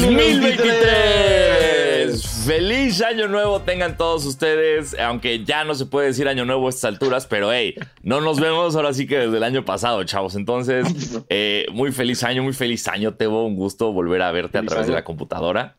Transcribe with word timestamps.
2023. 0.00 2.46
Feliz 2.46 3.02
año 3.02 3.28
nuevo 3.28 3.60
tengan 3.62 3.96
todos 3.96 4.24
ustedes, 4.24 4.96
aunque 5.00 5.44
ya 5.44 5.64
no 5.64 5.74
se 5.74 5.86
puede 5.86 6.08
decir 6.08 6.28
año 6.28 6.44
nuevo 6.44 6.66
a 6.66 6.70
estas 6.70 6.84
alturas, 6.84 7.26
pero 7.26 7.52
hey, 7.52 7.74
no 8.02 8.20
nos 8.20 8.38
vemos 8.38 8.76
ahora 8.76 8.92
sí 8.92 9.06
que 9.06 9.18
desde 9.18 9.36
el 9.36 9.42
año 9.42 9.64
pasado, 9.64 10.04
chavos. 10.04 10.36
Entonces, 10.36 10.86
eh, 11.28 11.66
muy 11.72 11.92
feliz 11.92 12.22
año, 12.22 12.42
muy 12.42 12.52
feliz 12.52 12.86
año, 12.88 13.14
Tebo. 13.14 13.46
Un 13.46 13.56
gusto 13.56 13.92
volver 13.92 14.22
a 14.22 14.30
verte 14.32 14.58
a 14.58 14.62
través 14.62 14.86
de 14.86 14.92
la 14.92 15.02
computadora. 15.02 15.76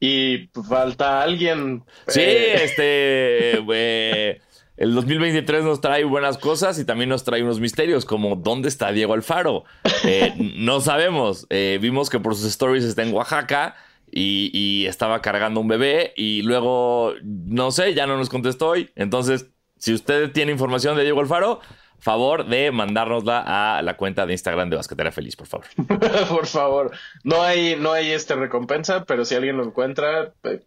Y 0.00 0.50
falta 0.68 1.22
alguien. 1.22 1.84
Sí, 2.06 2.20
eh. 2.20 2.64
este. 2.64 3.64
eh, 3.72 4.40
el 4.78 4.94
2023 4.94 5.64
nos 5.64 5.80
trae 5.80 6.04
buenas 6.04 6.38
cosas 6.38 6.78
y 6.78 6.84
también 6.84 7.10
nos 7.10 7.24
trae 7.24 7.42
unos 7.42 7.58
misterios, 7.58 8.04
como 8.04 8.36
¿dónde 8.36 8.68
está 8.68 8.92
Diego 8.92 9.14
Alfaro? 9.14 9.64
Eh, 10.04 10.32
no 10.56 10.80
sabemos. 10.80 11.46
Eh, 11.50 11.78
vimos 11.82 12.08
que 12.08 12.20
por 12.20 12.36
sus 12.36 12.44
stories 12.46 12.84
está 12.84 13.02
en 13.02 13.12
Oaxaca 13.12 13.74
y, 14.10 14.50
y 14.52 14.86
estaba 14.86 15.20
cargando 15.20 15.60
un 15.60 15.68
bebé 15.68 16.14
y 16.16 16.42
luego, 16.42 17.14
no 17.24 17.72
sé, 17.72 17.94
ya 17.94 18.06
no 18.06 18.16
nos 18.16 18.28
contestó 18.28 18.68
hoy. 18.68 18.90
Entonces, 18.94 19.50
si 19.78 19.92
usted 19.92 20.30
tiene 20.30 20.52
información 20.52 20.96
de 20.96 21.02
Diego 21.02 21.20
Alfaro, 21.20 21.60
favor 21.98 22.46
de 22.46 22.70
mandárnosla 22.70 23.78
a 23.78 23.82
la 23.82 23.96
cuenta 23.96 24.26
de 24.26 24.32
Instagram 24.32 24.70
de 24.70 24.76
Basquetera 24.76 25.10
Feliz, 25.10 25.34
por 25.34 25.48
favor. 25.48 25.66
por 26.28 26.46
favor. 26.46 26.92
No 27.24 27.42
hay, 27.42 27.76
no 27.76 27.92
hay 27.92 28.12
este 28.12 28.36
recompensa, 28.36 29.04
pero 29.04 29.24
si 29.24 29.34
alguien 29.34 29.56
lo 29.56 29.64
encuentra, 29.64 30.32
eh, 30.44 30.60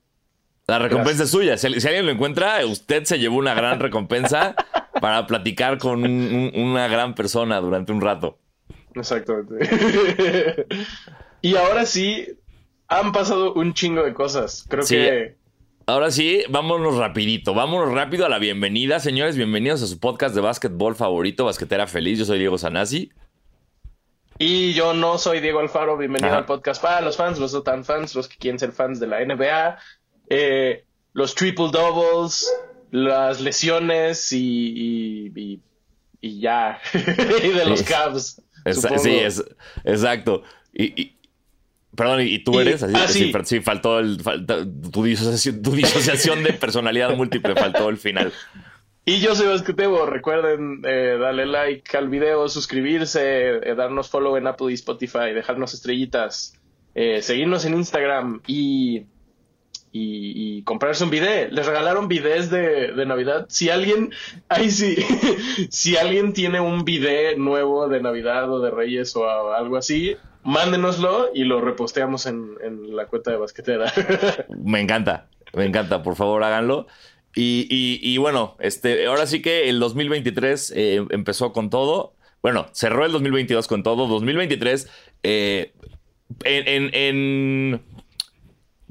La 0.71 0.79
recompensa 0.79 1.23
es 1.23 1.31
suya. 1.31 1.57
Si, 1.57 1.81
si 1.81 1.87
alguien 1.87 2.05
lo 2.05 2.13
encuentra, 2.13 2.65
usted 2.65 3.03
se 3.03 3.19
llevó 3.19 3.35
una 3.37 3.53
gran 3.53 3.79
recompensa 3.81 4.55
para 5.01 5.27
platicar 5.27 5.77
con 5.77 6.05
un- 6.05 6.51
un- 6.55 6.61
una 6.69 6.87
gran 6.87 7.13
persona 7.13 7.59
durante 7.59 7.91
un 7.91 7.99
rato. 7.99 8.39
exactamente. 8.95 10.65
y 11.41 11.55
ahora 11.57 11.85
sí, 11.85 12.25
han 12.87 13.11
pasado 13.11 13.53
un 13.53 13.73
chingo 13.73 14.03
de 14.03 14.13
cosas. 14.13 14.65
Creo 14.69 14.83
Sí. 14.83 14.95
que 14.95 15.35
Ahora 15.87 16.09
sí, 16.11 16.43
vámonos 16.47 16.95
rapidito, 16.95 17.53
vámonos 17.53 17.93
rápido 17.93 18.25
a 18.25 18.29
la 18.29 18.37
bienvenida, 18.39 18.99
señores, 19.01 19.35
bienvenidos 19.35 19.81
a 19.81 19.87
su 19.87 19.99
podcast 19.99 20.33
de 20.33 20.39
básquetbol 20.39 20.95
favorito, 20.95 21.43
Basquetera 21.43 21.85
Feliz, 21.87 22.17
yo 22.19 22.23
soy 22.23 22.39
Diego 22.39 22.57
Sanasi. 22.57 23.11
Y 24.37 24.73
yo 24.73 24.93
no 24.93 25.17
soy 25.17 25.41
Diego 25.41 25.59
Alfaro, 25.59 25.97
bienvenido 25.97 26.29
Ajá. 26.29 26.37
al 26.37 26.45
podcast 26.45 26.81
para 26.81 27.01
los 27.01 27.17
fans, 27.17 27.39
los 27.39 27.53
no 27.53 27.61
tan 27.63 27.83
fans, 27.83 28.15
los 28.15 28.27
que 28.29 28.37
quieren 28.37 28.57
ser 28.59 28.71
fans 28.71 28.99
de 29.01 29.07
la 29.07 29.19
NBA, 29.25 29.77
eh, 30.31 30.85
los 31.13 31.35
triple 31.35 31.69
doubles, 31.71 32.49
las 32.91 33.41
lesiones 33.41 34.31
y, 34.31 34.37
y, 34.37 35.31
y- 35.35 35.59
y 36.23 36.39
ya, 36.39 36.79
y 36.93 37.49
de 37.49 37.65
los. 37.65 37.83
Cavs. 37.83 38.41
Sí, 39.01 39.15
es, 39.15 39.43
exacto. 39.83 40.43
Y, 40.73 41.13
perdón, 41.95 42.21
¿y 42.21 42.39
tú 42.43 42.59
eres? 42.59 42.83
Así, 42.83 42.93
ah, 42.95 43.07
sí. 43.07 43.19
sí. 43.25 43.31
fa- 43.31 43.43
sí, 43.43 43.59
faltó 43.59 43.97
el, 43.99 44.21
falta- 44.21 44.63
tu, 44.91 45.03
disociación, 45.03 45.61
tu 45.63 45.71
disociación 45.71 46.43
de 46.43 46.53
personalidad 46.53 47.15
múltiple, 47.15 47.55
faltó 47.55 47.89
el 47.89 47.97
final. 47.97 48.31
Y 49.03 49.19
yo 49.19 49.33
soy 49.33 49.47
Basquetebo, 49.47 50.05
recuerden 50.05 50.83
eh, 50.85 51.17
darle 51.19 51.47
like 51.47 51.97
al 51.97 52.07
video, 52.07 52.47
suscribirse, 52.49 53.49
eh, 53.57 53.75
darnos 53.75 54.09
follow 54.11 54.37
en 54.37 54.45
Apple 54.45 54.67
y 54.69 54.75
Spotify, 54.75 55.33
dejarnos 55.33 55.73
estrellitas, 55.73 56.53
eh, 56.93 57.23
seguirnos 57.23 57.65
en 57.65 57.73
Instagram 57.73 58.41
y, 58.45 59.05
y, 59.91 60.57
y 60.57 60.63
comprarse 60.63 61.03
un 61.03 61.09
video. 61.09 61.49
Les 61.51 61.65
regalaron 61.65 62.07
videos 62.07 62.49
de, 62.49 62.91
de 62.93 63.05
Navidad. 63.05 63.45
Si 63.49 63.69
alguien, 63.69 64.11
ay 64.49 64.71
sí, 64.71 64.95
si 65.69 65.97
alguien 65.97 66.33
tiene 66.33 66.59
un 66.59 66.85
video 66.85 67.37
nuevo 67.37 67.87
de 67.87 68.01
Navidad 68.01 68.51
o 68.51 68.59
de 68.61 68.71
Reyes 68.71 69.15
o 69.15 69.29
algo 69.53 69.77
así, 69.77 70.15
mándenoslo 70.43 71.29
y 71.33 71.43
lo 71.43 71.61
reposteamos 71.61 72.25
en, 72.25 72.55
en 72.63 72.95
la 72.95 73.05
cuenta 73.07 73.31
de 73.31 73.37
Basquetera. 73.37 73.91
Me 74.63 74.79
encanta, 74.81 75.27
me 75.53 75.65
encanta, 75.65 76.01
por 76.03 76.15
favor 76.15 76.43
háganlo. 76.43 76.87
Y, 77.35 77.67
y- 77.69 77.99
y 78.01 78.17
bueno, 78.17 78.57
este, 78.59 79.05
ahora 79.07 79.25
sí 79.25 79.41
que 79.41 79.69
el 79.69 79.79
2023 79.79 80.73
eh, 80.75 81.05
empezó 81.11 81.53
con 81.53 81.69
todo. 81.69 82.13
Bueno, 82.41 82.67
cerró 82.73 83.05
el 83.05 83.11
2022 83.11 83.67
con 83.67 83.83
todo. 83.83 84.07
2023, 84.07 84.89
eh, 85.23 85.73
en, 86.43 86.67
en- 86.67 86.95
en- 86.95 87.81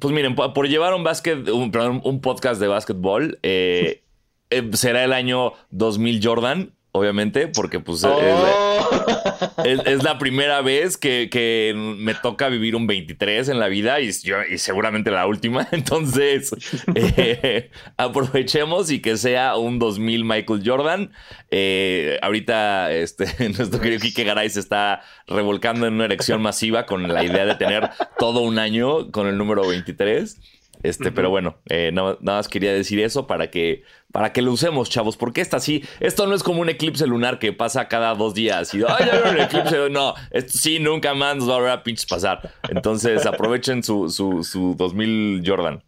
Pues 0.00 0.14
miren, 0.14 0.34
por, 0.34 0.68
llevar 0.68 0.94
un, 0.94 1.04
básquet, 1.04 1.48
un, 1.48 1.70
perdón, 1.70 2.00
un 2.04 2.20
podcast 2.20 2.60
de 2.60 2.68
básquetbol, 2.68 3.38
eh, 3.42 4.02
eh, 4.48 4.70
será 4.72 5.04
el 5.04 5.12
año 5.12 5.52
2000 5.70 6.20
Jordan, 6.22 6.72
obviamente, 6.92 7.48
porque 7.48 7.80
pues... 7.80 8.04
es- 8.04 8.10
Oh. 8.12 9.62
es, 9.64 9.80
es 9.86 10.02
la 10.02 10.18
primera 10.18 10.60
vez 10.62 10.96
que, 10.96 11.28
que 11.30 11.72
me 11.76 12.14
toca 12.14 12.48
vivir 12.48 12.74
un 12.74 12.86
23 12.86 13.48
en 13.50 13.58
la 13.60 13.68
vida 13.68 14.00
y, 14.00 14.10
yo- 14.12 14.42
y 14.50 14.58
seguramente 14.58 15.10
la 15.10 15.26
última. 15.26 15.68
Entonces, 15.72 16.50
eh, 16.94 17.70
aprovechemos 17.96 18.90
y 18.90 19.00
que 19.00 19.16
sea 19.16 19.56
un 19.56 19.78
2000 19.78 20.24
Michael 20.24 20.62
Jordan. 20.64 21.12
Eh, 21.50 22.18
ahorita 22.22 22.92
este, 22.92 23.26
nuestro 23.56 23.80
querido 23.80 24.00
Kike 24.00 24.24
Garay 24.24 24.50
se 24.50 24.60
está 24.60 25.02
revolcando 25.26 25.86
en 25.86 25.94
una 25.94 26.06
erección 26.06 26.42
masiva 26.42 26.86
con 26.86 27.06
la 27.06 27.22
idea 27.24 27.44
de 27.46 27.54
tener 27.54 27.90
todo 28.18 28.40
un 28.40 28.58
año 28.58 29.10
con 29.12 29.26
el 29.28 29.36
número 29.38 29.66
23. 29.68 30.38
Este, 30.82 31.12
pero 31.12 31.28
bueno, 31.30 31.58
eh, 31.68 31.90
nada, 31.92 32.16
nada 32.20 32.38
más 32.38 32.48
quería 32.48 32.72
decir 32.72 33.00
eso 33.00 33.26
para 33.26 33.50
que, 33.50 33.82
para 34.12 34.32
que 34.32 34.40
lo 34.42 34.52
usemos, 34.52 34.88
chavos, 34.88 35.16
porque 35.16 35.40
esta 35.40 35.60
sí, 35.60 35.84
esto 36.00 36.26
no 36.26 36.34
es 36.34 36.42
como 36.42 36.60
un 36.62 36.68
eclipse 36.70 37.06
lunar 37.06 37.38
que 37.38 37.52
pasa 37.52 37.88
cada 37.88 38.14
dos 38.14 38.32
días 38.34 38.72
y, 38.74 38.78
ay, 38.78 39.06
ya 39.06 39.30
el 39.30 39.40
eclipse. 39.40 39.76
No, 39.90 40.14
esto 40.30 40.52
sí, 40.56 40.78
nunca 40.78 41.12
más 41.14 41.36
nos 41.36 41.48
va 41.48 41.54
a 41.54 41.56
volver 41.56 41.70
a 41.72 41.82
pinches 41.82 42.06
pasar. 42.06 42.52
Entonces, 42.68 43.26
aprovechen 43.26 43.82
su, 43.82 44.08
su, 44.08 44.42
su 44.44 44.74
2000 44.76 45.42
Jordan. 45.46 45.82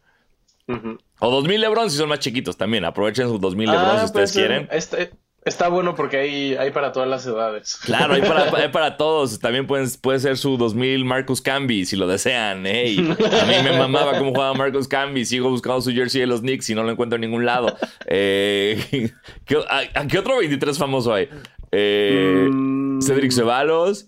Ujú. 0.69 0.99
O 1.21 1.31
2000 1.31 1.61
Lebron 1.61 1.91
si 1.91 1.97
son 1.97 2.09
más 2.09 2.19
chiquitos 2.21 2.57
también. 2.57 2.85
Aprovechen 2.85 3.29
sus 3.29 3.41
2000 3.41 3.71
Lebron 3.71 3.91
si 3.97 4.01
Ah, 4.01 4.05
ustedes 4.05 4.13
puede 4.13 4.27
ser. 4.29 4.47
quieren. 4.47 4.69
Este- 4.71 5.11
está 5.45 5.69
bueno 5.69 5.95
porque 5.95 6.17
hay, 6.19 6.55
hay 6.55 6.71
para 6.71 6.93
todas 6.93 7.09
las 7.09 7.27
edades. 7.27 7.77
Claro, 7.77 8.15
hay 8.15 8.23
para, 8.23 8.45
hay 8.57 8.69
para 8.69 8.97
todos. 8.97 9.39
También 9.39 9.67
pueden, 9.67 9.89
puede 10.01 10.21
ser 10.21 10.37
su 10.37 10.57
2000 10.57 11.05
Marcus 11.05 11.41
Camby 11.41 11.85
si 11.85 11.97
lo 11.97 12.07
desean. 12.07 12.67
Ey, 12.67 12.99
a 12.99 13.45
mí 13.47 13.55
me 13.65 13.73
mamaba 13.79 14.19
cómo 14.19 14.31
jugaba 14.31 14.55
Marcus 14.55 14.89
Camby. 14.89 15.25
Sigo 15.25 15.51
buscando 15.51 15.81
su 15.81 15.91
jersey 15.93 16.21
de 16.23 16.27
los 16.27 16.41
Knicks 16.41 16.71
y 16.71 16.75
no 16.75 16.83
lo 16.83 16.91
encuentro 16.91 17.17
en 17.17 17.23
ningún 17.23 17.45
lado. 17.45 17.77
Eh, 18.07 19.11
¿qué, 19.45 19.57
a, 19.69 20.01
a 20.01 20.07
qué 20.07 20.19
otro 20.19 20.39
23 20.39 20.79
famoso 20.79 21.15
hay? 21.15 21.29
Eh, 21.71 22.49
Mm, 22.51 23.01
Cedric 23.01 23.33
Ceballos. 23.33 24.07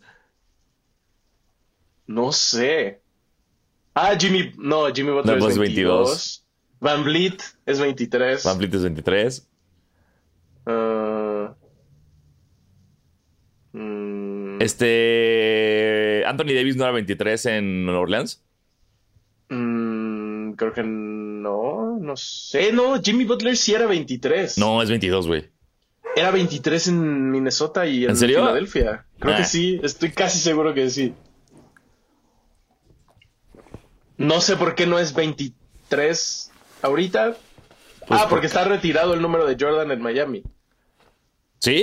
No 2.06 2.33
sé. 2.33 3.00
Ah, 3.94 4.15
Jimmy. 4.19 4.53
No, 4.59 4.93
Jimmy 4.93 5.12
Butler 5.12 5.37
No, 5.37 5.41
pues 5.41 5.55
es 5.55 5.59
22. 5.59 5.99
22. 6.09 6.44
Van 6.81 7.05
Vliet 7.05 7.43
es 7.65 7.81
23. 7.81 8.44
Van 8.44 8.59
Vliet 8.59 8.75
es 8.75 8.83
23. 8.83 9.49
Ah, 10.67 11.03
mm, 14.59 14.62
Este. 14.62 16.25
Anthony 16.26 16.54
Davis 16.54 16.76
no 16.76 16.84
era 16.84 16.92
23 16.92 17.47
en 17.47 17.88
Orleans. 17.88 18.42
mm, 19.48 20.53
creo 20.53 20.72
que 20.72 20.82
no. 20.82 21.98
No 22.00 22.16
sé. 22.16 22.72
No, 22.72 23.00
Jimmy 23.03 23.25
Butler 23.25 23.56
sí 23.56 23.75
era 23.75 23.87
23. 23.87 24.59
No, 24.59 24.82
es 24.82 24.88
22, 24.88 25.26
güey. 25.26 25.50
Era 26.16 26.31
23 26.31 26.88
en 26.88 27.31
Minnesota 27.31 27.87
y 27.87 28.04
en, 28.04 28.10
¿En 28.10 28.16
serio? 28.16 28.38
Filadelfia. 28.41 29.04
Creo 29.19 29.34
Ah. 29.34 29.38
que 29.38 29.44
sí. 29.44 29.81
Estoy 29.82 30.12
casi 30.12 30.38
seguro 30.38 30.72
que 30.75 30.88
sí. 30.91 31.12
No 34.16 34.41
sé 34.41 34.56
por 34.56 34.75
qué 34.75 34.87
no 34.87 34.98
es 34.98 35.14
23 35.14 36.50
ahorita. 36.82 37.37
Pues 38.06 38.20
ah, 38.20 38.26
porque 38.29 38.46
está 38.46 38.64
retirado 38.64 39.14
el 39.14 39.23
número 39.23 39.46
de 39.46 39.56
Jordan 39.58 39.90
en 39.90 40.00
Miami. 40.02 40.43
¿Sí? 41.58 41.82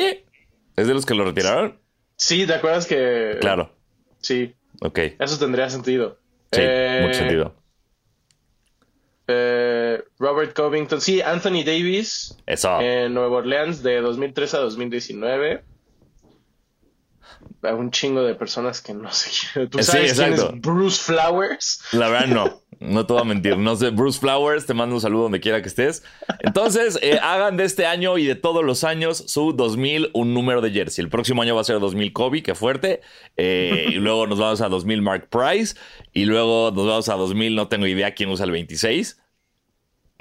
¿Es 0.76 0.88
de 0.88 0.94
los 0.94 1.06
que 1.06 1.16
lo 1.16 1.26
retiraron? 1.26 1.80
Sí, 2.22 2.46
¿te 2.46 2.54
acuerdas 2.54 2.86
que...? 2.86 3.38
Claro. 3.42 3.72
Sí, 4.20 4.54
Ok. 4.82 5.00
eso 5.18 5.40
tendría 5.40 5.68
sentido. 5.72 6.20
Sí, 6.52 6.62
Eh, 6.64 7.00
mucho 7.04 7.18
sentido. 7.18 7.56
eh, 9.28 10.04
Robert 10.20 10.54
Covington. 10.56 11.02
Sí, 11.02 11.20
Anthony 11.22 11.64
Davis 11.66 12.38
Eso. 12.46 12.80
en 12.80 13.14
Nueva 13.16 13.38
Orleans 13.38 13.82
de 13.82 14.02
2003 14.02 14.54
a 14.54 14.60
2019. 14.60 15.64
A 17.64 17.76
un 17.76 17.92
chingo 17.92 18.24
de 18.24 18.36
personas 18.36 18.82
que 18.82 18.94
no 18.94 19.12
sé 19.12 19.30
quién. 19.54 19.70
¿Tú 19.70 19.78
Sí, 19.80 19.84
sabes 19.86 20.14
quién 20.14 20.34
exacto. 20.34 20.54
es 20.56 20.62
Bruce 20.62 21.02
Flowers? 21.02 21.82
La 21.92 22.10
verdad, 22.10 22.28
no. 22.28 22.62
No 22.82 23.06
te 23.06 23.14
voy 23.14 23.22
a 23.22 23.26
mentir. 23.26 23.58
No 23.60 23.76
sé, 23.76 23.92
Bruce 23.92 24.20
Flowers, 24.20 24.66
te 24.66 24.74
mando 24.74 24.96
un 24.96 25.02
saludo 25.02 25.24
donde 25.24 25.40
quiera 25.40 25.62
que 25.62 25.68
estés. 25.68 26.02
Entonces, 26.40 26.98
eh, 27.04 27.20
hagan 27.22 27.56
de 27.56 27.64
este 27.64 27.86
año 27.86 28.18
y 28.18 28.26
de 28.26 28.34
todos 28.34 28.66
los 28.66 28.84
años 28.84 29.24
su 29.28 29.54
2000 29.54 30.10
un 30.14 30.34
número 30.34 30.62
de 30.62 30.72
jersey. 30.72 31.04
El 31.04 31.10
próximo 31.10 31.44
año 31.44 31.54
va 31.54 31.62
a 31.62 31.64
ser 31.64 31.80
2000 31.80 32.12
Kobe, 32.12 32.42
que 32.42 32.56
fuerte. 32.56 33.02
Eh, 33.38 33.86
y 33.90 33.96
luego 33.98 34.26
nos 34.26 34.40
vamos 34.40 34.62
a 34.62 34.68
2000 34.70 35.00
Mark 35.04 35.30
Price. 35.30 35.76
Y 36.12 36.26
luego 36.26 36.72
nos 36.72 36.88
vamos 36.88 37.10
a 37.10 37.14
2000, 37.18 37.54
no 37.54 37.68
tengo 37.68 37.86
idea 37.86 38.16
quién 38.16 38.30
usa 38.32 38.46
el 38.46 38.52
26. 38.52 39.20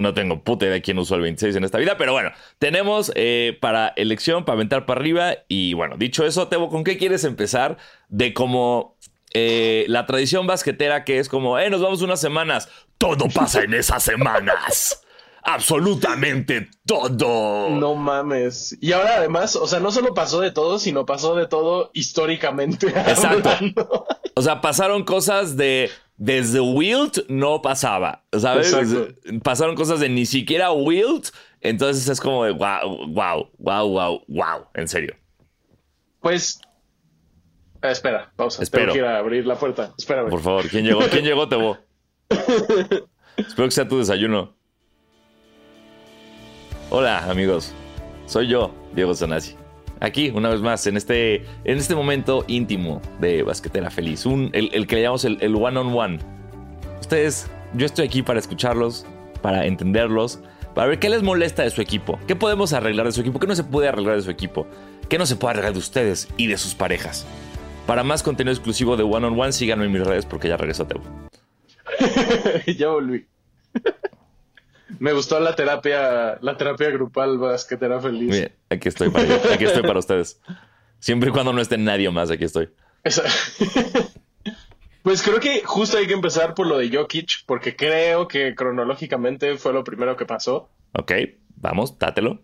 No 0.01 0.13
tengo 0.13 0.43
puta 0.43 0.65
idea 0.65 0.81
quién 0.81 0.97
usó 0.97 1.15
el 1.15 1.21
26 1.21 1.55
en 1.55 1.63
esta 1.63 1.77
vida, 1.77 1.95
pero 1.97 2.11
bueno, 2.11 2.31
tenemos 2.57 3.11
eh, 3.15 3.57
para 3.61 3.89
elección, 3.95 4.45
para 4.45 4.55
aventar 4.55 4.85
para 4.85 4.99
arriba. 4.99 5.35
Y 5.47 5.73
bueno, 5.73 5.95
dicho 5.97 6.25
eso, 6.25 6.47
Tebo, 6.47 6.69
¿con 6.69 6.83
qué 6.83 6.97
quieres 6.97 7.23
empezar? 7.23 7.77
De 8.09 8.33
cómo 8.33 8.97
eh, 9.33 9.85
la 9.87 10.05
tradición 10.05 10.47
basquetera 10.47 11.03
que 11.05 11.19
es 11.19 11.29
como, 11.29 11.59
eh, 11.59 11.69
nos 11.69 11.81
vamos 11.81 12.01
unas 12.01 12.19
semanas. 12.19 12.67
Todo 12.97 13.29
pasa 13.29 13.61
en 13.61 13.73
esas 13.75 14.03
semanas. 14.03 15.03
Absolutamente 15.43 16.69
todo. 16.85 17.69
No 17.69 17.95
mames. 17.95 18.77
Y 18.79 18.91
ahora 18.91 19.17
además, 19.17 19.55
o 19.55 19.67
sea, 19.67 19.79
no 19.79 19.91
solo 19.91 20.13
pasó 20.13 20.39
de 20.39 20.51
todo, 20.51 20.77
sino 20.77 21.05
pasó 21.05 21.35
de 21.35 21.47
todo 21.47 21.89
históricamente. 21.93 22.87
Exacto. 22.87 23.49
hablando. 23.49 24.07
O 24.33 24.41
sea, 24.41 24.61
pasaron 24.61 25.03
cosas 25.03 25.57
de 25.57 25.91
desde 26.21 26.59
Wilt 26.59 27.17
no 27.29 27.63
pasaba, 27.63 28.23
¿sabes? 28.31 28.71
Exacto. 28.71 29.07
Pasaron 29.41 29.75
cosas 29.75 29.99
de 29.99 30.07
ni 30.07 30.27
siquiera 30.27 30.71
Wilt, 30.71 31.29
entonces 31.61 32.07
es 32.07 32.21
como 32.21 32.45
de 32.45 32.51
wow, 32.51 33.07
wow, 33.07 33.49
wow, 33.57 33.89
wow, 33.89 34.23
wow, 34.27 34.67
en 34.75 34.87
serio. 34.87 35.15
Pues. 36.19 36.61
eh, 37.81 37.89
espera, 37.89 38.31
pausa. 38.35 38.61
Espero. 38.61 38.93
Tengo 38.93 38.93
que 38.93 38.99
ir 38.99 39.05
a 39.05 39.17
abrir 39.17 39.47
la 39.47 39.55
puerta. 39.55 39.95
Espérame. 39.97 40.29
Por 40.29 40.41
favor, 40.41 40.69
¿quién 40.69 40.85
llegó? 40.85 41.01
¿Quién 41.09 41.25
llegó, 41.25 41.49
Tebo? 41.49 41.79
Espero 43.37 43.67
que 43.67 43.71
sea 43.71 43.87
tu 43.87 43.97
desayuno. 43.97 44.53
Hola, 46.91 47.31
amigos. 47.31 47.73
Soy 48.27 48.47
yo, 48.47 48.71
Diego 48.93 49.15
Sanasi. 49.15 49.55
Aquí, 50.01 50.31
una 50.33 50.49
vez 50.49 50.61
más, 50.61 50.85
en 50.87 50.97
este, 50.97 51.45
en 51.63 51.77
este 51.77 51.93
momento 51.93 52.43
íntimo 52.47 53.01
de 53.19 53.43
Basquetera 53.43 53.91
Feliz. 53.91 54.25
El 54.25 54.87
que 54.87 54.95
le 54.95 55.03
llamamos 55.03 55.25
el, 55.25 55.37
el 55.41 55.55
one 55.55 55.79
on 55.79 55.95
one. 55.95 56.19
Ustedes, 56.99 57.47
yo 57.75 57.85
estoy 57.85 58.07
aquí 58.07 58.23
para 58.23 58.39
escucharlos, 58.39 59.05
para 59.43 59.67
entenderlos, 59.67 60.39
para 60.73 60.87
ver 60.87 60.97
qué 60.97 61.07
les 61.07 61.21
molesta 61.21 61.61
de 61.61 61.69
su 61.69 61.81
equipo, 61.81 62.19
qué 62.27 62.35
podemos 62.35 62.73
arreglar 62.73 63.05
de 63.05 63.11
su 63.11 63.21
equipo, 63.21 63.39
qué 63.39 63.45
no 63.45 63.55
se 63.55 63.63
puede 63.63 63.89
arreglar 63.89 64.15
de 64.15 64.23
su 64.23 64.31
equipo, 64.31 64.65
qué 65.07 65.19
no 65.19 65.27
se 65.27 65.35
puede 65.35 65.51
arreglar 65.53 65.73
de 65.73 65.79
ustedes 65.79 66.27
y 66.35 66.47
de 66.47 66.57
sus 66.57 66.73
parejas. 66.73 67.27
Para 67.85 68.03
más 68.03 68.23
contenido 68.23 68.53
exclusivo 68.53 68.97
de 68.97 69.03
One 69.03 69.27
on 69.27 69.39
One, 69.39 69.51
síganme 69.51 69.85
en 69.85 69.91
mis 69.91 70.03
redes 70.03 70.25
porque 70.25 70.47
ya 70.47 70.57
regresó 70.57 70.87
Tebo. 70.87 71.03
ya 72.77 72.87
volví. 72.87 73.27
Me 74.99 75.13
gustó 75.13 75.39
la 75.39 75.55
terapia, 75.55 76.37
la 76.41 76.57
terapia 76.57 76.89
grupal 76.89 77.37
basquetera 77.37 77.99
feliz. 78.01 78.29
Bien, 78.31 78.51
aquí 78.69 78.87
estoy 78.89 79.09
para, 79.09 79.35
aquí 79.53 79.65
estoy 79.65 79.81
para 79.83 79.99
ustedes. 79.99 80.39
Siempre 80.99 81.29
y 81.29 81.31
cuando 81.31 81.53
no 81.53 81.61
esté 81.61 81.77
nadie 81.77 82.09
más, 82.11 82.29
aquí 82.31 82.43
estoy. 82.45 82.69
Esa- 83.03 83.23
Pues 85.03 85.23
creo 85.23 85.39
que 85.39 85.63
justo 85.65 85.97
hay 85.97 86.05
que 86.05 86.13
empezar 86.13 86.53
por 86.53 86.67
lo 86.67 86.77
de 86.77 86.95
Jokic, 86.95 87.43
porque 87.47 87.75
creo 87.75 88.27
que 88.27 88.53
cronológicamente 88.53 89.57
fue 89.57 89.73
lo 89.73 89.83
primero 89.83 90.15
que 90.15 90.27
pasó. 90.27 90.69
Ok, 90.93 91.11
vamos, 91.55 91.97
dátelo. 91.97 92.43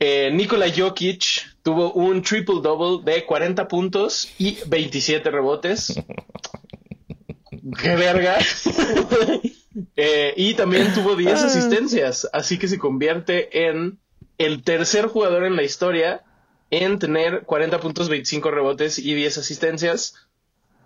Eh, 0.00 0.30
Nikola 0.30 0.66
Jokic 0.70 1.24
tuvo 1.62 1.94
un 1.94 2.20
triple 2.20 2.56
double 2.62 3.10
de 3.10 3.24
40 3.24 3.66
puntos 3.68 4.28
y 4.38 4.58
27 4.66 5.30
rebotes. 5.30 5.94
¡Qué 7.82 7.96
verga! 7.96 8.36
Eh, 9.96 10.34
y 10.36 10.54
también 10.54 10.92
tuvo 10.94 11.16
10 11.16 11.42
asistencias, 11.42 12.28
así 12.32 12.58
que 12.58 12.68
se 12.68 12.78
convierte 12.78 13.66
en 13.66 13.98
el 14.38 14.62
tercer 14.62 15.06
jugador 15.06 15.44
en 15.44 15.56
la 15.56 15.62
historia 15.62 16.22
en 16.70 16.98
tener 16.98 17.42
40 17.42 17.80
puntos, 17.80 18.08
25 18.08 18.50
rebotes 18.50 18.98
y 18.98 19.14
10 19.14 19.38
asistencias, 19.38 20.14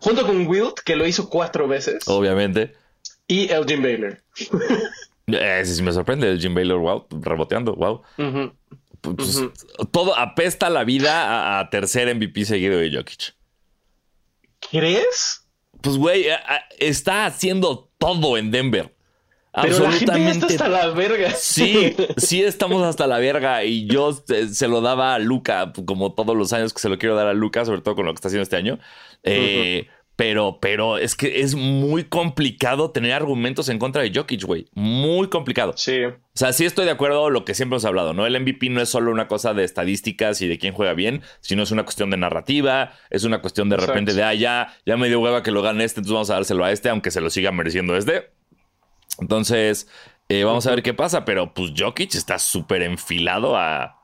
junto 0.00 0.26
con 0.26 0.46
Wilt, 0.46 0.78
que 0.80 0.96
lo 0.96 1.06
hizo 1.06 1.28
cuatro 1.28 1.68
veces, 1.68 2.06
Obviamente. 2.08 2.74
y 3.26 3.50
Elgin 3.50 3.82
Baylor. 3.82 4.22
Ese 5.26 5.74
sí 5.74 5.82
me 5.82 5.92
sorprende, 5.92 6.30
el 6.30 6.40
Jim 6.40 6.54
Baylor, 6.54 6.78
wow, 6.78 7.06
reboteando, 7.10 7.74
wow. 7.74 8.02
Pues. 9.00 9.42
Todo 9.90 10.16
apesta 10.16 10.70
la 10.70 10.84
vida 10.84 11.56
a, 11.56 11.60
a 11.60 11.70
tercer 11.70 12.12
MVP 12.14 12.44
seguido 12.46 12.78
de 12.78 12.90
Jokic. 12.94 13.34
¿Crees? 14.70 15.46
Pues, 15.80 15.96
güey, 15.96 16.26
está 16.78 17.26
haciendo 17.26 17.90
todo 17.98 18.36
en 18.36 18.50
Denver. 18.50 18.94
Pero 19.62 19.78
la 19.80 19.92
gente 19.92 20.20
ya 20.20 20.30
está 20.30 20.46
hasta 20.46 20.68
la 20.68 20.88
verga. 20.88 21.32
Sí, 21.34 21.96
sí 22.16 22.42
estamos 22.42 22.82
hasta 22.82 23.06
la 23.06 23.18
verga 23.18 23.64
y 23.64 23.86
yo 23.86 24.10
eh, 24.28 24.48
se 24.48 24.68
lo 24.68 24.80
daba 24.80 25.14
a 25.14 25.18
Luca, 25.18 25.72
como 25.84 26.12
todos 26.12 26.36
los 26.36 26.52
años 26.52 26.72
que 26.72 26.80
se 26.80 26.88
lo 26.88 26.98
quiero 26.98 27.16
dar 27.16 27.26
a 27.26 27.34
Luca, 27.34 27.64
sobre 27.64 27.80
todo 27.80 27.96
con 27.96 28.06
lo 28.06 28.12
que 28.12 28.16
está 28.16 28.28
haciendo 28.28 28.42
este 28.42 28.56
año. 28.56 28.78
Eh, 29.22 29.88
Pero, 30.18 30.58
pero 30.60 30.98
es 30.98 31.14
que 31.14 31.42
es 31.42 31.54
muy 31.54 32.02
complicado 32.02 32.90
tener 32.90 33.12
argumentos 33.12 33.68
en 33.68 33.78
contra 33.78 34.02
de 34.02 34.10
Jokic, 34.12 34.42
güey. 34.42 34.66
Muy 34.74 35.28
complicado. 35.28 35.74
Sí. 35.76 36.06
O 36.06 36.16
sea, 36.34 36.52
sí 36.52 36.64
estoy 36.64 36.86
de 36.86 36.90
acuerdo 36.90 37.22
con 37.22 37.32
lo 37.32 37.44
que 37.44 37.54
siempre 37.54 37.76
hemos 37.76 37.84
hablado, 37.84 38.14
¿no? 38.14 38.26
El 38.26 38.40
MVP 38.40 38.68
no 38.70 38.80
es 38.80 38.88
solo 38.88 39.12
una 39.12 39.28
cosa 39.28 39.54
de 39.54 39.62
estadísticas 39.62 40.42
y 40.42 40.48
de 40.48 40.58
quién 40.58 40.74
juega 40.74 40.92
bien, 40.94 41.22
sino 41.40 41.62
es 41.62 41.70
una 41.70 41.84
cuestión 41.84 42.10
de 42.10 42.16
narrativa, 42.16 42.94
es 43.10 43.22
una 43.22 43.40
cuestión 43.40 43.68
de 43.68 43.76
Exacto. 43.76 43.92
repente 43.92 44.12
de, 44.12 44.24
ah, 44.24 44.34
ya, 44.34 44.76
ya 44.84 44.96
me 44.96 45.06
dio 45.06 45.20
hueva 45.20 45.44
que 45.44 45.52
lo 45.52 45.62
gane 45.62 45.84
este, 45.84 46.00
entonces 46.00 46.14
vamos 46.14 46.30
a 46.30 46.34
dárselo 46.34 46.64
a 46.64 46.72
este, 46.72 46.88
aunque 46.88 47.12
se 47.12 47.20
lo 47.20 47.30
siga 47.30 47.52
mereciendo 47.52 47.96
este. 47.96 48.32
Entonces, 49.20 49.86
eh, 50.28 50.42
vamos 50.42 50.66
a 50.66 50.70
ver 50.70 50.82
qué 50.82 50.94
pasa, 50.94 51.24
pero 51.24 51.54
pues 51.54 51.70
Jokic 51.76 52.16
está 52.16 52.40
súper 52.40 52.82
enfilado 52.82 53.56
a, 53.56 54.00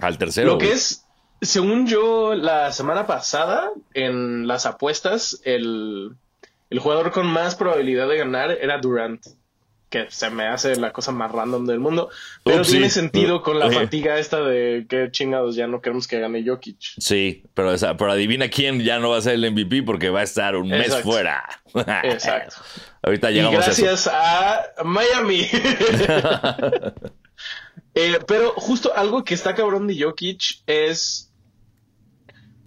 al 0.00 0.18
tercero. 0.18 0.54
Lo 0.54 0.58
que 0.58 0.66
güey. 0.66 0.76
es, 0.76 1.07
según 1.40 1.86
yo, 1.86 2.34
la 2.34 2.72
semana 2.72 3.06
pasada, 3.06 3.70
en 3.94 4.46
las 4.46 4.66
apuestas, 4.66 5.40
el, 5.44 6.10
el 6.70 6.78
jugador 6.78 7.10
con 7.12 7.26
más 7.26 7.54
probabilidad 7.54 8.08
de 8.08 8.18
ganar 8.18 8.50
era 8.50 8.78
Durant. 8.78 9.24
Que 9.90 10.06
se 10.10 10.28
me 10.28 10.46
hace 10.46 10.76
la 10.76 10.92
cosa 10.92 11.12
más 11.12 11.32
random 11.32 11.64
del 11.64 11.80
mundo. 11.80 12.10
Pero 12.44 12.58
Ups, 12.58 12.66
sí. 12.66 12.72
tiene 12.72 12.90
sentido 12.90 13.40
con 13.42 13.58
la 13.58 13.68
Oye. 13.68 13.80
fatiga 13.80 14.18
esta 14.18 14.38
de 14.42 14.84
que 14.86 15.08
chingados 15.10 15.56
ya 15.56 15.66
no 15.66 15.80
queremos 15.80 16.06
que 16.06 16.20
gane 16.20 16.44
Jokic. 16.46 16.76
Sí, 16.98 17.44
pero, 17.54 17.74
pero 17.96 18.12
adivina 18.12 18.48
quién 18.50 18.80
ya 18.82 18.98
no 18.98 19.08
va 19.08 19.16
a 19.16 19.22
ser 19.22 19.32
el 19.36 19.50
MVP 19.50 19.84
porque 19.84 20.10
va 20.10 20.20
a 20.20 20.24
estar 20.24 20.56
un 20.56 20.68
mes 20.68 20.94
fuera. 20.96 21.42
Exacto. 22.02 22.56
Ahorita 23.02 23.30
Y 23.30 23.34
llegamos 23.36 23.66
a 23.66 23.70
eso. 23.70 23.82
gracias 23.82 24.12
a 24.12 24.62
Miami. 24.84 25.46
Eh, 27.94 28.18
pero 28.28 28.52
justo 28.52 28.92
algo 28.94 29.24
que 29.24 29.34
está 29.34 29.54
cabrón 29.56 29.86
de 29.88 30.00
Jokic 30.00 30.60
es. 30.66 31.27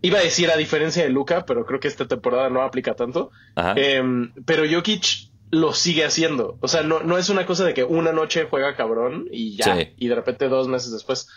Iba 0.01 0.19
a 0.19 0.23
decir 0.23 0.49
a 0.49 0.57
diferencia 0.57 1.03
de 1.03 1.09
Luca, 1.09 1.45
pero 1.45 1.65
creo 1.65 1.79
que 1.79 1.87
esta 1.87 2.07
temporada 2.07 2.49
no 2.49 2.61
aplica 2.61 2.95
tanto. 2.95 3.31
Em, 3.75 4.33
pero 4.45 4.63
Jokic 4.69 5.29
lo 5.51 5.73
sigue 5.73 6.05
haciendo. 6.05 6.57
O 6.61 6.67
sea, 6.67 6.81
no, 6.81 7.01
no 7.01 7.17
es 7.17 7.29
una 7.29 7.45
cosa 7.45 7.65
de 7.65 7.73
que 7.73 7.83
una 7.83 8.11
noche 8.11 8.47
juega 8.49 8.75
cabrón 8.75 9.27
y 9.31 9.57
ya. 9.57 9.75
Sí. 9.75 9.89
Y 9.97 10.07
de 10.07 10.15
repente 10.15 10.47
dos 10.47 10.67
meses 10.67 10.91
después. 10.91 11.27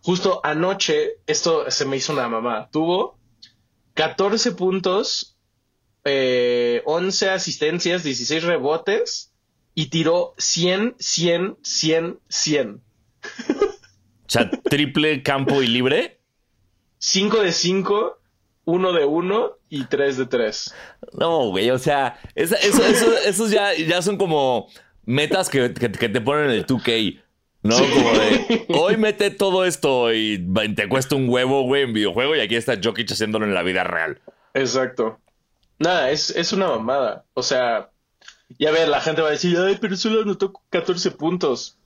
Justo 0.00 0.40
anoche, 0.44 1.18
esto 1.26 1.70
se 1.70 1.84
me 1.84 1.96
hizo 1.96 2.12
una 2.12 2.28
mamá. 2.28 2.68
Tuvo 2.70 3.18
14 3.94 4.52
puntos, 4.52 5.36
eh, 6.04 6.82
11 6.84 7.30
asistencias, 7.30 8.04
16 8.04 8.44
rebotes 8.44 9.32
y 9.74 9.86
tiró 9.86 10.34
100, 10.38 10.96
100, 10.98 11.56
100, 11.62 12.18
100. 12.28 12.80
O 14.26 14.30
sea, 14.30 14.50
triple 14.50 15.22
campo 15.22 15.62
y 15.62 15.66
libre. 15.66 16.13
5 17.06 17.42
de 17.42 17.52
5, 17.52 18.18
1 18.64 18.92
de 18.92 19.04
1 19.04 19.58
y 19.68 19.84
3 19.84 20.16
de 20.16 20.26
3. 20.26 20.74
No, 21.18 21.50
güey, 21.50 21.70
o 21.70 21.78
sea, 21.78 22.18
esa- 22.34 22.56
eso, 22.56 22.82
eso- 22.84 23.18
esos 23.26 23.50
ya, 23.50 23.74
ya 23.74 24.00
son 24.00 24.16
como 24.16 24.68
metas 25.04 25.50
que, 25.50 25.74
que- 25.74 25.92
que 25.92 26.08
te 26.08 26.20
ponen 26.22 26.46
en 26.46 26.50
el 26.52 26.66
2K. 26.66 27.20
¿No? 27.62 27.76
Como 27.78 28.10
de, 28.12 28.66
hoy 28.78 28.96
mete 28.96 29.30
todo 29.30 29.64
esto 29.64 30.12
y 30.12 30.38
te 30.76 30.88
cuesta 30.88 31.14
un 31.16 31.28
huevo, 31.28 31.62
güey, 31.64 31.82
en 31.82 31.92
videojuego 31.94 32.36
y 32.36 32.40
aquí 32.40 32.56
está 32.56 32.78
Jokic 32.82 33.10
haciéndolo 33.12 33.44
en 33.46 33.54
la 33.54 33.62
vida 33.62 33.84
real. 33.84 34.20
Exacto. 34.54 35.18
Nada, 35.78 36.10
es, 36.10 36.30
es 36.30 36.52
una 36.52 36.68
mamada. 36.68 37.24
O 37.34 37.42
sea, 37.42 37.90
y 38.58 38.66
a 38.66 38.70
ver, 38.70 38.88
la 38.88 39.00
gente 39.00 39.20
va 39.22 39.28
a 39.28 39.32
decir, 39.32 39.56
ay, 39.58 39.78
pero 39.80 39.96
solo 39.96 40.22
anotó 40.22 40.52
14 40.70 41.10
puntos. 41.12 41.76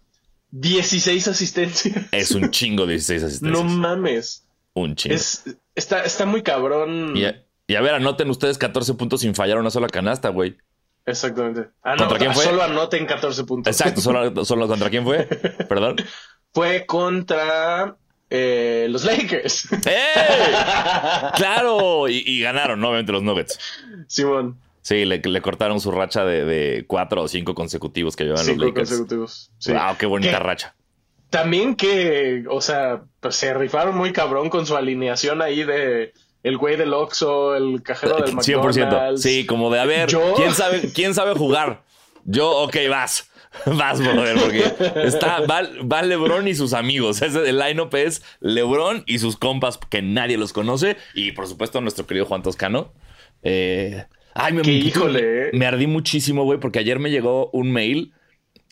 16 0.50 1.28
asistencias. 1.28 2.06
Es 2.12 2.30
un 2.32 2.50
chingo 2.52 2.86
de 2.86 2.94
16 2.94 3.22
No 3.22 3.26
asistencias. 3.60 3.64
mames. 3.78 4.44
Un 4.80 4.94
chingo. 4.96 5.14
Es, 5.14 5.44
está, 5.74 6.04
está 6.04 6.26
muy 6.26 6.42
cabrón. 6.42 7.16
Y, 7.16 7.24
a, 7.24 7.44
y 7.66 7.74
a 7.74 7.80
ver, 7.80 7.94
anoten 7.94 8.30
ustedes 8.30 8.58
14 8.58 8.94
puntos 8.94 9.20
sin 9.20 9.34
fallar 9.34 9.58
una 9.58 9.70
sola 9.70 9.88
canasta, 9.88 10.28
güey. 10.30 10.56
Exactamente. 11.06 11.68
Ah, 11.82 11.92
no, 11.92 12.00
¿Contra 12.00 12.18
quién 12.18 12.34
fue? 12.34 12.44
Solo 12.44 12.62
anoten 12.62 13.06
14 13.06 13.44
puntos. 13.44 13.70
Exacto, 13.72 14.00
solo, 14.00 14.44
solo 14.44 14.68
contra 14.68 14.90
quién 14.90 15.04
fue. 15.04 15.24
Perdón. 15.68 15.96
Fue 16.52 16.84
contra 16.86 17.96
eh, 18.28 18.86
los 18.90 19.04
Lakers. 19.04 19.72
¡Eh! 19.86 19.96
¡Claro! 21.36 22.08
Y, 22.08 22.22
y 22.26 22.40
ganaron, 22.40 22.80
¿no? 22.80 22.88
obviamente, 22.88 23.12
los 23.12 23.22
Nuggets. 23.22 23.58
Simón. 24.06 24.58
Sí, 24.82 25.04
le, 25.04 25.18
le 25.18 25.42
cortaron 25.42 25.80
su 25.80 25.90
racha 25.90 26.24
de, 26.24 26.44
de 26.44 26.84
cuatro 26.86 27.22
o 27.22 27.28
cinco 27.28 27.54
consecutivos 27.54 28.16
que 28.16 28.24
llevan 28.24 28.46
los 28.46 28.56
Lakers. 28.56 28.88
consecutivos. 28.90 29.50
Sí. 29.58 29.72
Wow, 29.72 29.96
qué 29.98 30.06
bonita 30.06 30.38
racha. 30.38 30.74
También 31.30 31.74
que, 31.76 32.44
o 32.48 32.60
sea, 32.60 33.02
pues 33.20 33.36
se 33.36 33.52
rifaron 33.54 33.96
muy 33.96 34.12
cabrón 34.12 34.48
con 34.48 34.66
su 34.66 34.76
alineación 34.76 35.42
ahí 35.42 35.62
de 35.64 36.12
el 36.42 36.56
güey 36.56 36.76
del 36.76 36.94
Oxxo, 36.94 37.54
el 37.56 37.82
cajero 37.82 38.16
del 38.16 38.34
100%. 38.36 38.62
McDonald's. 38.64 39.22
Sí, 39.22 39.44
como 39.44 39.70
de, 39.70 39.80
a 39.80 39.84
ver, 39.84 40.08
Yo- 40.08 40.34
¿quién 40.36 40.52
sabe, 40.54 40.90
¿quién 40.94 41.14
sabe 41.14 41.34
jugar? 41.34 41.82
Yo, 42.24 42.50
ok, 42.62 42.76
vas. 42.88 43.24
Vas, 43.66 43.98
brother, 43.98 44.36
porque 44.38 44.62
está, 45.06 45.40
va, 45.40 45.62
va 45.90 46.02
LeBron 46.02 46.46
y 46.46 46.54
sus 46.54 46.74
amigos. 46.74 47.22
Ese 47.22 47.48
el 47.48 47.58
line-up 47.58 47.94
es 47.96 48.22
LeBron 48.40 49.04
y 49.06 49.18
sus 49.20 49.38
compas 49.38 49.78
que 49.78 50.02
nadie 50.02 50.36
los 50.36 50.52
conoce. 50.52 50.98
Y 51.14 51.32
por 51.32 51.46
supuesto, 51.46 51.80
nuestro 51.80 52.06
querido 52.06 52.26
Juan 52.26 52.42
Toscano. 52.42 52.92
Eh, 53.42 54.04
Ay, 54.34 54.52
me, 54.52 54.62
híjole, 54.70 55.48
¿eh? 55.48 55.50
me 55.54 55.64
ardí 55.64 55.86
muchísimo, 55.86 56.44
güey, 56.44 56.60
porque 56.60 56.78
ayer 56.78 56.98
me 56.98 57.10
llegó 57.10 57.48
un 57.52 57.72
mail 57.72 58.12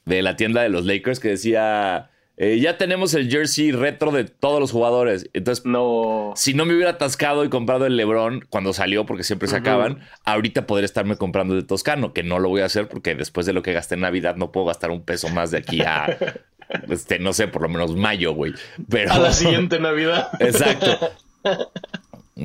de 0.04 0.20
la 0.20 0.36
tienda 0.36 0.62
de 0.62 0.68
los 0.68 0.84
Lakers 0.84 1.20
que 1.20 1.28
decía, 1.28 2.10
eh, 2.36 2.58
ya 2.60 2.76
tenemos 2.76 3.14
el 3.14 3.30
jersey 3.30 3.72
retro 3.72 4.12
de 4.12 4.24
todos 4.24 4.60
los 4.60 4.70
jugadores. 4.72 5.30
Entonces, 5.32 5.64
No. 5.64 6.32
si 6.36 6.52
no 6.54 6.64
me 6.66 6.74
hubiera 6.74 6.90
atascado 6.92 7.44
y 7.44 7.48
comprado 7.48 7.86
el 7.86 7.96
LeBron 7.96 8.44
cuando 8.50 8.72
salió, 8.72 9.06
porque 9.06 9.22
siempre 9.24 9.48
se 9.48 9.56
acaban, 9.56 10.00
ahorita 10.24 10.66
podría 10.66 10.84
estarme 10.84 11.16
comprando 11.16 11.54
el 11.54 11.62
de 11.62 11.66
Toscano, 11.66 12.12
que 12.12 12.22
no 12.22 12.38
lo 12.38 12.48
voy 12.48 12.60
a 12.60 12.66
hacer 12.66 12.88
porque 12.88 13.14
después 13.14 13.46
de 13.46 13.52
lo 13.52 13.62
que 13.62 13.72
gasté 13.72 13.94
en 13.94 14.02
Navidad 14.02 14.36
no 14.36 14.52
puedo 14.52 14.66
gastar 14.66 14.90
un 14.90 15.02
peso 15.02 15.28
más 15.30 15.50
de 15.50 15.58
aquí 15.58 15.80
a, 15.82 16.16
este, 16.90 17.18
no 17.18 17.32
sé, 17.32 17.48
por 17.48 17.62
lo 17.62 17.68
menos 17.68 17.96
mayo, 17.96 18.32
güey. 18.34 18.52
Pero... 18.88 19.12
A 19.12 19.18
la 19.18 19.32
siguiente 19.32 19.78
Navidad. 19.80 20.28
Exacto. 20.40 21.10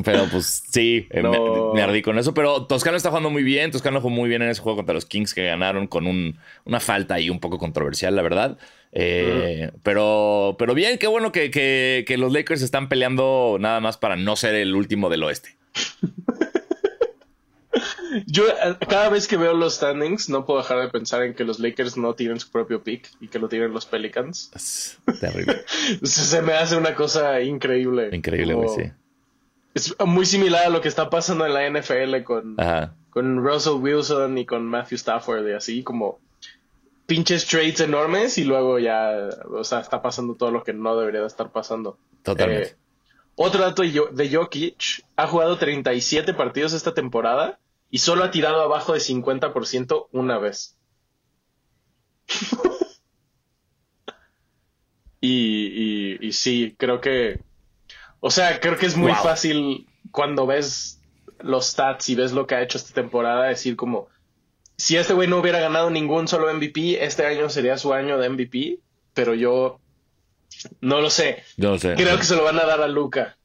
Pero 0.05 0.25
pues 0.31 0.63
sí, 0.69 1.07
eh, 1.09 1.21
No. 1.21 1.31
me, 1.31 1.73
me 1.75 1.81
ardí 1.81 2.01
con 2.01 2.17
eso. 2.17 2.33
Pero 2.33 2.65
Toscano 2.65 2.95
está 2.95 3.09
jugando 3.09 3.29
muy 3.29 3.43
bien. 3.43 3.71
Toscano 3.71 3.99
jugó 3.99 4.09
muy 4.15 4.29
bien 4.29 4.41
en 4.41 4.49
ese 4.49 4.61
juego 4.61 4.77
contra 4.77 4.93
los 4.93 5.05
Kings 5.05 5.33
que 5.33 5.45
ganaron 5.45 5.87
con 5.87 6.07
un- 6.07 6.37
una 6.63 6.79
falta 6.79 7.15
ahí 7.15 7.29
un 7.29 7.39
poco 7.41 7.57
controversial, 7.57 8.15
la 8.15 8.21
verdad. 8.21 8.57
Eh, 8.93 9.71
pero, 9.83 10.55
pero 10.57 10.73
bien, 10.73 10.97
qué 10.97 11.07
bueno 11.07 11.31
que, 11.33 11.51
que- 11.51 12.05
que 12.07 12.17
los 12.17 12.31
Lakers 12.31 12.61
están 12.61 12.87
peleando 12.89 13.57
nada 13.59 13.79
más 13.81 13.97
para 13.97 14.15
no 14.15 14.35
ser 14.37 14.55
el 14.55 14.75
último 14.75 15.09
del 15.09 15.23
oeste. 15.23 15.55
Yo 18.27 18.47
eh, 18.49 18.75
cada 18.89 19.07
vez 19.09 19.27
que 19.27 19.37
veo 19.37 19.53
los 19.53 19.75
standings 19.75 20.27
no 20.29 20.45
puedo 20.45 20.59
dejar 20.61 20.81
de 20.81 20.89
pensar 20.89 21.23
en 21.23 21.33
que 21.33 21.45
los 21.45 21.59
Lakers 21.59 21.95
no 21.95 22.13
tienen 22.13 22.39
su 22.41 22.51
propio 22.51 22.83
pick 22.83 23.09
y 23.21 23.29
que 23.29 23.39
lo 23.39 23.47
tienen 23.47 23.71
los 23.71 23.85
Pelicans. 23.85 24.51
Es 24.53 24.97
terrible. 25.21 25.63
Se, 26.03 26.41
me 26.41 26.53
hace 26.53 26.75
una 26.75 26.93
cosa 26.93 27.41
increíble. 27.41 28.09
Increíble, 28.11 28.53
güey, 28.53 28.69
sí. 28.69 28.91
Es 29.73 29.95
muy 30.05 30.25
similar 30.25 30.65
a 30.65 30.69
lo 30.69 30.81
que 30.81 30.87
está 30.89 31.09
pasando 31.09 31.45
en 31.45 31.53
la 31.53 31.65
NFL 31.69 32.23
con, 32.23 32.59
Ajá. 32.59 32.93
con 33.09 33.37
Russell 33.43 33.75
Wilson 33.81 34.37
y 34.37 34.45
con 34.45 34.65
Matthew 34.65 34.97
Stafford 34.97 35.47
y 35.47 35.53
así 35.53 35.83
como 35.83 36.19
pinches 37.05 37.45
trades 37.47 37.79
enormes 37.79 38.37
y 38.37 38.43
luego 38.43 38.79
ya, 38.79 39.29
o 39.49 39.63
sea, 39.63 39.79
está 39.79 40.01
pasando 40.01 40.35
todo 40.35 40.51
lo 40.51 40.63
que 40.63 40.73
no 40.73 40.97
debería 40.97 41.21
de 41.21 41.27
estar 41.27 41.51
pasando. 41.51 41.97
Totalmente. 42.23 42.69
Eh, 42.69 42.75
otro 43.35 43.61
dato 43.61 43.81
de 43.81 43.91
Jo- 43.97 44.09
de 44.11 44.33
Jokic, 44.33 45.05
ha 45.15 45.27
jugado 45.27 45.57
37 45.57 46.33
partidos 46.33 46.73
esta 46.73 46.93
temporada 46.93 47.59
y 47.89 47.99
solo 47.99 48.23
ha 48.25 48.31
tirado 48.31 48.61
abajo 48.61 48.93
de 48.93 48.99
50% 48.99 50.07
una 50.11 50.37
vez. 50.37 50.77
y, 55.19 56.17
y, 56.17 56.27
y 56.27 56.31
sí, 56.33 56.75
creo 56.77 56.99
que, 57.01 57.41
o 58.21 58.31
sea, 58.31 58.59
creo 58.61 58.77
que 58.77 58.85
es 58.85 58.95
muy 58.95 59.11
Wow. 59.11 59.21
fácil 59.23 59.87
cuando 60.11 60.47
ves 60.47 60.99
los 61.39 61.67
stats 61.67 62.07
y 62.09 62.15
ves 62.15 62.31
lo 62.31 62.47
que 62.47 62.55
ha 62.55 62.61
hecho 62.61 62.77
esta 62.77 62.93
temporada, 62.93 63.47
decir 63.47 63.75
como, 63.75 64.07
si 64.77 64.95
este 64.95 65.13
güey 65.13 65.27
no 65.27 65.37
hubiera 65.39 65.59
ganado 65.59 65.89
ningún 65.89 66.27
solo 66.27 66.51
MVP, 66.53 67.03
este 67.03 67.25
año 67.25 67.49
sería 67.49 67.77
su 67.77 67.93
año 67.93 68.17
de 68.17 68.29
MVP, 68.29 68.79
pero 69.13 69.33
yo 69.33 69.79
no 70.79 71.01
lo 71.01 71.09
sé. 71.09 71.43
Yo 71.57 71.71
no 71.71 71.77
sé. 71.79 71.95
Creo 71.95 72.17
que 72.17 72.23
se 72.23 72.35
lo 72.35 72.43
van 72.43 72.59
a 72.59 72.65
dar 72.65 72.81
a 72.81 72.87
Luca. 72.87 73.37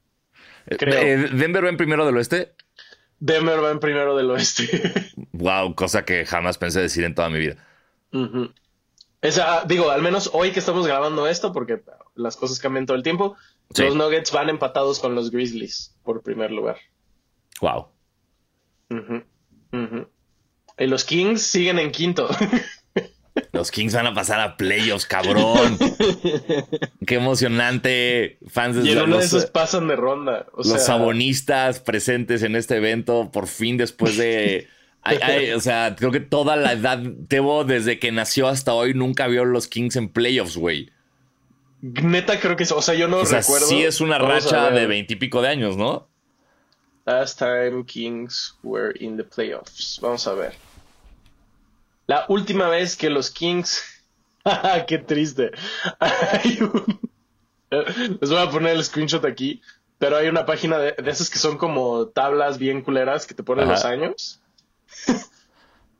creo. 0.66 0.94
Eh, 1.00 1.28
¿Denver 1.32 1.64
va 1.64 1.68
en 1.70 1.76
primero 1.76 2.04
del 2.06 2.16
oeste? 2.16 2.52
Denver 3.18 3.62
va 3.64 3.70
en 3.70 3.80
primero 3.80 4.16
del 4.16 4.30
oeste. 4.30 4.68
Wow, 5.32 5.74
cosa 5.74 6.04
que 6.06 6.24
jamás 6.24 6.56
pensé 6.58 6.80
decir 6.80 7.04
en 7.04 7.14
toda 7.14 7.28
mi 7.28 7.38
vida. 7.38 7.56
Esa, 9.20 9.64
digo, 9.66 9.90
al 9.90 10.00
menos 10.02 10.30
hoy 10.32 10.50
que 10.52 10.60
estamos 10.60 10.86
grabando 10.86 11.26
esto, 11.26 11.52
porque 11.52 11.82
las 12.14 12.36
cosas 12.36 12.58
cambian 12.58 12.86
todo 12.86 12.96
el 12.96 13.02
tiempo, 13.02 13.36
Sí. 13.74 13.82
los 13.82 13.96
Nuggets 13.96 14.32
van 14.32 14.48
empatados 14.48 15.00
con 15.00 15.14
los 15.14 15.30
Grizzlies 15.30 15.94
por 16.02 16.22
primer 16.22 16.50
lugar. 16.50 16.78
Wow. 17.60 17.88
Y 20.78 20.86
los 20.86 21.04
Kings 21.04 21.42
siguen 21.42 21.78
en 21.78 21.90
quinto. 21.90 22.28
Los 23.52 23.70
Kings 23.70 23.94
van 23.94 24.06
a 24.06 24.14
pasar 24.14 24.40
a 24.40 24.56
playoffs, 24.56 25.06
cabrón. 25.06 25.78
Qué 27.06 27.16
emocionante. 27.16 28.38
Fans 28.48 28.76
y 28.76 28.78
en 28.80 28.84
de 28.84 28.92
uno 28.92 29.02
de 29.02 29.08
los, 29.08 29.24
esos 29.24 29.46
pasan 29.46 29.88
de 29.88 29.96
ronda. 29.96 30.46
O 30.52 30.58
los 30.58 30.68
sea, 30.68 30.78
sabonistas 30.78 31.80
presentes 31.80 32.42
en 32.42 32.56
este 32.56 32.76
evento, 32.76 33.30
por 33.30 33.46
fin 33.46 33.76
después 33.76 34.16
de. 34.16 34.68
ay, 35.02 35.18
ay, 35.22 35.50
o 35.52 35.60
sea, 35.60 35.94
creo 35.98 36.10
que 36.10 36.20
toda 36.20 36.56
la 36.56 36.72
edad, 36.72 37.02
Tebo, 37.28 37.64
desde 37.64 37.98
que 37.98 38.12
nació 38.12 38.48
hasta 38.48 38.72
hoy, 38.72 38.94
nunca 38.94 39.26
vio 39.26 39.44
los 39.44 39.68
Kings 39.68 39.96
en 39.96 40.08
playoffs, 40.08 40.56
güey. 40.56 40.90
Neta, 41.92 42.40
creo 42.40 42.56
que 42.56 42.62
es. 42.64 42.72
O 42.72 42.82
sea, 42.82 42.94
yo 42.94 43.08
no 43.08 43.18
O 43.18 43.26
sea, 43.26 43.40
recuerdo. 43.40 43.66
sí 43.66 43.82
es 43.84 44.00
una 44.00 44.18
Vamos 44.18 44.44
racha 44.44 44.70
de 44.70 44.86
veintipico 44.86 45.42
de 45.42 45.48
años, 45.48 45.76
¿no? 45.76 46.08
Last 47.04 47.38
time 47.38 47.84
Kings 47.86 48.56
were 48.62 48.92
in 48.98 49.16
the 49.16 49.24
playoffs. 49.24 49.98
Vamos 50.00 50.26
a 50.26 50.34
ver. 50.34 50.54
La 52.06 52.24
última 52.28 52.68
vez 52.68 52.96
que 52.96 53.10
los 53.10 53.30
Kings. 53.30 53.82
¡Qué 54.86 54.98
triste! 54.98 55.50
Hay 56.00 56.58
un- 56.60 57.00
Les 58.20 58.30
voy 58.30 58.38
a 58.38 58.50
poner 58.50 58.76
el 58.76 58.84
screenshot 58.84 59.24
aquí. 59.24 59.60
Pero 59.98 60.16
hay 60.16 60.28
una 60.28 60.44
página 60.44 60.78
de, 60.78 60.92
de 60.92 61.10
esas 61.10 61.30
que 61.30 61.38
son 61.38 61.56
como 61.56 62.08
tablas 62.08 62.58
bien 62.58 62.82
culeras 62.82 63.26
que 63.26 63.34
te 63.34 63.42
ponen 63.42 63.64
Ajá. 63.64 63.72
los 63.72 63.84
años. 63.84 64.40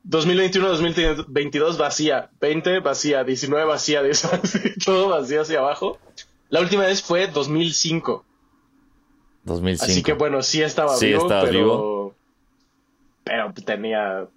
2021-2022 0.09 1.77
vacía. 1.77 2.29
20 2.39 2.79
vacía. 2.79 3.23
19 3.23 3.65
vacía. 3.65 4.03
10 4.03 4.31
vacía, 4.31 4.71
todo 4.85 5.09
vacío 5.09 5.41
hacia 5.41 5.59
abajo. 5.59 5.99
La 6.49 6.61
última 6.61 6.83
vez 6.83 7.01
fue 7.01 7.27
2005. 7.27 8.25
2005. 9.43 9.91
Así 9.91 10.03
que 10.03 10.13
bueno, 10.13 10.41
sí 10.41 10.61
estaba 10.61 10.95
Sí, 10.95 11.07
vivo, 11.07 11.21
estabas 11.23 11.45
pero... 11.45 11.59
vivo. 11.59 12.15
Pero 13.23 13.53
tenía 13.65 14.27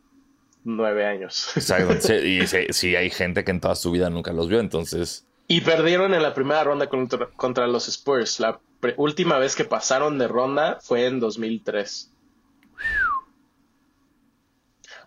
nueve 0.64 1.06
años. 1.06 1.48
Exacto. 1.56 1.94
Sí, 2.00 2.14
y 2.14 2.46
sí, 2.46 2.58
sí, 2.70 2.96
hay 2.96 3.10
gente 3.10 3.44
que 3.44 3.50
en 3.52 3.60
toda 3.60 3.74
su 3.76 3.90
vida 3.90 4.10
nunca 4.10 4.32
los 4.32 4.48
vio, 4.48 4.60
entonces. 4.60 5.26
Y 5.46 5.60
perdieron 5.62 6.14
en 6.14 6.22
la 6.22 6.32
primera 6.34 6.62
ronda 6.64 6.88
contra, 6.88 7.26
contra 7.36 7.66
los 7.66 7.88
Spurs. 7.88 8.38
La 8.40 8.60
pre- 8.80 8.94
última 8.96 9.38
vez 9.38 9.56
que 9.56 9.64
pasaron 9.64 10.18
de 10.18 10.28
ronda 10.28 10.78
fue 10.80 11.06
en 11.06 11.18
2003. 11.20 12.12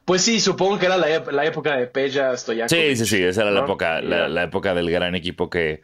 Pues 0.06 0.22
sí, 0.22 0.40
supongo 0.42 0.78
que 0.80 0.86
era 0.88 0.98
la, 0.98 1.20
la 1.32 1.46
época 1.46 1.78
de 1.78 1.88
Peja 1.88 2.36
Stojakovic. 2.36 2.70
Sí, 2.70 2.96
sí, 2.98 3.06
sí, 3.06 3.24
esa 3.24 3.44
era 3.44 3.52
la 3.52 3.62
época, 3.62 4.02
la, 4.02 4.28
la 4.28 4.44
época 4.44 4.74
del 4.74 4.90
gran 4.92 5.16
equipo 5.16 5.50
que, 5.50 5.82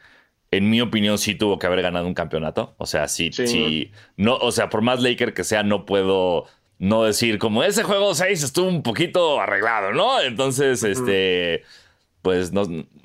en 0.52 0.70
mi 0.70 0.82
opinión, 0.82 1.18
sí 1.18 1.36
tuvo 1.36 1.58
que 1.58 1.68
haber 1.68 1.82
ganado 1.82 2.06
un 2.06 2.14
campeonato. 2.14 2.76
O 2.78 2.86
sea, 2.86 3.08
sí, 3.08 3.32
sí, 3.32 3.48
Sí. 3.48 3.92
no, 4.18 4.36
o 4.36 4.52
sea, 4.52 4.70
por 4.70 4.82
más 4.82 5.02
Laker 5.02 5.34
que 5.34 5.44
sea, 5.46 5.64
no 5.64 5.86
puedo 5.86 6.46
no 6.80 7.04
decir 7.04 7.40
como 7.40 7.64
ese 7.64 7.84
juego 7.84 8.14
6 8.14 8.44
estuvo 8.44 8.68
un 8.70 8.84
poquito 8.84 9.40
arreglado, 9.40 9.92
¿no? 9.94 10.20
Entonces, 10.22 10.84
este, 10.84 11.64
pues 12.22 12.52
no, 12.52 12.64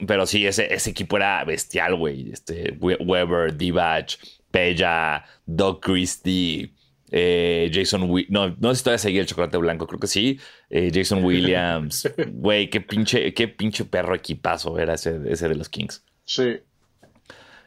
pero 0.08 0.26
sí, 0.26 0.46
ese, 0.46 0.72
ese 0.74 0.90
equipo 0.90 1.16
era 1.16 1.44
bestial, 1.44 1.94
güey. 1.96 2.30
Este, 2.32 2.76
We- 2.80 2.96
Weber, 3.00 3.56
Divac, 3.56 4.12
Peja, 4.50 5.24
Doug 5.46 5.80
Christie. 5.80 6.73
Eh, 7.16 7.70
Jason 7.72 8.10
Wi- 8.10 8.26
no, 8.28 8.56
no 8.58 8.70
sé 8.70 8.78
si 8.78 8.82
todavía 8.84 8.98
seguía 8.98 9.20
el 9.20 9.26
chocolate 9.28 9.56
blanco, 9.58 9.86
creo 9.86 10.00
que 10.00 10.08
sí. 10.08 10.40
Eh, 10.68 10.90
Jason 10.92 11.22
Williams, 11.22 12.08
güey, 12.32 12.68
qué 12.70 12.80
pinche, 12.80 13.32
qué 13.34 13.46
pinche 13.46 13.84
perro 13.84 14.16
equipazo 14.16 14.78
era 14.80 14.94
ese, 14.94 15.20
ese 15.28 15.48
de 15.48 15.54
los 15.54 15.68
Kings. 15.68 16.04
Sí. 16.24 16.58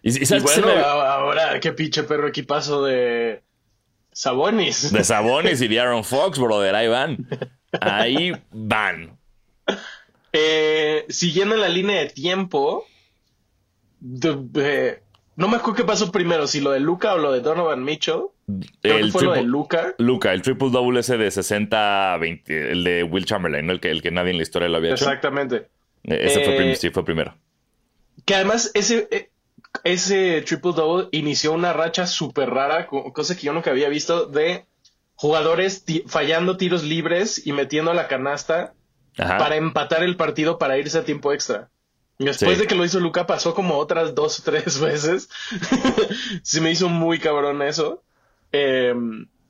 Y, 0.04 0.10
y 0.20 0.24
Y 0.24 0.26
sabes 0.26 0.52
se 0.52 0.60
bueno, 0.62 0.68
me- 0.76 0.82
ahora 0.82 1.60
qué 1.62 1.72
pinche 1.72 2.04
perro 2.04 2.28
equipazo 2.28 2.84
de 2.84 3.42
Sabonis. 4.12 4.92
de 4.92 5.04
Sabonis 5.06 5.62
y 5.62 5.68
de 5.70 5.80
Aaron 5.80 6.04
Fox, 6.04 6.38
brother, 6.40 6.76
ahí 6.76 6.88
van. 6.90 7.28
Ahí 7.80 8.34
van. 8.52 9.18
Eh, 10.34 11.06
siguiendo 11.10 11.56
en 11.56 11.62
la 11.62 11.70
línea 11.70 12.00
de 12.02 12.08
tiempo, 12.10 12.86
de- 14.00 14.38
de- 14.42 15.04
no 15.36 15.48
me 15.48 15.56
acuerdo 15.58 15.76
qué 15.78 15.84
pasó 15.84 16.12
primero, 16.12 16.48
si 16.48 16.60
lo 16.60 16.72
de 16.72 16.80
Luca 16.80 17.14
o 17.14 17.18
lo 17.18 17.32
de 17.32 17.40
Donovan 17.42 17.84
Mitchell. 17.84 18.24
Creo 18.82 18.96
que 18.98 19.02
El 19.04 19.12
fue 19.12 19.24
lo 19.24 19.32
de 19.34 19.40
triple- 19.42 19.50
Luca. 19.52 19.96
Luca, 19.98 20.34
el 20.34 20.42
triple 20.42 20.70
double 20.70 21.00
ese 21.02 21.18
de 21.18 21.28
60-20, 21.28 22.42
el 22.72 22.84
de 22.84 23.04
Will 23.04 23.26
Chamberlain, 23.26 23.66
¿no? 23.66 23.74
el, 23.74 23.80
que, 23.82 23.92
el 23.92 24.02
que 24.02 24.12
nadie 24.12 24.32
en 24.32 24.38
la 24.38 24.44
historia 24.44 24.70
lo 24.70 24.78
había 24.78 24.92
hecho. 24.92 25.04
Exactamente. 25.04 25.68
Eh, 26.04 26.20
Ese 26.28 26.44
fue, 26.46 26.54
Eh, 26.54 26.58
prim- 26.58 26.76
sí, 26.76 26.90
fue 26.90 27.04
primero. 27.04 27.36
Que 28.26 28.36
además 28.36 28.72
ese, 28.74 29.08
eh, 29.12 29.30
ese 29.84 30.42
triple 30.44 30.72
double 30.74 31.10
inició 31.12 31.52
una 31.52 31.74
racha 31.74 32.08
súper 32.08 32.50
rara, 32.50 32.88
co- 32.88 33.12
cosa 33.12 33.36
que 33.36 33.42
yo 33.44 33.54
nunca 33.54 33.72
había 33.72 33.90
visto, 33.90 34.26
de 34.28 34.66
jugadores 35.16 35.84
fallando 36.08 36.56
tiros 36.58 36.84
libres 36.84 37.46
y 37.46 37.52
metiendo 37.52 37.92
a 37.92 37.96
la 37.96 38.08
canasta 38.08 38.74
Ajá. 39.18 39.38
para 39.40 39.56
empatar 39.58 40.04
el 40.04 40.16
partido 40.16 40.58
para 40.58 40.78
irse 40.78 40.98
a 41.00 41.04
tiempo 41.04 41.34
extra. 41.34 41.70
Después 42.20 42.56
Sí. 42.56 42.62
de 42.62 42.68
que 42.68 42.76
lo 42.76 42.86
hizo 42.86 43.00
Luca 43.00 43.28
pasó 43.28 43.54
como 43.54 43.76
otras 43.78 44.16
dos 44.16 44.40
o 44.40 44.44
tres 44.46 44.80
veces. 44.80 45.30
Se 46.44 46.62
me 46.62 46.72
hizo 46.72 46.88
muy 46.88 47.20
cabrón 47.20 47.62
eso. 47.62 48.04
Eh, 48.52 48.94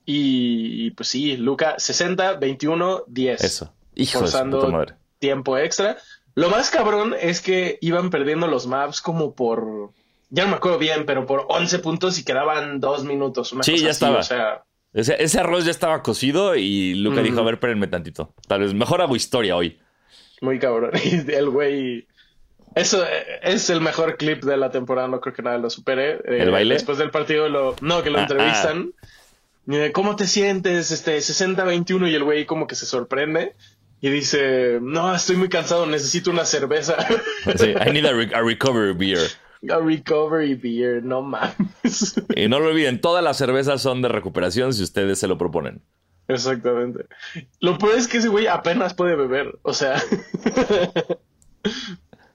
y, 0.06 0.92
pues 0.92 1.10
sí, 1.10 1.38
Luca 1.38 1.75
60, 1.77 2.36
21, 2.36 3.04
10. 3.08 3.44
Eso. 3.44 3.74
Hijo 3.96 4.20
de 4.20 4.25
forzando 4.25 4.60
puta 4.60 4.72
madre. 4.72 4.94
tiempo 5.20 5.58
extra. 5.58 5.98
Lo 6.36 6.50
más 6.50 6.70
cabrón 6.70 7.16
es 7.20 7.42
que 7.42 7.77
iban 7.82 8.10
perdiendo 8.10 8.48
los 8.48 8.68
maps 8.68 9.01
como 9.01 9.34
por. 9.36 9.92
Ya 10.30 10.44
no 10.44 10.51
me 10.51 10.56
acuerdo 10.58 10.77
bien, 10.77 11.06
pero 11.06 11.25
por 11.25 11.46
11 11.50 11.80
puntos 11.80 12.20
y 12.20 12.24
quedaban 12.24 12.80
dos 12.80 13.04
minutos. 13.04 13.54
una 13.54 13.63
Sí, 13.63 13.72
cosa 13.74 13.84
ya 13.84 13.89
así, 13.89 13.96
estaba. 14.06 14.20
O 14.20 14.24
sea, 14.24 14.63
Ese, 14.94 15.22
ese 15.24 15.39
arroz 15.39 15.66
ya 15.66 15.72
estaba 15.72 16.01
cocido 16.04 16.56
y 16.56 16.94
Luca 16.96 17.22
Mm. 17.22 17.24
dijo, 17.24 17.39
a 17.39 17.44
ver, 17.44 17.54
espérenme 17.56 17.88
tantito. 17.88 18.34
Tal 18.48 18.62
vez 18.62 18.74
mejor 18.74 19.01
hago 19.01 19.16
historia 19.16 19.56
hoy. 19.56 19.80
Muy 20.42 20.60
cabrón. 20.60 20.92
Y 21.04 21.32
el 21.32 21.50
güey. 21.50 22.08
Eso 22.77 23.03
eh, 23.05 23.39
es 23.43 23.69
el 23.69 23.81
mejor 23.81 24.17
clip 24.17 24.43
de 24.43 24.57
la 24.57 24.72
temporada, 24.72 25.07
no 25.07 25.19
creo 25.22 25.34
que 25.36 25.41
nada 25.41 25.57
lo 25.57 25.69
supere. 25.69 26.13
Eh, 26.25 26.41
¿El 26.43 26.51
baile? 26.51 26.75
Después 26.75 26.98
del 26.98 27.12
partido 27.12 27.50
lo. 27.50 27.75
No, 27.81 28.03
que 28.03 28.10
lo 28.10 28.19
Ah, 28.19 28.22
entrevistan. 28.24 28.91
De, 29.65 29.91
¿Cómo 29.91 30.15
te 30.15 30.27
sientes? 30.27 30.91
Este, 30.91 31.17
60-21 31.17 32.10
y 32.10 32.15
el 32.15 32.24
güey 32.24 32.46
como 32.46 32.67
que 32.67 32.75
se 32.75 32.86
sorprende. 32.86 33.55
Y 34.00 34.10
dice, 34.10 34.77
no, 34.81 35.13
estoy 35.15 35.36
muy 35.38 35.50
cansado, 35.50 35.86
necesito 35.88 36.29
una 36.31 36.46
cerveza. 36.46 36.96
Sí, 37.57 37.72
I 37.72 37.91
need 37.91 38.05
a, 38.05 38.13
re- 38.13 38.31
a 38.34 38.41
recovery 38.43 38.93
beer. 38.93 39.27
a 39.72 39.79
recovery 39.79 40.53
beer, 40.53 41.03
no 41.03 41.24
mames. 41.24 42.15
Y 42.36 42.48
no 42.48 42.60
lo 42.60 42.67
olviden, 42.67 43.01
todas 43.01 43.24
las 43.24 43.38
cervezas 43.38 43.81
son 43.81 44.03
de 44.03 44.07
recuperación 44.10 44.72
si 44.74 44.84
ustedes 44.84 45.17
se 45.19 45.27
lo 45.27 45.38
proponen. 45.39 45.81
Exactamente. 46.27 47.05
Lo 47.60 47.77
peor 47.79 47.96
es 47.98 48.07
que 48.07 48.17
ese 48.17 48.27
güey 48.27 48.46
apenas 48.48 48.93
puede 48.93 49.15
beber. 49.15 49.57
O 49.63 49.74
sea, 49.74 49.96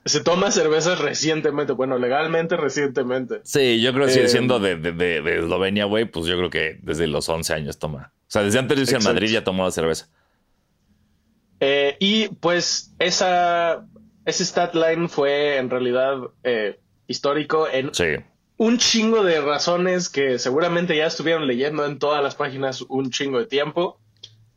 se 0.05 0.23
toma 0.23 0.51
cervezas 0.51 0.99
recientemente. 0.99 1.73
Bueno, 1.73 1.99
legalmente 1.99 2.57
recientemente. 2.57 3.41
Sí, 3.45 3.81
yo 3.81 3.93
creo 3.93 4.07
que 4.07 4.25
Eh, 4.25 4.29
siendo 4.29 4.59
de, 4.61 4.77
de, 4.77 4.93
de- 4.93 5.23
de 5.23 5.39
Eslovenia, 5.39 5.85
güey, 5.85 6.05
pues 6.07 6.27
yo 6.27 6.37
creo 6.37 6.51
que 6.51 6.79
desde 6.83 7.07
los 7.07 7.29
11 7.29 7.55
años 7.55 7.79
toma. 7.79 8.13
O 8.23 8.31
sea, 8.33 8.43
desde 8.43 8.59
antes 8.59 8.77
de 8.77 8.83
irse 8.83 8.97
a. 8.97 9.01
Madrid 9.01 9.29
ya 9.31 9.45
tomaba 9.45 9.71
cerveza. 9.71 10.09
Eh, 11.61 11.97
y 12.01 12.29
pues 12.29 12.93
esa, 12.99 13.87
ese 14.25 14.45
stat 14.45 14.75
line 14.75 15.09
fue 15.09 15.59
en 15.59 15.71
realidad 15.71 16.17
eh, 16.43 16.81
histórico 17.07 17.69
en 17.69 17.95
Sí. 17.95 18.17
un 18.57 18.79
chingo 18.79 19.23
de 19.23 19.41
razones 19.41 20.09
que 20.09 20.39
seguramente 20.41 20.97
ya 20.97 21.07
estuvieron 21.07 21.47
leyendo 21.47 21.87
en 21.87 21.99
todas 22.01 22.23
las 22.23 22.35
páginas 22.35 22.83
un 22.89 23.11
chingo 23.11 23.39
de 23.39 23.47
tiempo. 23.47 24.01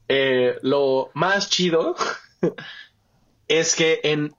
Eh, 0.07 0.55
lo 0.63 1.11
más 1.13 1.49
chido 1.49 1.95
es 3.47 3.75
que 3.75 3.99
en, 4.03 4.33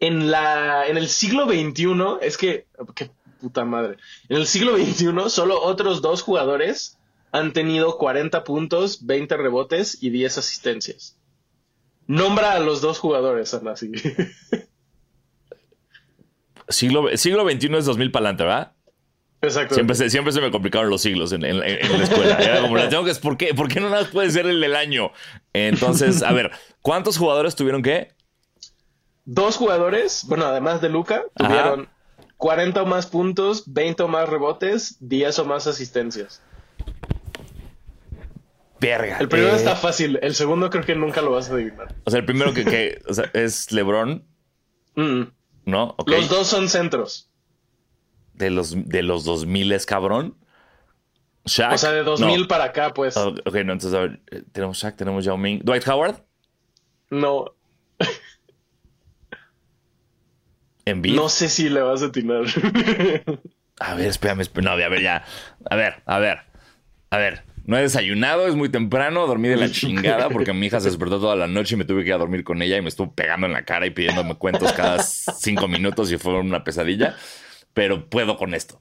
en, 0.00 0.30
la, 0.30 0.86
en 0.86 0.96
el 0.96 1.08
siglo 1.08 1.46
XXI, 1.46 1.86
es 2.20 2.36
que, 2.36 2.66
qué 2.94 3.10
puta 3.40 3.64
madre, 3.64 3.96
en 4.28 4.36
el 4.36 4.46
siglo 4.46 4.76
XXI 4.76 5.12
solo 5.28 5.60
otros 5.62 6.02
dos 6.02 6.22
jugadores 6.22 6.98
han 7.32 7.52
tenido 7.52 7.98
40 7.98 8.42
puntos, 8.44 9.04
20 9.06 9.36
rebotes 9.36 10.02
y 10.02 10.10
10 10.10 10.38
asistencias. 10.38 11.16
Nombra 12.06 12.52
a 12.52 12.58
los 12.60 12.80
dos 12.80 12.98
jugadores, 12.98 13.52
Ana, 13.54 13.72
así. 13.72 13.92
Siglo, 16.70 17.16
siglo 17.16 17.48
XXI 17.48 17.76
es 17.76 17.84
2000 17.86 18.10
para 18.10 18.24
adelante, 18.28 18.44
¿verdad? 18.44 18.72
Exacto. 19.40 19.74
Siempre 19.74 19.96
se, 19.96 20.10
siempre 20.10 20.32
se 20.32 20.40
me 20.40 20.50
complicaron 20.50 20.90
los 20.90 21.00
siglos 21.00 21.32
en, 21.32 21.44
en- 21.44 21.62
en 21.62 21.98
la 21.98 22.04
escuela. 22.04 22.36
Era 22.40 22.60
como, 22.60 22.76
la 22.76 22.88
tengo 22.88 23.04
que, 23.04 23.14
¿por, 23.14 23.36
qué, 23.38 23.54
¿Por 23.54 23.68
qué 23.68 23.80
no 23.80 23.88
nada 23.88 24.06
puede 24.10 24.30
ser 24.30 24.46
el 24.46 24.60
del 24.60 24.76
año? 24.76 25.10
Entonces, 25.54 26.22
a 26.22 26.32
ver, 26.32 26.50
¿cuántos 26.82 27.16
jugadores 27.16 27.54
tuvieron 27.56 27.82
qué? 27.82 28.12
Dos 29.30 29.56
jugadores, 29.58 30.24
bueno, 30.26 30.46
además 30.46 30.80
de 30.80 30.88
Luca, 30.88 31.22
Ajá. 31.34 31.48
tuvieron 31.48 31.88
40 32.38 32.82
o 32.82 32.86
más 32.86 33.06
puntos, 33.06 33.64
20 33.66 34.04
o 34.04 34.08
más 34.08 34.26
rebotes, 34.26 34.96
10 35.00 35.38
o 35.40 35.44
más 35.44 35.66
asistencias. 35.66 36.40
Verga. 38.80 39.18
El 39.18 39.28
primero 39.28 39.52
Eh, 39.52 39.56
está 39.56 39.74
fácil, 39.76 40.18
el 40.22 40.34
segundo 40.34 40.70
creo 40.70 40.84
que 40.84 40.94
nunca 40.94 41.20
lo 41.20 41.32
vas 41.32 41.50
a 41.50 41.54
adivinar. 41.54 41.94
O 42.04 42.10
sea, 42.10 42.20
el 42.20 42.24
primero 42.24 42.54
que, 42.54 42.64
que- 42.64 43.02
o 43.08 43.12
sea, 43.12 43.28
es 43.34 43.70
LeBron, 43.72 44.24
Mm. 44.94 45.22
¿no? 45.66 45.94
Los 46.06 46.28
dos 46.30 46.46
son 46.46 46.68
centros. 46.68 47.28
De 48.34 48.50
los, 48.50 48.88
de 48.88 49.02
los 49.02 49.24
2000 49.24 49.72
es 49.72 49.84
cabrón. 49.84 50.36
Shaq. 51.44 51.74
O 51.74 51.78
sea, 51.78 51.92
de 51.92 52.02
2000 52.02 52.42
No. 52.42 52.48
para 52.48 52.64
acá, 52.64 52.94
pues. 52.94 53.16
Ah, 53.16 53.26
ok, 53.28 53.54
no, 53.64 53.72
entonces, 53.72 53.94
a 53.94 54.00
ver, 54.00 54.20
eh, 54.30 54.42
tenemos 54.52 54.78
Shaq, 54.78 54.96
tenemos 54.96 55.24
Yao 55.24 55.36
Ming. 55.36 55.60
Dwight 55.64 55.86
Howard, 55.86 56.22
No, 57.10 57.54
No 60.94 61.28
sé 61.28 61.48
si 61.48 61.68
le 61.68 61.80
vas 61.80 62.02
a 62.02 62.06
atinar. 62.06 62.42
A 63.80 63.94
ver, 63.94 64.08
espérame, 64.08 64.40
espérame. 64.40 64.64
No, 64.76 64.84
a 64.84 64.88
ver, 64.88 65.00
ya. 65.02 65.24
A 65.70 65.76
ver, 65.76 66.02
a 66.04 66.18
ver. 66.18 66.38
A 67.10 67.18
ver. 67.18 67.44
No 67.64 67.76
he 67.76 67.82
desayunado, 67.82 68.48
es 68.48 68.56
muy 68.56 68.70
temprano, 68.70 69.26
dormí 69.26 69.48
de 69.48 69.56
la 69.56 69.70
chingada 69.70 70.30
porque 70.30 70.52
mi 70.52 70.66
hija 70.66 70.80
se 70.80 70.88
despertó 70.88 71.20
toda 71.20 71.36
la 71.36 71.46
noche 71.46 71.74
y 71.74 71.78
me 71.78 71.84
tuve 71.84 72.02
que 72.02 72.08
ir 72.08 72.14
a 72.14 72.18
dormir 72.18 72.42
con 72.42 72.60
ella 72.62 72.76
y 72.76 72.82
me 72.82 72.88
estuvo 72.88 73.12
pegando 73.14 73.46
en 73.46 73.52
la 73.52 73.64
cara 73.64 73.86
y 73.86 73.90
pidiéndome 73.90 74.34
cuentos 74.36 74.72
cada 74.72 75.00
cinco 75.02 75.68
minutos 75.68 76.10
y 76.10 76.18
fue 76.18 76.34
una 76.40 76.64
pesadilla. 76.64 77.14
Pero 77.74 78.08
puedo 78.08 78.36
con 78.36 78.54
esto. 78.54 78.80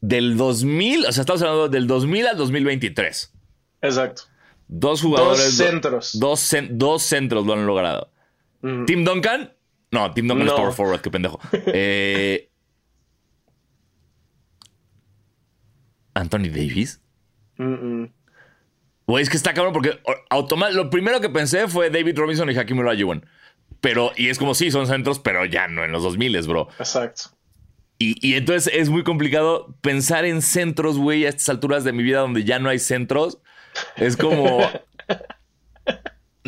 Del 0.00 0.36
2000, 0.36 1.06
o 1.06 1.12
sea, 1.12 1.22
estamos 1.22 1.42
hablando 1.42 1.68
del 1.68 1.86
2000 1.86 2.28
al 2.28 2.36
2023. 2.38 3.34
Exacto. 3.82 4.22
Dos 4.68 5.02
jugadores. 5.02 5.44
Dos 5.58 5.66
centros. 5.68 6.10
Dos, 6.18 6.52
cen- 6.52 6.68
dos 6.72 7.02
centros 7.02 7.44
lo 7.46 7.52
han 7.54 7.66
logrado. 7.66 8.10
Mm. 8.62 8.84
Tim 8.86 9.04
Duncan. 9.04 9.52
No, 9.90 10.12
Tim 10.12 10.28
Duncan 10.28 10.46
es 10.46 10.52
No. 10.52 10.56
power 10.56 10.72
forward, 10.72 11.00
qué 11.00 11.10
pendejo. 11.10 11.40
Eh, 11.52 12.50
Anthony 16.14 16.48
Davis. 16.50 17.00
Mm, 17.56 18.02
mm. 18.02 18.12
Güey, 19.06 19.22
es 19.22 19.30
que 19.30 19.36
está 19.36 19.54
cabrón 19.54 19.72
porque 19.72 20.00
lo 20.72 20.90
primero 20.90 21.20
que 21.20 21.30
pensé 21.30 21.66
fue 21.68 21.88
David 21.90 22.18
Robinson 22.18 22.50
y 22.50 22.56
Hakim 22.56 22.78
Olajuwon. 22.78 23.24
Pero, 23.80 24.12
y 24.16 24.28
es 24.28 24.38
como 24.38 24.54
sí, 24.54 24.70
son 24.70 24.86
centros, 24.86 25.18
pero 25.18 25.44
ya 25.44 25.68
no 25.68 25.84
en 25.84 25.92
los 25.92 26.02
2000, 26.02 26.42
bro. 26.46 26.68
Exacto. 26.78 27.30
Y, 27.98 28.14
y 28.26 28.34
entonces 28.34 28.72
es 28.74 28.90
muy 28.90 29.04
complicado 29.04 29.74
pensar 29.80 30.24
en 30.24 30.42
centros, 30.42 30.98
güey, 30.98 31.24
a 31.26 31.30
estas 31.30 31.48
alturas 31.48 31.84
de 31.84 31.92
mi 31.92 32.02
vida 32.02 32.20
donde 32.20 32.44
ya 32.44 32.58
no 32.58 32.68
hay 32.68 32.78
centros. 32.78 33.38
Es 33.96 34.16
como. 34.16 34.60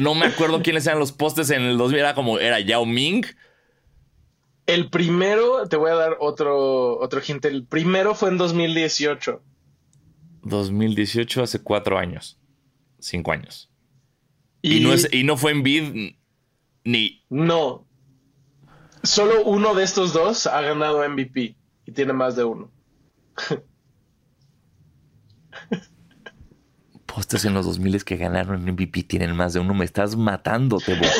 No 0.01 0.15
me 0.15 0.27
acuerdo 0.27 0.63
quiénes 0.63 0.87
eran 0.87 0.99
los 0.99 1.13
postes 1.13 1.51
en 1.51 1.63
el 1.63 1.77
2000. 1.77 1.99
Era 1.99 2.15
como, 2.15 2.39
era 2.39 2.59
Yao 2.59 2.87
Ming. 2.87 3.27
El 4.67 4.89
primero, 4.89 5.69
te 5.69 5.77
voy 5.77 5.91
a 5.91 5.95
dar 5.95 6.17
otro, 6.21 6.99
otro 6.99 7.21
hint. 7.27 7.45
El 7.45 7.67
primero 7.67 8.15
fue 8.15 8.31
en 8.31 8.39
2018. 8.39 9.43
2018, 10.43 11.43
hace 11.43 11.63
cuatro 11.63 11.99
años. 11.99 12.39
Cinco 12.99 13.33
años. 13.33 13.71
Y, 14.63 14.79
Y, 14.79 14.81
no, 14.81 14.93
es, 14.95 15.09
y 15.13 15.23
no 15.23 15.37
fue 15.37 15.53
en 15.53 15.63
bid 15.63 16.15
ni. 16.85 17.25
No. 17.29 17.87
Solo 19.03 19.45
uno 19.45 19.75
de 19.75 19.85
estos 19.85 20.13
dos 20.13 20.47
ha 20.47 20.63
ganado 20.63 21.07
MVP 21.07 21.57
y 21.85 21.93
tiene 21.93 22.13
más 22.15 22.37
de 22.37 22.45
uno. 22.45 22.71
Postes 27.15 27.45
en 27.45 27.55
los 27.55 27.67
2000 27.67 28.05
que 28.05 28.17
ganaron 28.17 28.63
MVP 28.63 29.03
tienen 29.05 29.35
más 29.35 29.53
de 29.53 29.61
uno. 29.61 29.75
Me 29.75 29.85
estás 29.85 30.17
matando, 30.17 30.79
Tebo. 30.79 31.05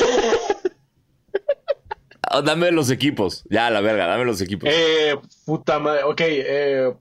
Ah, 2.33 2.41
dame 2.41 2.71
los 2.71 2.89
equipos. 2.89 3.43
Ya, 3.49 3.69
la 3.69 3.81
verga, 3.81 4.07
dame 4.07 4.23
los 4.23 4.39
equipos. 4.39 4.69
Eh, 4.71 5.17
puta 5.45 5.79
madre. 5.79 6.03
Ok, 6.03 6.21
eh, 6.21 6.93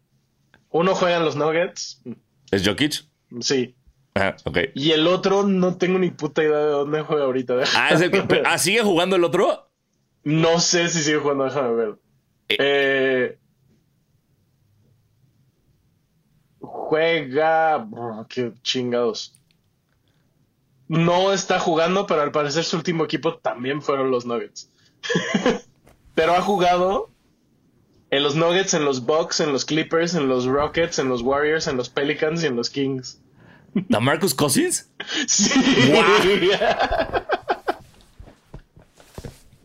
uno 0.70 0.94
juega 0.96 1.18
en 1.18 1.24
los 1.24 1.36
Nuggets. 1.36 2.02
¿Es 2.50 2.66
Jokic? 2.66 3.04
Sí. 3.40 3.76
Ajá, 4.14 4.34
ok. 4.44 4.58
Y 4.74 4.90
el 4.90 5.06
otro 5.06 5.44
no 5.44 5.76
tengo 5.76 6.00
ni 6.00 6.10
puta 6.10 6.42
idea 6.42 6.58
de 6.58 6.70
dónde 6.72 7.02
juega 7.02 7.26
ahorita. 7.26 7.54
Ah, 7.76 7.90
es 7.92 8.00
el 8.00 8.10
pero- 8.10 8.42
ah, 8.44 8.58
¿sigue 8.58 8.82
jugando 8.82 9.14
el 9.14 9.22
otro? 9.22 9.70
No 10.24 10.58
sé 10.58 10.88
si 10.88 11.00
sigue 11.00 11.18
jugando, 11.18 11.44
déjame 11.44 11.74
ver. 11.74 11.94
Eh. 12.48 12.56
Eh, 12.58 13.38
juega. 16.90 17.86
Qué 18.28 18.52
chingados. 18.62 19.38
No 20.88 21.32
está 21.32 21.60
jugando, 21.60 22.06
pero 22.06 22.22
al 22.22 22.32
parecer 22.32 22.64
su 22.64 22.76
último 22.76 23.04
equipo 23.04 23.38
también 23.38 23.80
fueron 23.80 24.10
los 24.10 24.26
Nuggets. 24.26 24.72
pero 26.16 26.34
ha 26.34 26.42
jugado 26.42 27.10
en 28.10 28.24
los 28.24 28.34
Nuggets, 28.34 28.74
en 28.74 28.84
los 28.84 29.06
Bucks, 29.06 29.38
en 29.38 29.52
los 29.52 29.64
Clippers, 29.64 30.14
en 30.14 30.28
los 30.28 30.46
Rockets, 30.46 30.98
en 30.98 31.08
los 31.08 31.22
Warriors, 31.22 31.68
en 31.68 31.76
los 31.76 31.88
Pelicans 31.88 32.42
y 32.42 32.46
en 32.46 32.56
los 32.56 32.70
Kings. 32.70 33.20
¿Marcus 33.88 34.34
Cousins? 34.34 34.90
Sí. 35.28 35.48
Verga, 35.92 37.28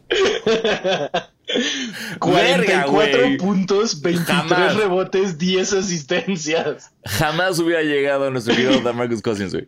44 2.19 2.91
güey. 3.21 3.37
puntos, 3.37 4.01
23 4.01 4.27
Jamás. 4.27 4.75
rebotes, 4.75 5.37
10 5.37 5.73
asistencias. 5.73 6.91
Jamás 7.05 7.59
hubiera 7.59 7.81
llegado 7.83 8.25
a 8.27 8.29
nuestro 8.29 8.55
querido 8.55 8.93
Marcus 8.93 9.21
Cousins, 9.21 9.53
güey. 9.53 9.67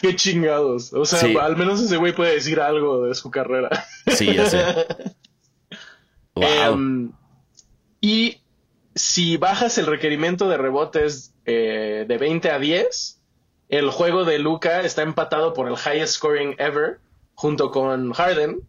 Qué 0.00 0.14
chingados. 0.14 0.92
O 0.92 1.04
sea, 1.04 1.18
Sí. 1.18 1.36
al 1.40 1.56
menos 1.56 1.80
ese 1.80 1.96
güey 1.96 2.14
puede 2.14 2.34
decir 2.34 2.60
algo 2.60 3.04
de 3.04 3.14
su 3.14 3.30
carrera. 3.30 3.84
Sí, 4.06 4.34
ya 4.34 4.46
sé. 4.46 4.62
Wow. 6.34 6.44
Em, 6.74 7.12
y 8.00 8.40
si 8.94 9.36
bajas 9.38 9.76
el 9.78 9.86
requerimiento 9.86 10.48
de 10.48 10.56
rebotes 10.56 11.34
eh, 11.46 12.04
de 12.06 12.16
20 12.16 12.52
a 12.52 12.60
10, 12.60 13.20
el 13.70 13.90
juego 13.90 14.24
de 14.24 14.38
Luca 14.38 14.82
está 14.82 15.02
empatado 15.02 15.52
por 15.52 15.66
el 15.66 15.74
highest 15.74 16.14
scoring 16.14 16.54
ever, 16.58 17.00
junto 17.38 17.70
con 17.70 18.12
Harden, 18.12 18.62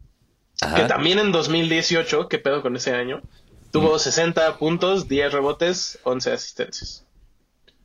que 0.76 0.84
también 0.84 1.18
en 1.18 1.32
2018, 1.32 2.30
¿qué 2.30 2.38
pedo 2.38 2.62
con 2.62 2.76
ese 2.76 2.94
año? 2.94 3.24
Tuvo 3.72 3.98
60 3.98 4.60
puntos, 4.60 5.08
10 5.08 5.34
rebotes, 5.34 5.98
11 6.04 6.32
asistencias. 6.32 7.04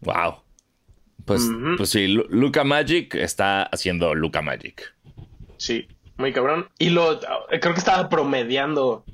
Wow. 0.03 0.43
Pues, 1.25 1.49
pues 1.79 1.89
sí, 1.89 2.07
Luca 2.07 2.65
Magic 2.65 3.15
está 3.15 3.63
haciendo 3.63 4.15
Luca 4.15 4.43
Magic. 4.43 4.95
Sí, 5.57 5.89
muy 6.19 6.35
cabrón. 6.35 6.69
Y 6.79 6.91
lo 6.91 7.19
creo 7.49 7.73
que 7.73 7.81
estaba 7.81 8.11
promediando 8.11 9.07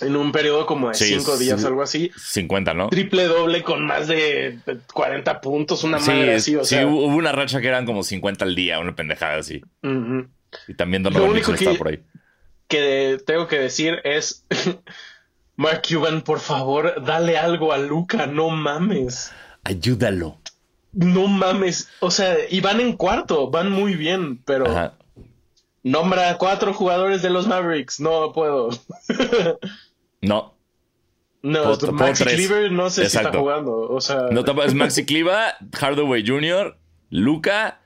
en 0.00 0.16
un 0.16 0.32
periodo 0.32 0.66
como 0.66 0.88
de 0.88 0.94
cinco 0.94 1.38
días, 1.38 1.64
algo 1.64 1.82
así. 1.82 2.10
50, 2.16 2.74
¿no? 2.74 2.88
Triple 2.88 3.26
doble 3.26 3.62
con 3.62 3.86
más 3.86 4.08
de 4.08 4.58
40 4.92 5.40
puntos, 5.40 5.84
una 5.84 6.00
madre 6.00 6.34
así. 6.34 6.56
O 6.56 6.64
sí, 6.64 6.74
hubo 6.84 7.06
una 7.06 7.30
racha 7.30 7.60
que 7.60 7.68
eran 7.68 7.86
como 7.86 8.02
50 8.02 8.44
al 8.44 8.56
día, 8.56 8.80
una 8.80 8.96
pendejada 8.96 9.36
así. 9.36 9.62
Y 10.66 10.74
también 10.74 11.02
Donovan 11.02 11.32
Mitchell 11.32 11.54
está 11.54 11.74
por 11.74 11.88
ahí. 11.88 12.00
Que 12.66 13.18
tengo 13.26 13.46
que 13.46 13.58
decir 13.58 14.00
es. 14.04 14.44
Mark 15.56 15.82
Cuban, 15.88 16.22
por 16.22 16.38
favor, 16.38 17.04
dale 17.04 17.36
algo 17.36 17.72
a 17.72 17.78
Luca, 17.78 18.26
no 18.26 18.50
mames. 18.50 19.32
Ayúdalo. 19.64 20.38
No 20.92 21.26
mames. 21.26 21.88
O 21.98 22.12
sea, 22.12 22.36
y 22.48 22.60
van 22.60 22.80
en 22.80 22.96
cuarto, 22.96 23.50
van 23.50 23.72
muy 23.72 23.96
bien, 23.96 24.38
pero. 24.44 24.92
Nombra 25.82 26.30
a 26.30 26.38
cuatro 26.38 26.72
jugadores 26.72 27.22
de 27.22 27.30
los 27.30 27.46
Mavericks. 27.46 27.98
No 27.98 28.32
puedo. 28.32 28.70
no. 30.22 30.54
No, 31.42 31.76
Maxi 31.92 32.24
Cleaver 32.24 32.72
no 32.72 32.90
sé 32.90 33.08
si 33.08 33.16
está 33.16 33.32
jugando. 33.32 33.76
O 33.76 34.00
sea... 34.00 34.26
No, 34.30 34.40
es 34.62 34.74
Maxi 34.74 35.06
Cleaver, 35.06 35.54
Hardaway 35.72 36.26
Jr., 36.26 36.76
Luca 37.10 37.80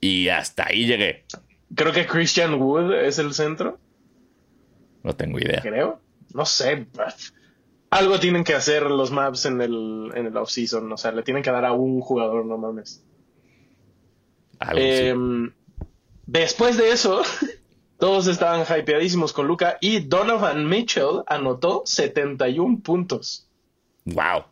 y 0.00 0.28
hasta 0.28 0.68
ahí 0.68 0.86
llegué. 0.86 1.24
Creo 1.74 1.92
que 1.92 2.06
Christian 2.06 2.54
Wood 2.54 2.92
es 2.94 3.18
el 3.18 3.32
centro. 3.34 3.78
No 5.02 5.14
tengo 5.14 5.38
idea. 5.38 5.60
Creo. 5.62 6.00
No 6.34 6.44
sé. 6.44 6.86
Algo 7.90 8.20
tienen 8.20 8.44
que 8.44 8.54
hacer 8.54 8.84
los 8.84 9.10
maps 9.10 9.46
en 9.46 9.60
el, 9.60 10.10
en 10.14 10.26
el 10.26 10.36
offseason. 10.36 10.92
O 10.92 10.96
sea, 10.96 11.12
le 11.12 11.22
tienen 11.22 11.42
que 11.42 11.50
dar 11.50 11.64
a 11.64 11.72
un 11.72 12.00
jugador, 12.00 12.44
no 12.44 12.58
mames. 12.58 13.04
Algo 14.58 14.80
em, 14.80 15.52
Después 16.26 16.76
de 16.76 16.92
eso, 16.92 17.22
todos 17.98 18.28
estaban 18.28 18.62
hypeadísimos 18.62 19.32
con 19.32 19.48
Luca 19.48 19.78
y 19.80 20.00
Donovan 20.00 20.68
Mitchell 20.68 21.24
anotó 21.26 21.82
71 21.84 22.80
puntos. 22.80 23.48
Wow. 24.04 24.44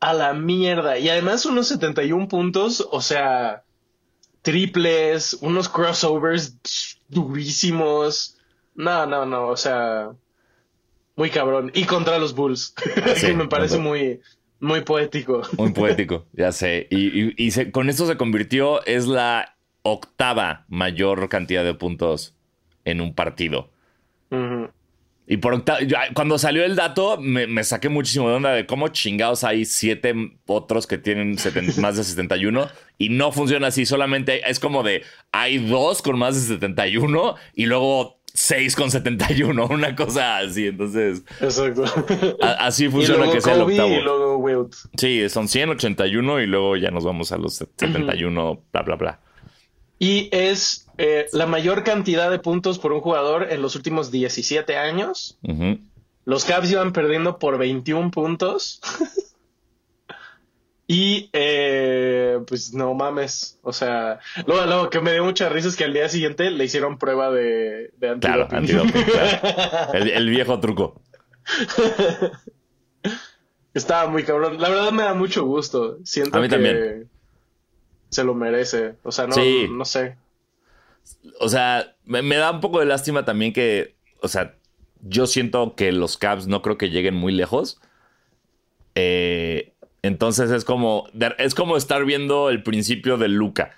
A 0.00 0.12
la 0.14 0.32
mierda. 0.32 0.98
Y 0.98 1.10
además 1.10 1.44
unos 1.44 1.68
71 1.68 2.28
puntos, 2.28 2.88
o 2.90 3.02
sea, 3.02 3.63
triples, 4.44 5.38
unos 5.40 5.68
crossovers 5.68 6.56
durísimos. 7.08 8.36
No, 8.76 9.06
no, 9.06 9.24
no, 9.24 9.48
o 9.48 9.56
sea, 9.56 10.10
muy 11.16 11.30
cabrón. 11.30 11.72
Y 11.74 11.84
contra 11.84 12.18
los 12.18 12.34
Bulls. 12.34 12.74
Sí, 13.16 13.32
me 13.32 13.48
parece 13.48 13.78
muy, 13.78 14.20
muy 14.60 14.82
poético. 14.82 15.42
Muy 15.56 15.72
poético, 15.72 16.26
ya 16.32 16.52
sé. 16.52 16.86
Y, 16.90 17.50
con 17.70 17.88
esto 17.88 18.06
se 18.06 18.16
convirtió, 18.16 18.84
es 18.84 19.06
la 19.06 19.56
octava 19.82 20.66
mayor 20.68 21.28
cantidad 21.28 21.64
de 21.64 21.74
puntos 21.74 22.34
en 22.84 23.00
un 23.00 23.14
partido. 23.14 23.70
Y 25.26 25.38
por 25.38 25.54
octava, 25.54 25.78
cuando 26.14 26.38
salió 26.38 26.64
el 26.64 26.76
dato, 26.76 27.18
me, 27.18 27.64
saqué 27.64 27.88
muchísimo 27.88 28.28
de 28.28 28.34
onda 28.34 28.52
de 28.52 28.66
cómo 28.66 28.88
chingados 28.88 29.42
hay 29.42 29.64
siete 29.64 30.14
otros 30.46 30.86
que 30.86 30.98
tienen 30.98 31.36
más 31.80 31.96
de 31.96 32.04
71 32.04 32.68
y 32.98 33.08
no 33.08 33.32
funciona 33.32 33.68
así. 33.68 33.86
Solamente 33.86 34.48
es 34.48 34.60
como 34.60 34.82
de 34.82 35.02
hay 35.32 35.58
dos 35.58 36.02
con 36.02 36.18
más 36.18 36.34
de 36.34 36.54
71 36.56 37.36
y 37.54 37.66
luego 37.66 38.18
6 38.34 38.76
con 38.76 38.90
71, 38.90 39.66
una 39.70 39.96
cosa 39.96 40.38
así. 40.38 40.66
Entonces, 40.66 41.22
Exacto. 41.40 41.84
así 42.42 42.88
funciona 42.88 43.30
que 43.30 43.40
sea 43.40 43.54
el 43.54 43.62
octavo. 43.62 43.88
Y 43.88 44.02
luego 44.02 44.36
Wilt. 44.38 44.74
Sí, 44.98 45.26
son 45.30 45.48
181 45.48 46.40
y 46.40 46.46
luego 46.46 46.76
ya 46.76 46.90
nos 46.90 47.04
vamos 47.04 47.32
a 47.32 47.38
los 47.38 47.54
71, 47.54 48.62
bla, 48.72 48.82
bla, 48.82 48.96
bla 48.96 49.20
y 50.04 50.28
es 50.32 50.86
eh, 50.98 51.28
la 51.32 51.46
mayor 51.46 51.82
cantidad 51.82 52.30
de 52.30 52.38
puntos 52.38 52.78
por 52.78 52.92
un 52.92 53.00
jugador 53.00 53.50
en 53.50 53.62
los 53.62 53.74
últimos 53.74 54.10
17 54.10 54.76
años. 54.76 55.38
Los 56.26 56.44
Cavs 56.44 56.70
iban 56.70 56.92
perdiendo 56.92 57.38
por 57.38 57.56
21 57.56 58.10
puntos. 58.10 58.82
y 60.86 61.30
eh, 61.32 62.38
pues 62.46 62.74
no 62.74 62.92
mames. 62.92 63.58
O 63.62 63.72
sea, 63.72 64.20
lo, 64.46 64.90
que 64.90 65.00
me 65.00 65.14
dio 65.14 65.24
mucha 65.24 65.48
risa 65.48 65.68
es 65.68 65.76
que 65.76 65.84
al 65.84 65.94
día 65.94 66.10
siguiente 66.10 66.50
le 66.50 66.64
hicieron 66.64 66.98
prueba 66.98 67.30
de, 67.30 67.90
de 67.96 68.18
Claro, 68.20 68.46
El, 69.94 70.28
viejo 70.28 70.60
truco. 70.60 71.00
Estaba 73.72 74.10
muy 74.10 74.24
cabrón. 74.24 74.60
La 74.60 74.68
verdad 74.68 74.92
me 74.92 75.04
da 75.04 75.14
mucho 75.14 75.46
gusto. 75.46 75.96
Siento 76.04 76.36
A 76.36 76.42
mí 76.42 76.50
también 76.50 77.08
se 78.14 78.24
lo 78.24 78.34
merece. 78.34 78.94
O 79.02 79.12
sea, 79.12 79.26
no, 79.26 79.36
no 79.70 79.84
sé. 79.84 80.16
O 81.40 81.48
sea, 81.48 81.96
me, 82.04 82.36
da 82.36 82.50
un 82.50 82.60
poco 82.60 82.80
de 82.80 82.86
lástima 82.86 83.24
también 83.24 83.52
que, 83.52 83.94
o 84.20 84.28
sea, 84.28 84.54
yo 85.02 85.26
siento 85.26 85.74
que 85.74 85.92
los 85.92 86.16
Cavs 86.16 86.46
no 86.46 86.62
creo 86.62 86.78
que 86.78 86.90
lleguen 86.90 87.14
muy 87.14 87.32
lejos. 87.32 87.80
Eh, 88.94 89.72
entonces 90.02 90.50
es 90.50 90.64
como, 90.64 91.08
es 91.38 91.54
como 91.54 91.76
estar 91.76 92.04
viendo 92.04 92.50
el 92.50 92.62
principio 92.62 93.16
de 93.16 93.28
Luca, 93.28 93.72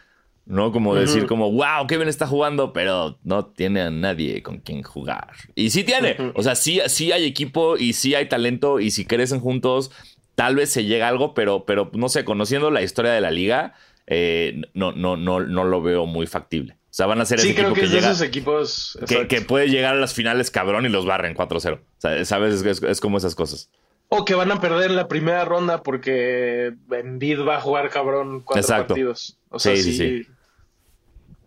¿no? 0.45 0.71
Como 0.71 0.95
decir 0.95 1.27
como, 1.27 1.51
wow, 1.51 1.87
qué 1.89 1.97
bien 1.97 2.09
está 2.09 2.27
jugando, 2.27 2.73
pero 2.73 3.19
no 3.25 3.47
tiene 3.47 3.81
a 3.81 3.91
nadie 3.91 4.43
con 4.43 4.59
quien 4.59 4.83
jugar. 4.83 5.29
Y 5.55 5.71
sí 5.71 5.83
tiene, 5.83 6.17
o 6.35 6.43
sea, 6.43 6.55
sí, 6.55 6.81
sí 6.89 7.11
hay 7.13 7.25
equipo 7.25 7.77
y 7.79 7.95
sí 7.95 8.15
hay 8.15 8.29
talento 8.29 8.81
y 8.81 8.91
si 8.91 9.07
crecen 9.07 9.41
juntos, 9.41 9.91
tal 10.37 10.55
vez 10.55 10.71
se 10.71 10.85
llega 10.85 11.09
algo, 11.09 11.35
pero, 11.35 11.65
pero 11.65 11.91
no 11.95 12.09
sé, 12.09 12.25
conociendo 12.25 12.71
la 12.71 12.83
historia 12.83 13.13
de 13.13 13.21
la 13.21 13.31
liga, 13.31 13.75
eh, 14.07 14.63
no, 14.75 14.93
no, 14.93 15.17
no, 15.17 15.41
no 15.41 15.65
lo 15.65 15.83
veo 15.83 16.07
muy 16.07 16.27
factible. 16.27 16.75
O 16.75 16.95
sea, 16.97 17.07
van 17.07 17.21
a 17.21 17.27
ser 17.27 17.41
sí, 17.41 17.55
creo 17.55 17.75
que, 17.75 17.83
es 17.83 17.93
de 17.93 17.99
esos 17.99 18.23
equipos 18.23 18.99
que, 19.07 19.43
puede 19.43 19.69
llegar 19.69 19.95
a 19.95 19.99
las 19.99 20.15
finales 20.15 20.51
cabrón 20.51 20.87
y 20.87 20.89
los 20.89 21.05
barren 21.05 21.35
4-0. 21.35 21.75
O 21.75 21.81
sea, 21.99 22.25
sabes, 22.25 22.63
es, 22.63 23.01
como 23.01 23.19
esas 23.19 23.35
cosas. 23.35 23.71
O 24.09 24.25
que 24.25 24.35
van 24.35 24.51
a 24.51 24.61
perder 24.61 24.93
la 24.93 25.07
primera 25.07 25.45
ronda 25.45 25.83
porque 25.83 26.73
Embiid 26.91 27.41
va 27.41 27.57
a 27.57 27.61
jugar 27.61 27.91
cabrón 27.91 28.41
cuatro 28.41 28.67
partidos. 28.67 29.39
O 29.51 29.59
sea, 29.59 29.77
sí, 29.77 29.93
sí, 29.93 30.27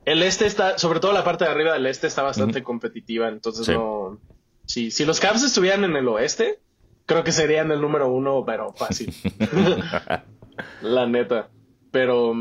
El 0.06 0.22
este 0.22 0.46
está, 0.46 0.78
sobre 0.78 1.00
todo 1.00 1.14
la 1.14 1.24
parte 1.24 1.46
de 1.46 1.52
arriba 1.52 1.74
del 1.74 1.88
este 1.88 2.06
está 2.06 2.22
bastante 2.22 2.62
competitiva, 2.62 3.30
entonces 3.30 3.68
no. 3.70 4.20
Sí, 4.66 4.92
si 4.92 5.04
los 5.04 5.20
Cavs 5.20 5.42
estuvieran 5.42 5.84
en 5.84 5.96
el 5.96 6.08
oeste, 6.10 6.60
creo 7.08 7.24
que 7.24 7.32
serían 7.32 7.72
el 7.72 7.82
número 7.82 8.08
uno, 8.08 8.44
pero 8.46 8.72
fácil. 8.74 9.12
la 10.84 11.08
neta. 11.08 11.50
Pero, 11.92 12.34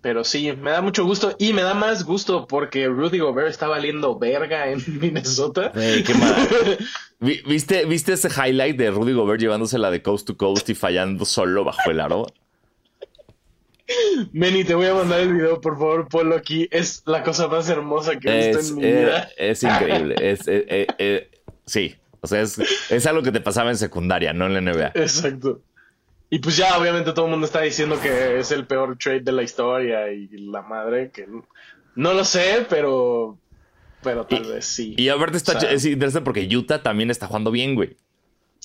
pero 0.00 0.24
sí, 0.24 0.52
me 0.52 0.70
da 0.70 0.82
mucho 0.82 1.04
gusto 1.04 1.34
y 1.38 1.52
me 1.52 1.62
da 1.62 1.74
más 1.74 2.04
gusto 2.04 2.46
porque 2.46 2.86
Rudy 2.86 3.18
Gobert 3.18 3.48
está 3.48 3.68
valiendo 3.68 4.18
verga 4.18 4.70
en 4.70 4.82
Minnesota. 5.00 5.72
qué 5.72 6.14
¿Viste, 7.46 7.84
¿Viste 7.84 8.14
ese 8.14 8.28
highlight 8.28 8.76
de 8.76 8.90
Rudy 8.90 9.12
Gobert 9.12 9.40
llevándosela 9.40 9.90
de 9.90 10.02
coast 10.02 10.26
to 10.26 10.36
coast 10.36 10.68
y 10.70 10.74
fallando 10.74 11.24
solo 11.24 11.64
bajo 11.64 11.90
el 11.90 12.00
aro? 12.00 12.26
Meni, 14.32 14.64
te 14.64 14.74
voy 14.74 14.86
a 14.86 14.94
mandar 14.94 15.20
el 15.20 15.32
video, 15.32 15.60
por 15.60 15.74
favor, 15.74 16.08
ponlo 16.08 16.36
aquí. 16.36 16.68
Es 16.70 17.02
la 17.06 17.22
cosa 17.22 17.48
más 17.48 17.68
hermosa 17.68 18.18
que 18.18 18.28
he 18.28 18.48
visto 18.48 18.68
en 18.68 18.74
mi 18.76 18.84
eh, 18.84 19.00
vida. 19.00 19.28
Es 19.36 19.62
increíble. 19.62 20.14
es, 20.20 20.46
eh, 20.46 20.86
eh, 20.98 21.30
sí, 21.66 21.96
o 22.20 22.26
sea, 22.26 22.42
es, 22.42 22.58
es, 22.90 23.06
algo 23.06 23.22
que 23.22 23.32
te 23.32 23.40
pasaba 23.40 23.70
en 23.70 23.76
secundaria, 23.76 24.32
no 24.32 24.46
en 24.46 24.54
la 24.54 24.60
NBA. 24.60 24.92
Exacto. 24.94 25.60
Y 26.30 26.38
pues 26.38 26.56
ya 26.56 26.78
obviamente 26.78 27.12
todo 27.12 27.26
el 27.26 27.32
mundo 27.32 27.46
está 27.46 27.60
diciendo 27.60 28.00
que 28.00 28.38
es 28.38 28.52
el 28.52 28.64
peor 28.66 28.96
trade 28.96 29.20
de 29.20 29.32
la 29.32 29.42
historia 29.42 30.12
y 30.12 30.28
la 30.28 30.62
madre 30.62 31.10
que 31.10 31.26
no 31.96 32.14
lo 32.14 32.24
sé, 32.24 32.66
pero 32.68 33.36
pero 34.02 34.24
tal 34.26 34.44
vez 34.44 34.64
sí. 34.64 34.94
Y 34.96 35.08
aparte 35.08 35.36
está 35.36 35.58
es 35.58 35.84
interesante 35.84 36.24
porque 36.24 36.48
Utah 36.56 36.82
también 36.82 37.10
está 37.10 37.26
jugando 37.26 37.50
bien, 37.50 37.74
güey. 37.74 37.96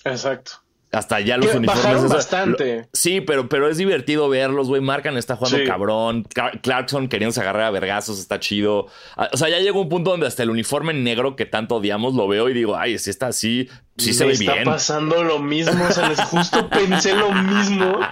Exacto. 0.04 0.64
Hasta 0.91 1.19
ya 1.19 1.38
los 1.38 1.54
uniformes. 1.54 2.10
bastante. 2.10 2.88
sí, 2.93 3.19
pero, 3.19 3.50
pero 3.50 3.69
es 3.69 3.78
divertido 3.78 4.30
verlos, 4.30 4.67
güey. 4.67 4.82
Marcan 4.82 5.17
está 5.17 5.36
jugando 5.36 5.60
cabrón. 5.65 6.26
Clarkson 6.62 7.08
queriéndose 7.08 7.41
agarrar 7.41 7.63
a 7.63 7.71
vergazos, 7.71 8.19
está 8.19 8.39
chido. 8.39 8.88
Ah, 9.17 9.30
o 9.34 9.38
sea, 9.38 9.50
ya 9.50 9.60
llegó 9.60 9.82
un 9.82 9.89
punto 9.89 10.12
donde 10.12 10.28
hasta 10.28 10.43
el 10.43 10.50
uniforme 10.50 10.93
negro 10.93 11.36
que 11.36 11.45
tanto 11.45 11.76
odiamos 11.76 12.13
lo 12.13 12.28
veo 12.28 12.50
y 12.50 12.54
digo, 12.54 12.78
ay, 12.78 12.98
si 12.98 13.10
está 13.10 13.28
así, 13.28 13.69
sí 13.98 14.13
se 14.13 14.26
ve 14.26 14.36
bien. 14.38 14.60
Está 14.60 14.71
pasando 14.71 15.24
lo 15.24 15.39
mismo. 15.39 15.84
O 15.86 15.91
sea, 15.91 16.08
les 16.08 16.21
justo 16.21 16.69
pensé 16.69 17.13
lo 17.13 17.32
mismo. 17.32 18.00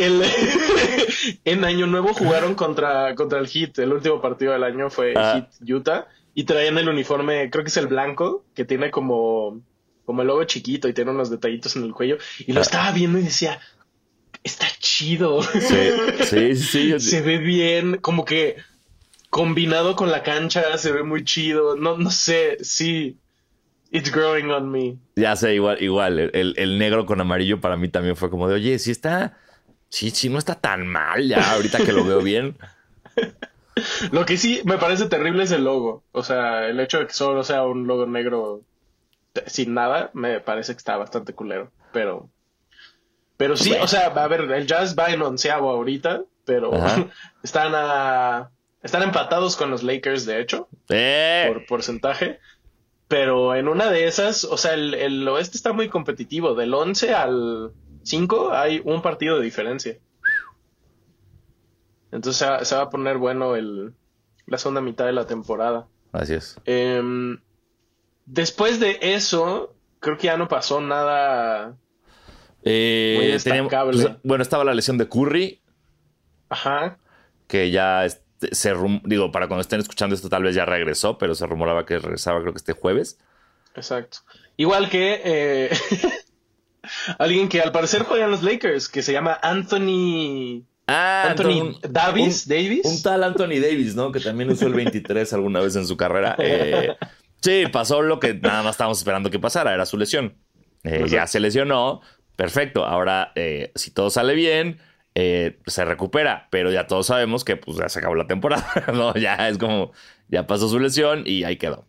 en 1.44 1.64
Año 1.64 1.86
Nuevo 1.86 2.14
jugaron 2.14 2.54
contra, 2.54 3.14
contra 3.14 3.38
el 3.38 3.48
Heat. 3.48 3.78
El 3.78 3.92
último 3.92 4.20
partido 4.20 4.52
del 4.52 4.64
año 4.64 4.90
fue 4.90 5.14
ah. 5.16 5.34
Heat 5.34 5.70
Utah. 5.70 6.06
Y 6.32 6.44
traían 6.44 6.78
el 6.78 6.88
uniforme, 6.88 7.50
creo 7.50 7.64
que 7.64 7.70
es 7.70 7.76
el 7.76 7.88
blanco, 7.88 8.44
que 8.54 8.64
tiene 8.64 8.90
como 8.90 9.60
como 10.10 10.22
el 10.22 10.26
logo 10.26 10.42
chiquito 10.42 10.88
y 10.88 10.92
tiene 10.92 11.12
unos 11.12 11.30
detallitos 11.30 11.76
en 11.76 11.84
el 11.84 11.92
cuello. 11.92 12.18
Y 12.44 12.52
lo 12.52 12.58
ah. 12.58 12.62
estaba 12.62 12.90
viendo 12.90 13.20
y 13.20 13.22
decía, 13.22 13.60
está 14.42 14.66
chido. 14.80 15.40
Sí, 15.40 15.60
sí, 16.24 16.56
sí. 16.56 16.98
se 16.98 17.20
ve 17.20 17.38
bien, 17.38 17.98
como 17.98 18.24
que 18.24 18.56
combinado 19.28 19.94
con 19.94 20.10
la 20.10 20.24
cancha, 20.24 20.76
se 20.78 20.90
ve 20.90 21.04
muy 21.04 21.22
chido. 21.22 21.76
No, 21.76 21.96
no 21.96 22.10
sé, 22.10 22.58
sí. 22.60 23.18
It's 23.92 24.10
growing 24.10 24.50
on 24.50 24.68
me. 24.68 24.96
Ya 25.14 25.36
sé, 25.36 25.54
igual, 25.54 25.80
igual. 25.80 26.18
El, 26.18 26.54
el, 26.56 26.78
negro 26.80 27.06
con 27.06 27.20
amarillo 27.20 27.60
para 27.60 27.76
mí 27.76 27.88
también 27.88 28.16
fue 28.16 28.30
como 28.30 28.48
de, 28.48 28.56
oye, 28.56 28.80
si 28.80 28.90
está. 28.90 29.38
Sí, 29.90 30.10
sí, 30.10 30.28
no 30.28 30.38
está 30.38 30.56
tan 30.56 30.88
mal 30.88 31.24
ya, 31.28 31.52
ahorita 31.52 31.84
que 31.84 31.92
lo 31.92 32.04
veo 32.04 32.20
bien. 32.20 32.58
Lo 34.10 34.26
que 34.26 34.36
sí 34.36 34.60
me 34.64 34.76
parece 34.76 35.06
terrible 35.06 35.44
es 35.44 35.52
el 35.52 35.62
logo. 35.62 36.02
O 36.10 36.24
sea, 36.24 36.66
el 36.66 36.80
hecho 36.80 36.98
de 36.98 37.06
que 37.06 37.12
solo 37.12 37.44
sea 37.44 37.62
un 37.62 37.86
logo 37.86 38.06
negro 38.06 38.62
sin 39.46 39.74
nada, 39.74 40.10
me 40.12 40.40
parece 40.40 40.72
que 40.72 40.78
está 40.78 40.96
bastante 40.96 41.34
culero. 41.34 41.70
Pero. 41.92 42.28
Pero 43.36 43.56
sí, 43.56 43.72
o 43.72 43.88
sea, 43.88 44.06
a 44.06 44.28
ver, 44.28 44.42
el 44.42 44.66
Jazz 44.66 44.94
va 44.98 45.10
en 45.10 45.22
onceavo 45.22 45.70
ahorita, 45.70 46.22
pero 46.44 46.72
están 47.42 47.72
a. 47.74 48.50
Están 48.82 49.02
empatados 49.02 49.56
con 49.56 49.70
los 49.70 49.82
Lakers, 49.82 50.24
de 50.24 50.40
hecho, 50.40 50.68
eh. 50.88 51.50
por 51.52 51.66
porcentaje. 51.66 52.38
Pero 53.08 53.54
en 53.54 53.68
una 53.68 53.90
de 53.90 54.06
esas, 54.06 54.44
o 54.44 54.56
sea, 54.56 54.72
el, 54.72 54.94
el 54.94 55.28
oeste 55.28 55.56
está 55.56 55.72
muy 55.72 55.88
competitivo. 55.88 56.54
Del 56.54 56.72
11 56.72 57.12
al 57.12 57.72
5 58.04 58.52
hay 58.52 58.80
un 58.84 59.02
partido 59.02 59.38
de 59.38 59.44
diferencia. 59.44 59.98
Entonces 62.12 62.46
se 62.66 62.74
va, 62.74 62.82
a 62.82 62.90
poner 62.90 63.18
bueno 63.18 63.54
el, 63.56 63.94
la 64.46 64.58
segunda 64.58 64.80
mitad 64.80 65.06
de 65.06 65.12
la 65.12 65.26
temporada. 65.26 65.86
Así 66.12 66.34
es. 66.34 66.56
Em, 66.64 67.40
después 68.30 68.80
de 68.80 68.98
eso, 69.00 69.74
creo 69.98 70.16
que 70.16 70.26
ya 70.26 70.36
no 70.36 70.48
pasó 70.48 70.80
nada 70.80 71.76
eh, 72.62 73.14
muy 73.18 73.26
destacable. 73.28 74.02
Pues, 74.02 74.16
bueno, 74.22 74.42
estaba 74.42 74.64
la 74.64 74.74
lesión 74.74 74.98
de 74.98 75.08
Curry. 75.08 75.60
Ajá. 76.48 76.98
Que 77.46 77.70
ya 77.70 78.06
se 78.52 78.74
digo, 79.04 79.30
para 79.32 79.48
cuando 79.48 79.60
estén 79.60 79.80
escuchando 79.80 80.14
esto 80.14 80.28
tal 80.28 80.42
vez 80.42 80.54
ya 80.54 80.64
regresó, 80.64 81.18
pero 81.18 81.34
se 81.34 81.46
rumoraba 81.46 81.84
que 81.84 81.98
regresaba 81.98 82.40
creo 82.40 82.52
que 82.52 82.58
este 82.58 82.72
jueves. 82.72 83.18
Exacto. 83.74 84.18
Igual 84.56 84.88
que 84.88 85.20
eh, 85.24 85.70
alguien 87.18 87.48
que 87.48 87.60
al 87.60 87.72
parecer 87.72 88.02
juega 88.04 88.24
en 88.24 88.30
los 88.30 88.42
Lakers, 88.42 88.88
que 88.88 89.02
se 89.02 89.12
llama 89.12 89.38
Anthony 89.42 90.64
Ah, 90.92 91.28
Anthony 91.30 91.78
Davis, 91.88 92.46
un, 92.46 92.50
Davis. 92.50 92.84
Un 92.84 93.02
tal 93.02 93.22
Anthony 93.22 93.60
Davis, 93.60 93.94
¿no? 93.94 94.10
Que 94.10 94.18
también 94.18 94.50
usó 94.50 94.66
el 94.66 94.74
23 94.74 95.32
alguna 95.34 95.60
vez 95.60 95.76
en 95.76 95.86
su 95.86 95.96
carrera. 95.96 96.36
Eh, 96.42 96.96
sí, 97.40 97.64
pasó 97.72 98.02
lo 98.02 98.20
que 98.20 98.34
nada 98.34 98.62
más 98.62 98.72
estábamos 98.72 98.98
esperando 98.98 99.30
que 99.30 99.38
pasara, 99.38 99.74
era 99.74 99.86
su 99.86 99.96
lesión. 99.96 100.34
Eh, 100.84 101.06
ya 101.08 101.26
se 101.26 101.40
lesionó, 101.40 102.00
perfecto. 102.36 102.84
Ahora, 102.86 103.32
eh, 103.34 103.72
si 103.74 103.90
todo 103.90 104.10
sale 104.10 104.34
bien, 104.34 104.78
se 105.14 105.84
recupera, 105.84 106.48
pero 106.50 106.70
ya 106.70 106.86
todos 106.86 107.06
sabemos 107.06 107.44
que 107.44 107.56
pues 107.56 107.76
ya 107.76 107.88
se 107.88 107.98
acabó 107.98 108.14
la 108.14 108.26
temporada, 108.26 108.66
¿no? 108.94 109.14
Ya 109.14 109.48
es 109.48 109.58
como, 109.58 109.92
ya 110.28 110.46
pasó 110.46 110.68
su 110.68 110.78
lesión 110.78 111.24
y 111.26 111.44
ahí 111.44 111.56
quedó. 111.56 111.84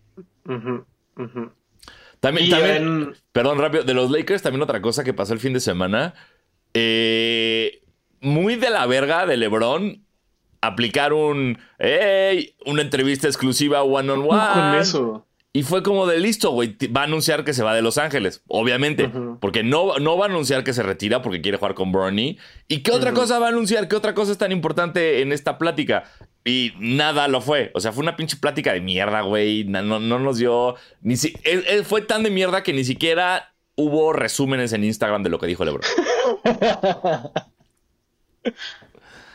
También, 2.20 2.50
también 2.50 3.14
perdón, 3.32 3.58
rápido, 3.58 3.84
de 3.84 3.94
los 3.94 4.12
Lakers, 4.12 4.42
también 4.42 4.62
otra 4.62 4.82
cosa 4.82 5.04
que 5.04 5.14
pasó 5.14 5.34
el 5.34 5.40
fin 5.40 5.54
de 5.54 5.60
semana. 5.60 6.14
Eh, 6.74 7.82
muy 8.22 8.56
de 8.56 8.70
la 8.70 8.86
verga 8.86 9.26
de 9.26 9.38
LeBron 9.38 10.06
aplicar 10.62 11.14
un, 11.14 11.58
hey, 11.80 12.56
una 12.66 12.84
entrevista 12.84 13.28
exclusiva 13.28 13.82
one 13.84 14.12
on 14.12 14.20
one. 14.20 14.54
Con 14.54 14.76
eso. 14.76 15.26
Y 15.54 15.64
fue 15.64 15.84
como 15.84 16.08
de 16.08 16.18
listo, 16.20 16.52
güey. 16.52 16.78
Va 16.96 17.02
a 17.02 17.04
anunciar 17.04 17.44
que 17.44 17.54
se 17.54 17.62
va 17.62 17.76
de 17.76 17.82
Los 17.82 17.98
Ángeles, 17.98 18.42
obviamente. 18.48 19.12
Porque 19.42 19.64
no, 19.64 20.00
no 20.00 20.18
va 20.18 20.28
a 20.28 20.30
anunciar 20.30 20.64
que 20.64 20.72
se 20.72 20.82
retira 20.82 21.22
porque 21.22 21.42
quiere 21.42 21.58
jugar 21.58 21.74
con 21.74 21.92
Bernie. 21.92 22.38
¿Y 22.70 22.84
qué 22.84 22.92
otra 22.92 23.12
cosa 23.12 23.38
va 23.38 23.48
a 23.48 23.50
anunciar? 23.50 23.90
¿Qué 23.90 23.98
otra 23.98 24.14
cosa 24.14 24.32
es 24.32 24.38
tan 24.38 24.54
importante 24.54 25.22
en 25.22 25.34
esta 25.34 25.58
plática? 25.58 26.06
Y 26.46 26.72
nada 26.80 27.28
lo 27.28 27.42
fue. 27.42 27.72
O 27.74 27.82
sea, 27.82 27.92
fue 27.92 28.02
una 28.02 28.16
pinche 28.16 28.38
plática 28.38 28.72
de 28.72 28.80
mierda, 28.80 29.22
güey. 29.22 29.66
No, 29.66 29.82
no, 29.82 30.20
nos 30.20 30.38
dio. 30.38 30.76
Ni 31.02 31.18
si, 31.18 31.34
él, 31.44 31.84
fue 31.84 32.02
tan 32.02 32.24
de 32.24 32.30
mierda 32.30 32.64
que 32.64 32.72
ni 32.72 32.86
siquiera 32.86 33.54
hubo 33.76 34.14
resúmenes 34.14 34.72
en 34.72 34.86
Instagram 34.86 35.22
de 35.22 35.30
lo 35.30 35.40
que 35.40 35.48
dijo 35.48 35.66
LeBron. 35.66 35.84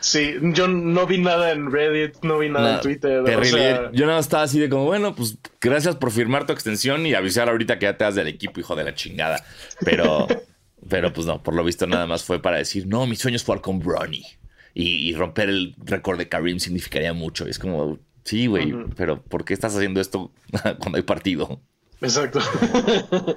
Sí, 0.07 0.35
yo 0.41 0.69
no 0.69 1.05
vi 1.05 1.17
nada 1.17 1.51
en 1.51 1.69
Reddit, 1.69 2.23
no 2.23 2.39
vi 2.39 2.47
nada 2.47 2.75
en 2.75 2.81
Twitter. 2.81 3.25
Terrible. 3.25 3.89
Yo 3.91 4.05
nada 4.05 4.19
estaba 4.19 4.43
así 4.43 4.57
de 4.57 4.69
como, 4.69 4.85
bueno, 4.85 5.13
pues 5.13 5.37
gracias 5.59 5.97
por 5.97 6.11
firmar 6.11 6.45
tu 6.45 6.53
extensión 6.53 7.05
y 7.05 7.13
avisar 7.13 7.49
ahorita 7.49 7.77
que 7.77 7.87
ya 7.87 7.97
te 7.97 8.05
das 8.05 8.15
del 8.15 8.29
equipo, 8.29 8.61
hijo 8.61 8.77
de 8.77 8.85
la 8.85 8.95
chingada. 8.95 9.43
Pero, 9.81 10.25
pero 10.89 11.11
pues 11.11 11.27
no, 11.27 11.43
por 11.43 11.53
lo 11.55 11.61
visto 11.61 11.87
nada 11.87 12.07
más 12.07 12.23
fue 12.23 12.41
para 12.41 12.55
decir, 12.55 12.87
no, 12.87 13.05
mi 13.05 13.17
sueño 13.17 13.35
es 13.35 13.43
jugar 13.43 13.59
con 13.59 13.79
Bronny. 13.79 14.23
Y, 14.73 15.13
romper 15.13 15.49
el 15.49 15.75
récord 15.77 16.17
de 16.17 16.29
Karim 16.29 16.59
significaría 16.59 17.11
mucho. 17.11 17.45
es 17.45 17.59
como, 17.59 17.99
sí, 18.23 18.47
güey, 18.47 18.73
pero 18.95 19.21
¿por 19.21 19.43
qué 19.43 19.53
estás 19.53 19.75
haciendo 19.75 19.99
esto 19.99 20.31
cuando 20.79 20.95
hay 20.95 21.03
partido? 21.03 21.59
Exacto. 21.99 22.39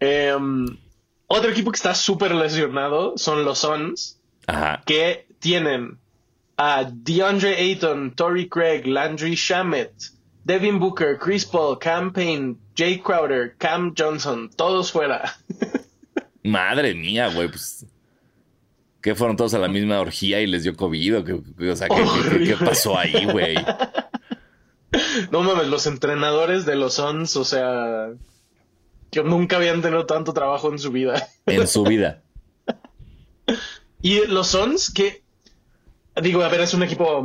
Em, 0.00 0.66
otro 1.26 1.50
equipo 1.50 1.72
que 1.72 1.76
está 1.76 1.94
súper 1.94 2.34
lesionado 2.34 3.16
son 3.16 3.44
los 3.44 3.60
Suns, 3.60 4.20
que 4.84 5.27
tienen 5.38 5.98
a 6.56 6.84
DeAndre 6.84 7.56
Ayton, 7.56 8.14
Tory 8.14 8.48
Craig, 8.48 8.86
Landry 8.86 9.34
Shamet, 9.34 9.92
Devin 10.44 10.78
Booker, 10.78 11.18
Chris 11.18 11.44
Paul, 11.44 11.78
Cam 11.78 12.12
Payne, 12.12 12.56
Jay 12.74 12.98
Crowder, 12.98 13.54
Cam 13.58 13.94
Johnson, 13.96 14.50
todos 14.56 14.90
fuera. 14.90 15.36
Madre 16.42 16.94
mía, 16.94 17.28
güey, 17.32 17.48
pues. 17.48 17.86
Que 19.00 19.14
fueron 19.14 19.36
todos 19.36 19.54
a 19.54 19.58
la 19.58 19.68
misma 19.68 20.00
orgía 20.00 20.40
y 20.40 20.46
les 20.46 20.64
dio 20.64 20.74
COVID. 20.74 21.24
¿Qué, 21.24 21.70
o 21.70 21.76
sea, 21.76 21.88
¿qué, 21.88 22.56
pasó 22.56 22.98
ahí, 22.98 23.26
güey? 23.26 23.56
No 25.30 25.42
mames, 25.42 25.68
los 25.68 25.86
entrenadores 25.86 26.64
de 26.64 26.74
los 26.74 26.94
Suns, 26.94 27.36
o 27.36 27.44
sea, 27.44 28.08
que 29.10 29.22
nunca 29.22 29.56
habían 29.56 29.82
tenido 29.82 30.06
tanto 30.06 30.32
trabajo 30.32 30.72
en 30.72 30.78
su 30.78 30.90
vida. 30.90 31.28
En 31.44 31.66
su 31.66 31.84
vida. 31.84 32.22
y 34.02 34.26
los 34.26 34.48
Suns, 34.48 34.90
que 34.90 35.22
digo, 36.22 36.42
a 36.42 36.48
ver, 36.48 36.60
es 36.60 36.74
un 36.74 36.82
equipo 36.82 37.24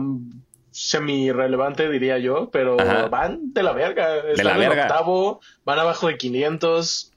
semi-relevante, 0.72 1.90
diría 1.90 2.18
yo, 2.18 2.50
pero 2.52 2.78
van 3.10 3.54
de 3.54 3.64
la 3.64 3.74
verga. 3.74 4.18
Están 4.18 4.60
de 4.60 4.68
la 4.68 4.74
en 4.74 4.80
octavo, 4.80 5.40
van 5.66 5.80
abajo 5.80 6.08
de 6.08 6.18
500. 6.18 7.12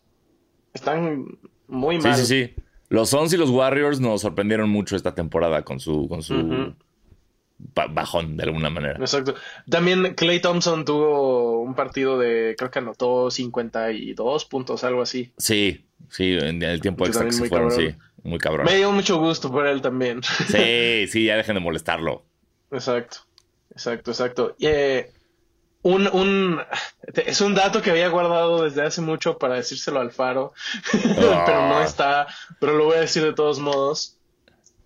Están 0.74 1.26
muy 1.66 1.98
mal. 1.98 2.14
Sí, 2.14 2.26
sí, 2.26 2.26
sí. 2.26 2.54
Los 2.88 3.10
Suns 3.10 3.32
y 3.32 3.36
los 3.36 3.50
Warriors 3.50 3.98
nos 3.98 4.20
sorprendieron 4.20 4.70
mucho 4.70 4.94
esta 4.94 5.14
temporada 5.14 5.62
con 5.62 5.80
su, 5.80 6.08
con 6.08 6.22
su 6.22 6.74
bajón 7.58 8.36
de 8.36 8.44
alguna 8.44 8.70
manera. 8.70 8.98
Exacto. 8.98 9.34
También 9.68 10.14
Clay 10.14 10.40
Thompson 10.40 10.84
tuvo 10.84 11.62
un 11.62 11.74
partido 11.74 12.18
de, 12.18 12.54
creo 12.56 12.70
que 12.70 12.78
anotó 12.78 13.30
52 13.30 14.44
puntos, 14.44 14.84
algo 14.84 15.02
así. 15.02 15.32
Sí, 15.38 15.86
sí, 16.08 16.36
en 16.40 16.62
el 16.62 16.80
tiempo 16.80 17.06
extra 17.06 17.24
que 17.24 17.32
se 17.32 17.48
fueron, 17.48 17.70
sí, 17.70 17.94
muy 18.26 18.38
cabrón. 18.38 18.66
Me 18.66 18.76
dio 18.76 18.92
mucho 18.92 19.18
gusto 19.18 19.50
por 19.50 19.66
él 19.66 19.80
también. 19.80 20.22
Sí, 20.22 21.06
sí, 21.10 21.24
ya 21.24 21.36
dejen 21.36 21.54
de 21.54 21.60
molestarlo. 21.60 22.24
Exacto, 22.70 23.18
exacto, 23.70 24.10
exacto. 24.10 24.56
Eh, 24.60 25.12
un, 25.82 26.08
un, 26.08 26.60
es 27.14 27.40
un 27.40 27.54
dato 27.54 27.80
que 27.80 27.90
había 27.90 28.08
guardado 28.08 28.64
desde 28.64 28.82
hace 28.82 29.00
mucho 29.00 29.38
para 29.38 29.54
decírselo 29.54 30.00
al 30.00 30.10
faro, 30.10 30.52
pero 30.92 31.68
no 31.68 31.78
ah. 31.78 31.84
está, 31.84 32.26
pero 32.58 32.74
lo 32.74 32.86
voy 32.86 32.96
a 32.96 33.00
decir 33.00 33.22
de 33.22 33.32
todos 33.32 33.60
modos. 33.60 34.18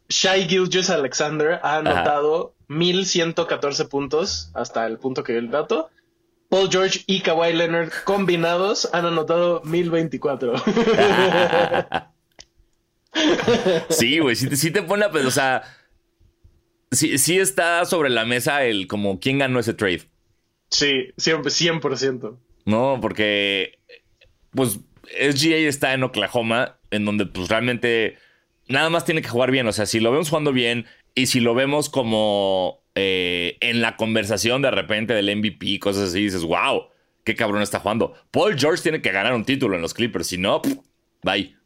Shai 0.09 0.49
Gilgis 0.49 0.91
Alexander 0.91 1.61
ha 1.63 1.77
anotado 1.77 2.55
1114 2.69 3.85
puntos 3.87 4.51
hasta 4.55 4.87
el 4.87 4.99
punto 4.99 5.23
que 5.23 5.33
dio 5.33 5.41
el 5.41 5.51
dato. 5.51 5.89
Paul 6.51 6.69
George 6.69 7.05
y 7.07 7.21
Kawhi 7.21 7.53
Leonard 7.53 7.93
combinados 8.05 8.91
han 8.93 9.07
anotado 9.07 9.63
1024. 9.65 10.55
sí, 13.91 14.19
güey, 14.19 14.37
sí, 14.37 14.71
te 14.71 14.83
pone 14.83 15.05
a 15.05 15.09
o 15.09 15.31
sea, 15.31 15.63
sí, 16.91 17.19
sí 17.19 17.39
está 17.39 17.85
sobre 17.85 18.11
la 18.11 18.25
mesa 18.25 18.65
el 18.65 18.87
como 18.87 19.21
quién 19.21 19.39
ganó 19.39 19.59
ese 19.59 19.75
trade. 19.75 20.03
Sí, 20.71 21.13
100%. 21.17 22.37
No, 22.65 22.99
porque 23.01 23.79
pues 24.53 24.81
SGA 25.19 25.57
está 25.57 25.95
en 25.95 26.05
Oklahoma, 26.05 26.79
en 26.91 27.05
donde 27.05 27.27
pues 27.27 27.49
realmente 27.49 28.17
nada 28.69 28.91
más 28.91 29.05
tiene 29.05 29.23
que 29.23 29.29
jugar 29.29 29.51
bien. 29.51 29.67
O 29.67 29.73
sea, 29.73 29.87
si 29.87 30.01
lo 30.01 30.13
vemos 30.13 30.29
jugando 30.29 30.53
bien 30.53 30.87
y 31.15 31.27
si 31.27 31.41
lo 31.41 31.55
vemos 31.55 31.89
como 31.89 32.83
eh, 32.95 33.57
en 33.61 33.81
la 33.81 33.97
conversación 33.97 34.63
de 34.63 34.71
repente 34.71 35.15
del 35.15 35.37
MVP 35.37 35.67
y 35.67 35.79
cosas 35.79 36.11
así, 36.11 36.23
dices, 36.23 36.43
wow, 36.43 36.89
qué 37.25 37.35
cabrón 37.35 37.63
está 37.63 37.81
jugando. 37.81 38.15
Paul 38.31 38.59
George 38.59 38.83
tiene 38.83 39.03
que 39.03 39.13
ganar 39.13 39.35
un 39.35 39.45
título 39.45 39.75
en 39.77 39.83
los 39.83 39.95
Clippers, 39.95 40.29
si 40.29 40.39
no, 40.39 40.63
bye. 41.23 41.57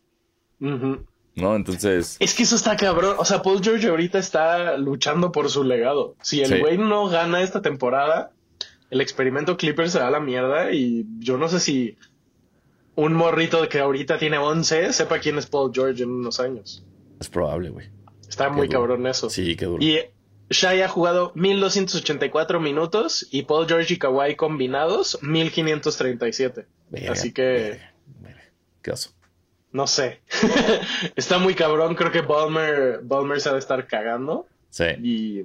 ¿No? 1.35 1.57
Entonces. 1.57 2.17
Es 2.21 2.35
que 2.35 2.45
eso 2.45 2.57
está 2.57 2.77
cabrón. 2.77 3.17
O 3.19 3.25
sea, 3.25 3.43
Paul 3.43 3.63
George 3.63 3.89
ahorita 3.89 4.19
está 4.19 4.77
luchando 4.77 5.33
por 5.33 5.51
su 5.51 5.65
legado. 5.65 6.15
Si 6.23 6.43
el 6.43 6.61
güey 6.61 6.79
no 6.79 7.09
gana 7.09 7.43
esta 7.43 7.61
temporada, 7.61 8.31
el 8.91 9.01
experimento 9.01 9.57
Clippers 9.57 9.93
se 9.93 9.99
da 9.99 10.11
la 10.11 10.21
mierda 10.21 10.73
y 10.73 11.07
yo 11.19 11.37
no 11.37 11.49
sé 11.49 11.59
si 11.59 11.97
un 12.95 13.15
morrito 13.15 13.69
que 13.69 13.81
ahorita 13.81 14.19
tiene 14.19 14.39
11 14.39 14.93
sepa 14.93 15.19
quién 15.19 15.39
es 15.39 15.47
Paul 15.47 15.73
George 15.75 16.03
en 16.03 16.11
unos 16.11 16.39
años. 16.39 16.85
Es 17.19 17.29
probable, 17.29 17.71
güey. 17.71 17.89
Está 18.29 18.49
muy 18.51 18.69
cabrón 18.69 19.07
eso. 19.07 19.31
Sí, 19.31 19.57
qué 19.57 19.65
duro. 19.65 19.83
Y 19.83 19.99
Shai 20.51 20.83
ha 20.83 20.89
jugado 20.89 21.33
1284 21.35 22.61
minutos 22.61 23.27
y 23.31 23.43
Paul 23.43 23.67
George 23.67 23.95
y 23.95 23.99
Kawhi 23.99 24.37
combinados 24.37 25.19
1537. 25.23 26.67
Así 27.09 27.33
que. 27.33 27.81
Qué 28.83 28.91
oso. 28.91 29.11
No 29.75 29.89
sé. 29.89 30.21
está 31.17 31.39
muy 31.39 31.55
cabrón. 31.55 31.97
Creo 31.97 32.11
que 32.11 32.23
Balmer, 32.23 33.01
Balmer 33.03 33.41
se 33.41 33.51
ha 33.51 33.53
de 33.53 33.59
estar 33.59 33.87
cagando. 33.87 34.47
Sí. 34.71 34.85
Y 35.03 35.43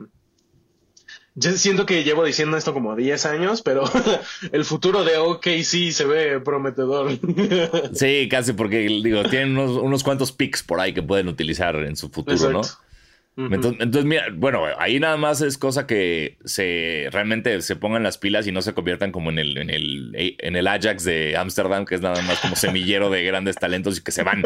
yo 1.33 1.51
siento 1.53 1.87
que 1.87 2.03
llevo 2.03 2.23
diciendo 2.23 2.55
esto 2.55 2.71
como 2.71 2.95
10 2.95 3.25
años, 3.25 3.63
pero 3.63 3.83
el 4.51 4.65
futuro 4.65 5.03
de 5.03 5.17
OKC 5.17 5.91
se 5.91 6.05
ve 6.05 6.39
prometedor. 6.39 7.17
sí, 7.93 8.29
casi 8.29 8.53
porque 8.53 8.81
digo, 8.81 9.23
tienen 9.29 9.57
unos, 9.57 9.77
unos, 9.77 10.03
cuantos 10.03 10.31
picks 10.31 10.61
por 10.61 10.79
ahí 10.79 10.93
que 10.93 11.01
pueden 11.01 11.27
utilizar 11.27 11.75
en 11.77 11.95
su 11.95 12.09
futuro, 12.09 12.51
¿no? 12.51 12.61
Entonces, 13.39 14.03
mira, 14.03 14.25
bueno, 14.33 14.65
ahí 14.77 14.99
nada 14.99 15.15
más 15.15 15.41
es 15.41 15.57
cosa 15.57 15.87
que 15.87 16.37
se 16.43 17.07
realmente 17.11 17.61
se 17.61 17.77
pongan 17.77 18.03
las 18.03 18.17
pilas 18.17 18.45
y 18.47 18.51
no 18.51 18.61
se 18.61 18.73
conviertan 18.73 19.13
como 19.13 19.29
en 19.29 19.39
el, 19.39 19.57
en 19.57 19.69
el, 19.69 20.13
en 20.13 20.55
el 20.57 20.67
Ajax 20.67 21.05
de 21.05 21.37
Ámsterdam, 21.37 21.85
que 21.85 21.95
es 21.95 22.01
nada 22.01 22.21
más 22.23 22.39
como 22.39 22.55
semillero 22.57 23.09
de 23.09 23.23
grandes 23.23 23.55
talentos 23.55 23.97
y 23.97 24.03
que 24.03 24.11
se 24.11 24.23
van. 24.23 24.43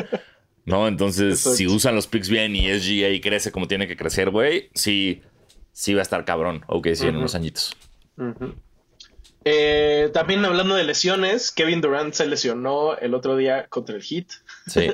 ¿No? 0.66 0.88
Entonces, 0.88 1.42
si 1.42 1.68
usan 1.68 1.96
los 1.96 2.08
picks 2.08 2.30
bien 2.30 2.56
y 2.56 2.68
SGA 2.68 3.20
crece 3.22 3.52
como 3.52 3.68
tiene 3.68 3.88
que 3.88 3.98
crecer, 3.98 4.30
güey, 4.30 4.70
sí, 4.74 5.22
sí 5.72 5.94
va 5.94 6.02
a 6.02 6.04
estar 6.04 6.24
cabrón. 6.24 6.64
Ok, 6.68 6.90
sí, 6.94 7.08
en 7.08 7.18
unos 7.18 7.36
añitos. 7.36 7.76
Eh, 9.44 10.10
también 10.14 10.46
hablando 10.46 10.76
de 10.76 10.84
lesiones, 10.84 11.52
Kevin 11.52 11.82
Durant 11.82 12.14
se 12.14 12.28
lesionó 12.28 12.96
el 12.98 13.14
otro 13.14 13.36
día 13.36 13.66
contra 13.68 13.96
el 13.96 14.04
Heat. 14.04 14.28
Sí, 14.68 14.92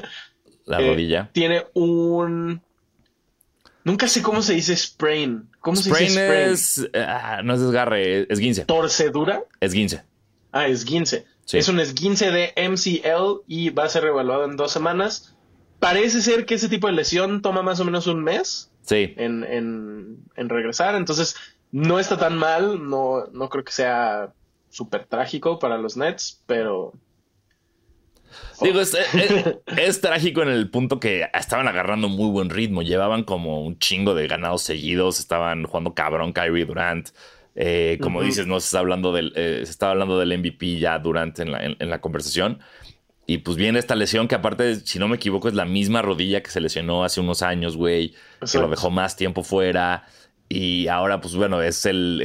la 0.65 0.79
eh, 0.81 0.87
rodilla. 0.87 1.29
Tiene 1.33 1.65
un 1.73 2.63
Nunca 3.89 4.07
sé 4.07 4.21
cómo 4.21 4.43
se 4.43 4.53
dice 4.53 4.75
sprain. 4.77 5.49
¿Cómo 5.61 5.75
se 5.75 5.89
dice 5.89 6.09
sprain? 6.09 6.51
Es, 6.51 6.87
ah, 6.93 7.41
no 7.43 7.55
es 7.55 7.61
desgarre, 7.61 8.31
es 8.31 8.37
guince. 8.37 8.63
¿Torcedura? 8.65 9.45
Es 9.59 9.73
guince. 9.73 10.03
Ah, 10.51 10.67
es 10.67 10.85
guince. 10.85 11.25
Es 11.51 11.67
un 11.69 11.79
esguince 11.79 12.29
de 12.29 12.53
MCL 12.55 13.41
y 13.47 13.71
va 13.71 13.85
a 13.85 13.89
ser 13.89 14.03
revaluado 14.03 14.45
en 14.45 14.57
dos 14.57 14.71
semanas. 14.71 15.35
Parece 15.79 16.21
ser 16.21 16.45
que 16.45 16.53
ese 16.53 16.69
tipo 16.69 16.85
de 16.85 16.93
lesión 16.93 17.41
toma 17.41 17.63
más 17.63 17.79
o 17.79 17.85
menos 17.85 18.05
un 18.05 18.23
mes 18.23 18.69
sí. 18.83 19.15
en, 19.17 19.43
en, 19.43 20.49
regresar. 20.49 20.93
Entonces, 20.93 21.35
no 21.71 21.99
está 21.99 22.15
tan 22.15 22.37
mal. 22.37 22.87
No, 22.87 23.25
no 23.31 23.49
creo 23.49 23.63
que 23.63 23.71
sea 23.71 24.33
súper 24.69 25.05
trágico 25.05 25.57
para 25.57 25.79
los 25.79 25.97
Nets, 25.97 26.43
pero 26.45 26.93
Digo, 28.61 28.81
es, 28.81 30.01
trágico 30.01 30.41
en 30.41 30.49
el 30.49 30.69
punto 30.69 30.99
que 30.99 31.27
estaban 31.33 31.67
agarrando 31.67 32.09
muy 32.09 32.29
buen 32.29 32.49
ritmo. 32.49 32.81
Llevaban 32.81 33.23
como 33.23 33.63
un 33.63 33.77
chingo 33.79 34.15
de 34.15 34.27
ganados 34.27 34.63
seguidos. 34.63 35.19
Estaban 35.19 35.63
jugando 35.65 35.93
cabrón 35.93 36.33
Kyrie 36.33 36.65
Durant. 36.65 37.09
Eh, 37.55 37.97
como 38.01 38.21
dices, 38.21 38.47
no 38.47 38.59
se 38.59 38.65
está 38.65 38.79
hablando 38.79 39.11
del, 39.11 39.33
eh, 39.35 39.61
se 39.65 39.71
estaba 39.71 39.91
hablando 39.91 40.17
del 40.19 40.37
MVP 40.37 40.79
ya 40.79 40.97
durante 40.99 41.41
en 41.41 41.51
la, 41.51 41.63
en 41.63 41.89
la, 41.89 41.99
conversación. 41.99 42.59
Y 43.25 43.39
pues 43.39 43.57
viene 43.57 43.79
esta 43.79 43.95
lesión 43.95 44.27
que 44.27 44.35
aparte, 44.35 44.75
si 44.75 44.97
no 44.97 45.07
me 45.07 45.17
equivoco, 45.17 45.47
es 45.47 45.53
la 45.53 45.65
misma 45.65 46.01
rodilla 46.01 46.41
que 46.41 46.51
se 46.51 46.61
lesionó 46.61 47.03
hace 47.03 47.21
unos 47.21 47.41
años, 47.41 47.75
güey. 47.75 48.15
Que 48.51 48.57
lo 48.59 48.69
dejó 48.69 48.89
más 48.89 49.15
tiempo 49.15 49.43
fuera. 49.43 50.05
Y 50.51 50.87
ahora, 50.87 51.21
pues 51.21 51.35
bueno, 51.35 51.61
es 51.61 51.85
el, 51.85 52.17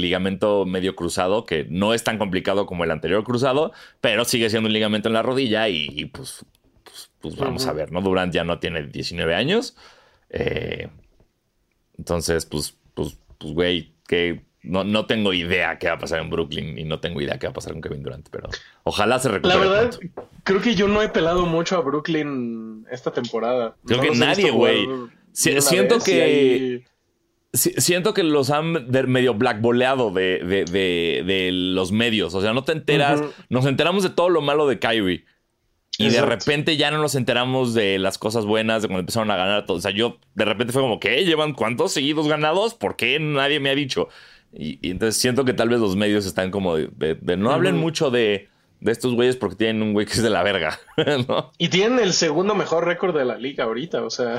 ligamento 0.00 0.64
medio 0.64 0.96
cruzado, 0.96 1.44
que 1.44 1.66
no 1.68 1.92
es 1.92 2.02
tan 2.02 2.16
complicado 2.16 2.64
como 2.64 2.82
el 2.82 2.90
anterior 2.90 3.22
cruzado, 3.24 3.72
pero 4.00 4.24
sigue 4.24 4.48
siendo 4.48 4.68
un 4.68 4.72
ligamento 4.72 5.08
en 5.10 5.12
la 5.12 5.22
rodilla 5.22 5.68
y, 5.68 6.06
pues, 6.06 6.46
pues, 6.82 7.10
pues, 7.20 7.36
vamos 7.36 7.66
a 7.66 7.74
ver, 7.74 7.92
¿no? 7.92 8.00
Durant 8.00 8.32
ya 8.32 8.42
no 8.42 8.58
tiene 8.58 8.86
19 8.86 9.34
años. 9.34 9.76
Eh, 10.30 10.88
entonces, 11.98 12.46
pues, 12.46 12.74
pues, 12.94 13.18
pues, 13.36 13.52
güey, 13.52 13.92
que 14.06 14.46
no, 14.62 14.84
no 14.84 15.04
tengo 15.04 15.34
idea 15.34 15.78
qué 15.78 15.88
va 15.88 15.94
a 15.94 15.98
pasar 15.98 16.20
en 16.20 16.30
Brooklyn 16.30 16.78
y 16.78 16.84
no 16.84 17.00
tengo 17.00 17.20
idea 17.20 17.38
qué 17.38 17.48
va 17.48 17.50
a 17.50 17.54
pasar 17.54 17.74
con 17.74 17.82
Kevin 17.82 18.02
Durant, 18.02 18.28
pero 18.30 18.48
ojalá 18.84 19.18
se 19.18 19.28
recupere. 19.28 19.54
La 19.54 19.60
verdad, 19.60 20.00
creo 20.42 20.62
que 20.62 20.74
yo 20.74 20.88
no 20.88 21.02
he 21.02 21.10
pelado 21.10 21.44
mucho 21.44 21.76
a 21.76 21.80
Brooklyn 21.80 22.86
esta 22.90 23.12
temporada. 23.12 23.76
Creo 23.84 24.00
que 24.00 24.12
nadie, 24.12 24.50
güey. 24.50 24.88
siento 25.32 25.98
que 25.98 26.86
siento 27.52 28.14
que 28.14 28.22
los 28.22 28.50
han 28.50 28.88
medio 28.90 29.34
blackboleado 29.34 30.10
de, 30.10 30.38
de, 30.40 31.22
de, 31.24 31.50
los 31.52 31.92
medios. 31.92 32.34
O 32.34 32.40
sea, 32.40 32.52
no 32.52 32.64
te 32.64 32.72
enteras. 32.72 33.22
Nos 33.48 33.66
enteramos 33.66 34.02
de 34.02 34.10
todo 34.10 34.28
lo 34.28 34.40
malo 34.40 34.66
de 34.66 34.78
Kyrie. 34.78 35.24
Y 36.00 36.10
de 36.10 36.22
repente 36.22 36.76
ya 36.76 36.92
no 36.92 36.98
nos 36.98 37.16
enteramos 37.16 37.74
de 37.74 37.98
las 37.98 38.18
cosas 38.18 38.46
buenas, 38.46 38.82
de 38.82 38.88
cuando 38.88 39.00
empezaron 39.00 39.32
a 39.32 39.36
ganar 39.36 39.66
todo. 39.66 39.78
O 39.78 39.80
sea, 39.80 39.90
yo 39.90 40.18
de 40.34 40.44
repente 40.44 40.72
fue 40.72 40.80
como, 40.80 41.00
¿qué? 41.00 41.24
¿Llevan 41.24 41.54
cuántos 41.54 41.92
seguidos 41.92 42.28
ganados? 42.28 42.74
¿Por 42.74 42.94
qué 42.94 43.18
nadie 43.18 43.58
me 43.58 43.70
ha 43.70 43.74
dicho? 43.74 44.08
Y, 44.52 44.78
entonces 44.88 45.20
siento 45.20 45.44
que 45.44 45.54
tal 45.54 45.68
vez 45.68 45.80
los 45.80 45.96
medios 45.96 46.24
están 46.24 46.52
como 46.52 46.76
de, 46.76 47.36
no 47.36 47.50
hablen 47.50 47.76
mucho 47.76 48.10
de, 48.10 48.48
de 48.80 48.92
estos 48.92 49.14
güeyes 49.14 49.36
porque 49.36 49.56
tienen 49.56 49.82
un 49.82 49.92
güey 49.92 50.06
que 50.06 50.12
es 50.12 50.22
de 50.22 50.30
la 50.30 50.44
verga. 50.44 50.78
Y 51.58 51.68
tienen 51.68 51.98
el 51.98 52.12
segundo 52.12 52.54
mejor 52.54 52.86
récord 52.86 53.16
de 53.16 53.24
la 53.24 53.36
liga 53.36 53.64
ahorita. 53.64 54.04
O 54.04 54.10
sea, 54.10 54.38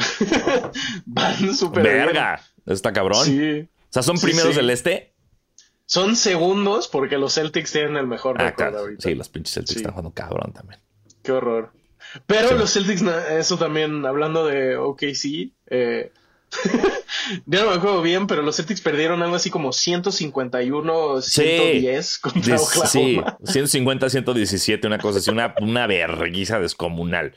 van 1.05 1.53
súper 1.53 1.83
Verga. 1.83 2.41
Está 2.65 2.93
cabrón. 2.93 3.25
Sí. 3.25 3.61
O 3.61 3.91
sea, 3.91 4.03
¿son 4.03 4.19
primeros 4.19 4.55
del 4.55 4.69
este? 4.69 5.13
Son 5.85 6.15
segundos 6.15 6.87
porque 6.87 7.17
los 7.17 7.33
Celtics 7.33 7.71
tienen 7.71 7.97
el 7.97 8.05
mejor 8.05 8.39
ah, 8.39 8.45
récord 8.45 8.75
ahorita. 8.75 9.01
Sí, 9.01 9.15
los 9.15 9.27
pinches 9.29 9.55
Celtics 9.55 9.77
están 9.77 9.93
jugando 9.93 10.11
cabrón 10.11 10.53
también. 10.53 10.79
Qué 11.23 11.31
horror. 11.31 11.71
Pero 12.27 12.55
los 12.55 12.71
Celtics, 12.71 13.01
eso 13.01 13.57
también, 13.57 14.05
hablando 14.05 14.45
de 14.45 14.77
OKC, 14.77 15.51
eh, 15.67 16.11
ya 17.45 17.63
no 17.63 17.71
me 17.71 17.75
acuerdo 17.77 18.01
bien, 18.01 18.27
pero 18.27 18.41
los 18.41 18.55
Celtics 18.55 18.81
perdieron 18.81 19.21
algo 19.21 19.35
así 19.35 19.49
como 19.49 19.73
151, 19.73 21.21
110 21.21 22.19
contra 22.19 22.55
Oklahoma. 22.55 23.37
Sí, 23.43 23.51
150, 23.51 24.09
117, 24.09 24.87
una 24.87 24.97
cosa 24.99 25.19
así, 25.19 25.29
una, 25.29 25.55
una 25.61 25.87
verguiza 25.87 26.59
descomunal. 26.59 27.33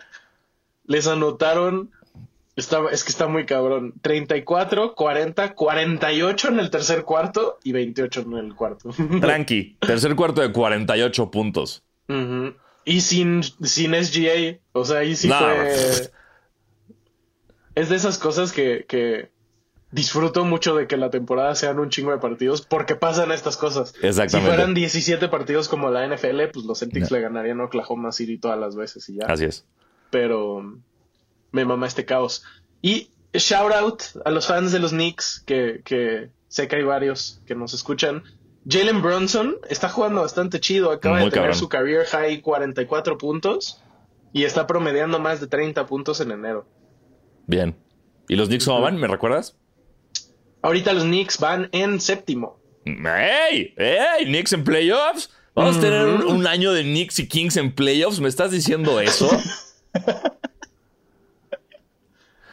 Les 0.84 1.06
anotaron 1.06 1.90
es 2.56 3.04
que 3.04 3.10
está 3.10 3.28
muy 3.28 3.46
cabrón. 3.46 3.94
34, 4.02 4.94
40, 4.94 5.54
48 5.54 6.48
en 6.48 6.60
el 6.60 6.70
tercer 6.70 7.04
cuarto 7.04 7.58
y 7.64 7.72
28 7.72 8.20
en 8.20 8.32
el 8.34 8.54
cuarto. 8.54 8.90
Tranqui, 9.20 9.76
tercer 9.80 10.14
cuarto 10.14 10.42
de 10.42 10.52
48 10.52 11.30
puntos. 11.30 11.82
Y 12.84 13.00
sin, 13.00 13.42
sin 13.42 13.94
SGA, 13.94 14.58
o 14.72 14.84
sea, 14.84 14.98
ahí 14.98 15.16
sí 15.16 15.28
fue... 15.28 16.10
Es 17.74 17.88
de 17.88 17.96
esas 17.96 18.18
cosas 18.18 18.52
que, 18.52 18.84
que 18.86 19.30
disfruto 19.92 20.44
mucho 20.44 20.74
de 20.74 20.86
que 20.86 20.98
la 20.98 21.08
temporada 21.08 21.54
sean 21.54 21.78
un 21.78 21.88
chingo 21.88 22.10
de 22.10 22.18
partidos 22.18 22.60
porque 22.60 22.96
pasan 22.96 23.32
estas 23.32 23.56
cosas. 23.56 23.94
Exactamente. 24.02 24.38
Si 24.38 24.40
fueran 24.40 24.74
17 24.74 25.28
partidos 25.28 25.68
como 25.68 25.88
la 25.88 26.06
NFL, 26.06 26.48
pues 26.52 26.66
los 26.66 26.80
Celtics 26.80 27.10
le 27.10 27.20
ganarían 27.20 27.60
a 27.60 27.64
Oklahoma 27.64 28.12
City 28.12 28.36
todas 28.36 28.58
las 28.58 28.76
veces 28.76 29.08
y 29.08 29.14
ya. 29.14 29.26
Así 29.26 29.46
es. 29.46 29.64
Pero 30.10 30.76
me 31.52 31.64
mama 31.64 31.86
este 31.86 32.04
caos. 32.04 32.42
Y 32.82 33.10
shout 33.32 33.72
out 33.72 34.02
a 34.24 34.30
los 34.30 34.46
fans 34.46 34.72
de 34.72 34.78
los 34.78 34.90
Knicks, 34.90 35.42
que, 35.46 35.82
que 35.84 36.30
sé 36.48 36.68
que 36.68 36.76
hay 36.76 36.82
varios 36.82 37.40
que 37.46 37.54
nos 37.54 37.74
escuchan. 37.74 38.22
Jalen 38.68 39.02
Bronson 39.02 39.56
está 39.68 39.88
jugando 39.88 40.20
bastante 40.20 40.60
chido, 40.60 40.90
acaba 40.90 41.20
de 41.20 41.30
tener 41.30 41.54
su 41.54 41.68
career 41.68 42.06
high 42.06 42.40
44 42.40 43.18
puntos 43.18 43.82
y 44.32 44.44
está 44.44 44.66
promediando 44.66 45.18
más 45.18 45.40
de 45.40 45.46
30 45.46 45.86
puntos 45.86 46.20
en 46.20 46.30
enero. 46.30 46.66
Bien. 47.46 47.76
¿Y 48.28 48.36
los 48.36 48.48
Knicks 48.48 48.64
cómo 48.64 48.80
van? 48.80 48.96
¿Me 48.96 49.08
recuerdas? 49.08 49.56
Ahorita 50.62 50.92
los 50.92 51.04
Knicks 51.04 51.38
van 51.38 51.68
en 51.72 52.00
séptimo. 52.00 52.60
¡Ey! 52.84 53.74
¡Ey! 53.76 54.26
¿Knicks 54.26 54.52
en 54.52 54.64
playoffs? 54.64 55.30
¿Vamos 55.54 55.76
a 55.76 55.80
tener 55.80 56.06
un, 56.06 56.46
año 56.46 56.72
de 56.72 56.82
Knicks 56.82 57.18
y 57.18 57.28
Kings 57.28 57.56
en 57.56 57.74
playoffs? 57.74 58.20
¿Me 58.20 58.28
estás 58.28 58.52
diciendo 58.52 59.00
eso? 59.00 59.28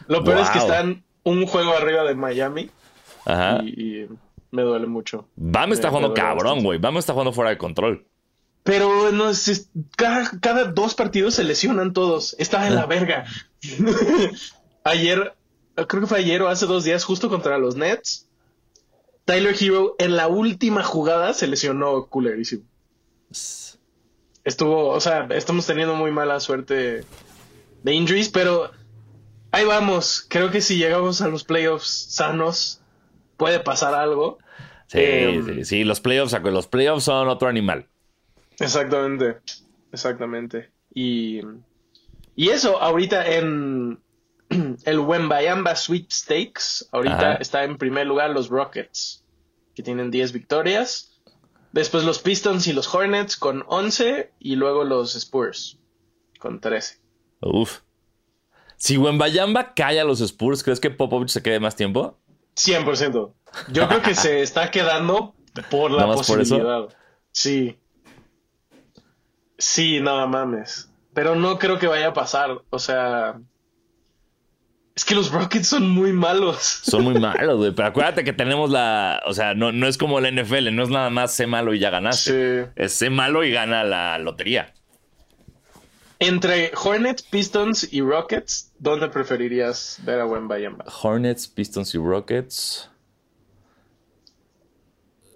Lo 0.09 0.23
peor 0.23 0.39
es 0.39 0.49
que 0.49 0.57
están 0.57 1.03
un 1.23 1.45
juego 1.45 1.71
arriba 1.73 2.03
de 2.03 2.15
Miami. 2.15 2.71
Ajá. 3.25 3.61
Y, 3.63 4.07
me 4.51 4.63
duele 4.63 4.87
mucho. 4.87 5.27
Bam 5.35 5.71
está 5.71 5.89
jugando 5.89 6.15
cabrón, 6.15 6.63
güey. 6.63 6.79
Bam 6.79 6.97
está 6.97 7.13
jugando 7.13 7.31
fuera 7.31 7.51
de 7.51 7.59
control. 7.59 8.07
Pero 8.63 9.11
no, 9.11 9.31
cada, 9.95 10.65
dos 10.65 10.95
partidos 10.95 11.35
se 11.35 11.43
lesionan 11.43 11.93
todos. 11.93 12.35
Está 12.39 12.65
en 12.65 12.73
la 12.73 12.81
ah. 12.81 12.85
verga. 12.87 13.25
ayer, 14.83 15.35
creo 15.75 16.01
que 16.01 16.07
fue 16.07 16.17
ayer 16.17 16.41
o 16.41 16.47
hace 16.47 16.65
dos 16.65 16.83
días, 16.83 17.03
justo 17.03 17.29
contra 17.29 17.59
los 17.59 17.75
Nets. 17.75 18.27
Tyler 19.25 19.55
Hero 19.59 19.95
en 19.99 20.15
la 20.15 20.27
última 20.27 20.83
jugada 20.83 21.35
se 21.35 21.45
lesionó 21.45 22.07
culerísimo. 22.07 22.63
Estuvo, 24.43 24.87
o 24.87 24.99
sea, 24.99 25.27
estamos 25.29 25.67
teniendo 25.67 25.93
muy 25.93 26.09
mala 26.09 26.39
suerte 26.39 27.05
de 27.83 27.93
injuries, 27.93 28.29
pero 28.29 28.71
ahí 29.51 29.65
vamos. 29.65 30.25
Creo 30.29 30.51
que 30.51 30.61
si 30.61 30.77
llegamos 30.77 31.21
a 31.21 31.27
los 31.27 31.43
playoffs 31.43 31.87
sanos, 32.09 32.81
puede 33.37 33.59
pasar 33.59 33.93
algo. 33.93 34.39
Sí, 34.87 34.99
em, 35.01 35.45
sí, 35.45 35.65
sí, 35.65 35.83
los 35.83 36.01
playoffs, 36.01 36.33
los 36.41 36.67
playoffs 36.67 37.03
son 37.03 37.27
otro 37.27 37.47
animal. 37.47 37.87
Exactamente, 38.59 39.37
exactamente. 39.91 40.71
Y, 40.93 41.41
y 42.35 42.49
eso, 42.49 42.81
ahorita 42.81 43.35
en 43.35 43.99
el 44.85 44.99
Wembayamba 44.99 45.75
Sweepstakes, 45.75 46.87
ahorita 46.91 47.35
está 47.35 47.63
en 47.63 47.77
primer 47.77 48.07
lugar 48.07 48.31
los 48.31 48.49
Rockets, 48.49 49.23
que 49.75 49.83
tienen 49.83 50.11
10 50.11 50.33
victorias. 50.33 51.21
Después 51.71 52.03
los 52.03 52.19
Pistons 52.19 52.65
y 52.67 52.73
los 52.73 52.93
Hornets 52.93 53.37
con 53.37 53.63
11 53.67 54.31
y 54.39 54.55
luego 54.55 54.83
los 54.83 55.15
Spurs 55.15 55.77
con 56.39 56.59
13. 56.59 56.99
Uf. 57.41 57.81
Si 58.79 58.97
Wembayamba 58.97 59.73
cae 59.73 59.99
a 59.99 60.05
los 60.05 60.21
Spurs, 60.21 60.63
¿crees 60.63 60.79
que 60.79 60.89
Popovich 60.89 61.29
se 61.29 61.43
quede 61.43 61.59
más 61.59 61.75
tiempo? 61.75 62.17
100%. 62.55 63.33
Yo 63.71 63.87
creo 63.87 64.01
que 64.01 64.15
se 64.15 64.41
está 64.41 64.71
quedando 64.71 65.35
por 65.69 65.91
la 65.91 66.07
posibilidad. 66.07 66.87
sí. 67.31 67.77
Sí, 69.57 69.99
nada 69.99 70.25
mames. 70.25 70.89
Pero 71.13 71.35
no 71.35 71.59
creo 71.59 71.77
que 71.79 71.87
vaya 71.87 72.07
a 72.07 72.13
pasar. 72.13 72.61
O 72.69 72.79
sea. 72.79 73.37
Es 74.95 75.03
que 75.03 75.15
los 75.15 75.31
Rockets 75.33 75.67
son 75.67 75.89
muy 75.89 76.13
malos. 76.13 76.79
Son 76.83 77.03
muy 77.03 77.15
malos, 77.19 77.57
güey. 77.57 77.71
Pero 77.71 77.89
acuérdate 77.89 78.23
que 78.23 78.31
tenemos 78.31 78.69
la. 78.69 79.21
O 79.25 79.33
sea, 79.33 79.55
no, 79.55 79.73
no 79.73 79.87
es 79.87 79.97
como 79.97 80.21
la 80.21 80.31
NFL, 80.31 80.73
no 80.73 80.83
es 80.83 80.89
nada 80.89 81.09
más 81.09 81.33
sé 81.33 81.45
malo 81.45 81.73
y 81.73 81.79
ya 81.79 81.89
ganaste. 81.89 82.63
Sí. 82.63 82.71
Es 82.77 82.93
sé 82.93 83.09
malo 83.09 83.43
y 83.43 83.51
gana 83.51 83.83
la 83.83 84.17
lotería. 84.17 84.73
Entre 86.19 86.71
Hornets, 86.75 87.23
Pistons 87.23 87.93
y 87.93 88.01
Rockets, 88.01 88.73
¿dónde 88.77 89.07
preferirías 89.07 89.99
ver 90.03 90.19
a 90.19 90.25
Wembayamba? 90.25 90.83
Hornets, 91.01 91.47
Pistons 91.47 91.95
y 91.95 91.97
Rockets. 91.97 92.91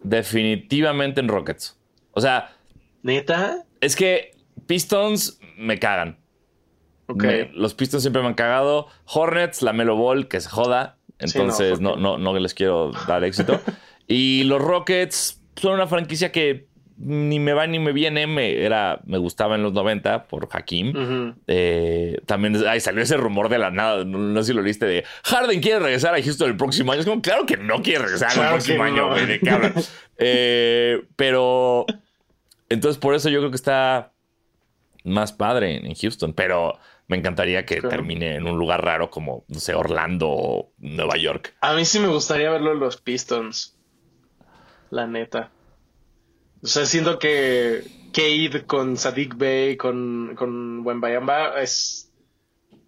Definitivamente 0.03 1.21
en 1.21 1.29
Rockets. 1.29 1.79
O 2.11 2.19
sea. 2.19 2.53
¿Neta? 3.01 3.63
Es 3.79 3.95
que 3.95 4.35
Pistons 4.67 5.39
me 5.57 5.79
cagan. 5.79 6.19
los 7.07 7.73
Pistons 7.73 8.03
siempre 8.03 8.21
me 8.21 8.27
han 8.27 8.33
cagado. 8.33 8.87
Hornets, 9.05 9.61
la 9.61 9.71
Melo 9.71 9.95
Ball, 9.95 10.27
que 10.27 10.41
se 10.41 10.49
joda. 10.49 10.97
Entonces 11.19 11.79
no, 11.79 11.95
no, 11.95 12.17
no, 12.17 12.37
les 12.37 12.53
quiero 12.53 12.91
dar 13.07 13.23
éxito. 13.23 13.61
y 14.07 14.43
los 14.43 14.61
Rockets 14.61 15.41
son 15.55 15.75
una 15.75 15.87
franquicia 15.87 16.33
que 16.33 16.67
ni 17.05 17.39
me 17.39 17.53
va 17.53 17.67
ni 17.67 17.79
me 17.79 17.91
viene. 17.91 18.27
Me, 18.27 18.63
era, 18.63 19.01
me 19.05 19.17
gustaba 19.17 19.55
en 19.55 19.63
los 19.63 19.73
90 19.73 20.27
por 20.27 20.47
Hakim. 20.51 21.35
Eh, 21.47 22.21
también 22.25 22.55
ahí 22.67 22.79
salió 22.79 23.03
ese 23.03 23.17
rumor 23.17 23.49
de 23.49 23.59
la 23.59 23.71
nada. 23.71 24.05
No, 24.05 24.41
sé 24.41 24.47
si 24.47 24.53
lo 24.53 24.63
viste 24.63 24.85
de 24.85 25.03
Harden 25.23 25.61
quiere 25.61 25.79
regresar 25.79 26.15
a 26.15 26.21
Houston 26.21 26.49
el 26.49 26.57
próximo 26.57 26.91
año. 26.91 27.01
Es 27.01 27.07
como, 27.07 27.21
claro 27.21 27.45
que 27.45 27.57
no 27.57 27.81
quiere 27.81 28.03
regresar 28.03 28.31
el 28.31 28.49
próximo 28.49 28.83
año, 28.83 29.09
güey. 29.09 29.25
¿De 29.25 29.39
qué 29.39 29.49
hablan? 29.49 29.73
Eh, 30.25 31.05
pero 31.15 31.85
entonces 32.69 32.99
por 32.99 33.15
eso 33.15 33.29
yo 33.29 33.39
creo 33.39 33.49
que 33.49 33.57
está 33.57 34.11
más 35.03 35.33
padre 35.33 35.85
en 35.85 35.95
Houston. 35.95 36.33
Pero 36.33 36.77
me 37.07 37.17
encantaría 37.17 37.65
que 37.65 37.81
termine 37.81 38.35
en 38.35 38.47
un 38.47 38.57
lugar 38.57 38.83
raro 38.85 39.09
como, 39.09 39.43
no 39.47 39.59
sé, 39.59 39.73
Orlando 39.73 40.29
o 40.29 40.71
Nueva 40.77 41.17
York. 41.17 41.55
A 41.61 41.73
mí 41.73 41.83
sí 41.83 41.99
me 41.99 42.07
gustaría 42.07 42.49
verlo 42.49 42.71
en 42.71 42.79
los 42.79 42.97
Pistons. 42.97 43.75
La 44.89 45.07
neta. 45.07 45.51
O 46.63 46.67
sea, 46.67 46.85
siento 46.85 47.19
que 47.19 47.83
Cade 48.13 48.65
con 48.65 48.95
Sadiq 48.95 49.35
Bey, 49.35 49.75
con, 49.75 50.33
con 50.35 50.83
Bayamba 51.01 51.61
es. 51.61 52.09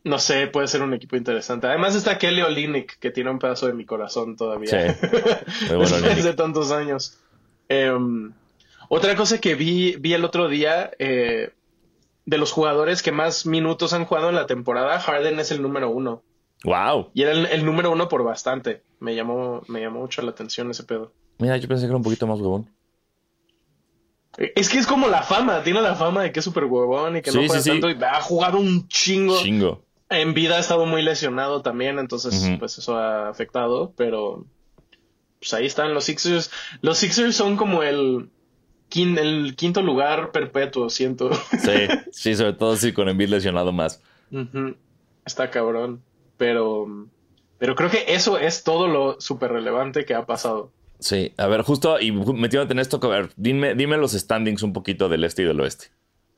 No 0.03 0.19
sé, 0.19 0.47
puede 0.47 0.67
ser 0.67 0.83
un 0.83 0.93
equipo 0.93 1.15
interesante. 1.15 1.67
Además 1.67 1.95
está 1.95 2.17
Kelly 2.19 2.41
Olinick, 2.41 2.99
que 2.99 3.09
tiene 3.09 3.31
un 3.31 3.39
pedazo 3.39 3.65
de 3.65 3.73
mi 3.73 3.85
corazón 3.85 4.35
todavía. 4.37 4.69
Sí. 4.69 5.07
Después 5.69 6.23
de 6.23 6.33
tantos 6.33 6.71
años. 6.71 7.17
Em, 7.67 8.31
otra 8.87 9.15
cosa 9.15 9.41
que 9.41 9.55
vi, 9.55 9.95
vi 9.99 10.13
el 10.13 10.23
otro 10.23 10.47
día, 10.47 10.91
eh, 10.99 11.51
de 12.25 12.37
los 12.37 12.51
jugadores 12.51 13.01
que 13.01 13.11
más 13.11 13.47
minutos 13.47 13.93
han 13.93 14.05
jugado 14.05 14.29
en 14.29 14.35
la 14.35 14.45
temporada, 14.45 14.99
Harden 14.99 15.39
es 15.39 15.51
el 15.51 15.61
número 15.61 15.89
uno. 15.89 16.21
Wow. 16.63 17.09
Y 17.13 17.23
era 17.23 17.31
el, 17.31 17.65
número 17.65 17.91
uno 17.91 18.07
por 18.07 18.23
bastante. 18.23 18.83
Me 18.99 19.15
llamó, 19.15 19.61
me 19.67 19.81
llamó 19.81 20.01
mucho 20.01 20.21
la 20.21 20.31
atención 20.31 20.69
ese 20.71 20.83
pedo. 20.83 21.11
Mira, 21.39 21.57
yo 21.57 21.67
pensé 21.67 21.83
que 21.83 21.87
era 21.87 21.97
un 21.97 22.03
poquito 22.03 22.27
más 22.27 22.39
huevón. 22.39 22.69
Es 24.37 24.69
que 24.69 24.77
es 24.77 24.87
como 24.87 25.07
la 25.07 25.23
fama, 25.23 25.63
tiene 25.63 25.81
la 25.81 25.95
fama 25.95 26.23
de 26.23 26.31
que 26.31 26.39
es 26.39 26.45
súper 26.45 26.65
huevón 26.65 27.17
y 27.17 27.21
que 27.21 27.31
no 27.31 27.45
juega 27.45 27.63
tanto 27.63 27.89
y 27.89 27.97
ha 28.03 28.21
jugado 28.21 28.57
un 28.57 28.87
chingo. 28.87 29.41
Chingo. 29.41 29.83
En 30.09 30.33
vida 30.33 30.57
ha 30.57 30.59
estado 30.59 30.85
muy 30.85 31.01
lesionado 31.01 31.61
también, 31.61 31.97
entonces 31.99 32.57
pues 32.59 32.77
eso 32.77 32.97
ha 32.97 33.29
afectado, 33.29 33.93
pero 33.95 34.45
pues 35.39 35.53
ahí 35.53 35.65
están 35.65 35.93
los 35.93 36.03
Sixers. 36.03 36.51
Los 36.81 36.97
Sixers 36.97 37.35
son 37.35 37.57
como 37.57 37.81
el, 37.81 38.29
el 38.93 39.55
quinto 39.55 39.81
lugar 39.81 40.31
perpetuo, 40.31 40.89
siento. 40.89 41.33
Sí, 41.33 41.87
sí, 42.11 42.35
sobre 42.35 42.53
todo 42.53 42.75
si 42.75 42.93
con 42.93 43.09
Embiid 43.09 43.29
lesionado 43.29 43.71
más. 43.71 44.01
Está 45.25 45.49
cabrón, 45.49 46.03
pero 46.37 46.87
pero 47.57 47.75
creo 47.75 47.89
que 47.89 48.05
eso 48.09 48.37
es 48.37 48.63
todo 48.63 48.87
lo 48.87 49.19
súper 49.19 49.51
relevante 49.51 50.05
que 50.05 50.13
ha 50.13 50.25
pasado. 50.25 50.71
Sí, 50.99 51.33
a 51.37 51.47
ver, 51.47 51.61
justo 51.61 51.99
y 51.99 52.11
metiéndote 52.11 52.73
en 52.73 52.79
esto, 52.79 52.99
a 53.01 53.07
ver, 53.07 53.29
dime, 53.35 53.75
dime 53.75 53.97
los 53.97 54.13
standings 54.13 54.63
un 54.63 54.73
poquito 54.73 55.09
del 55.09 55.23
este 55.23 55.43
y 55.43 55.45
del 55.45 55.59
oeste. 55.59 55.87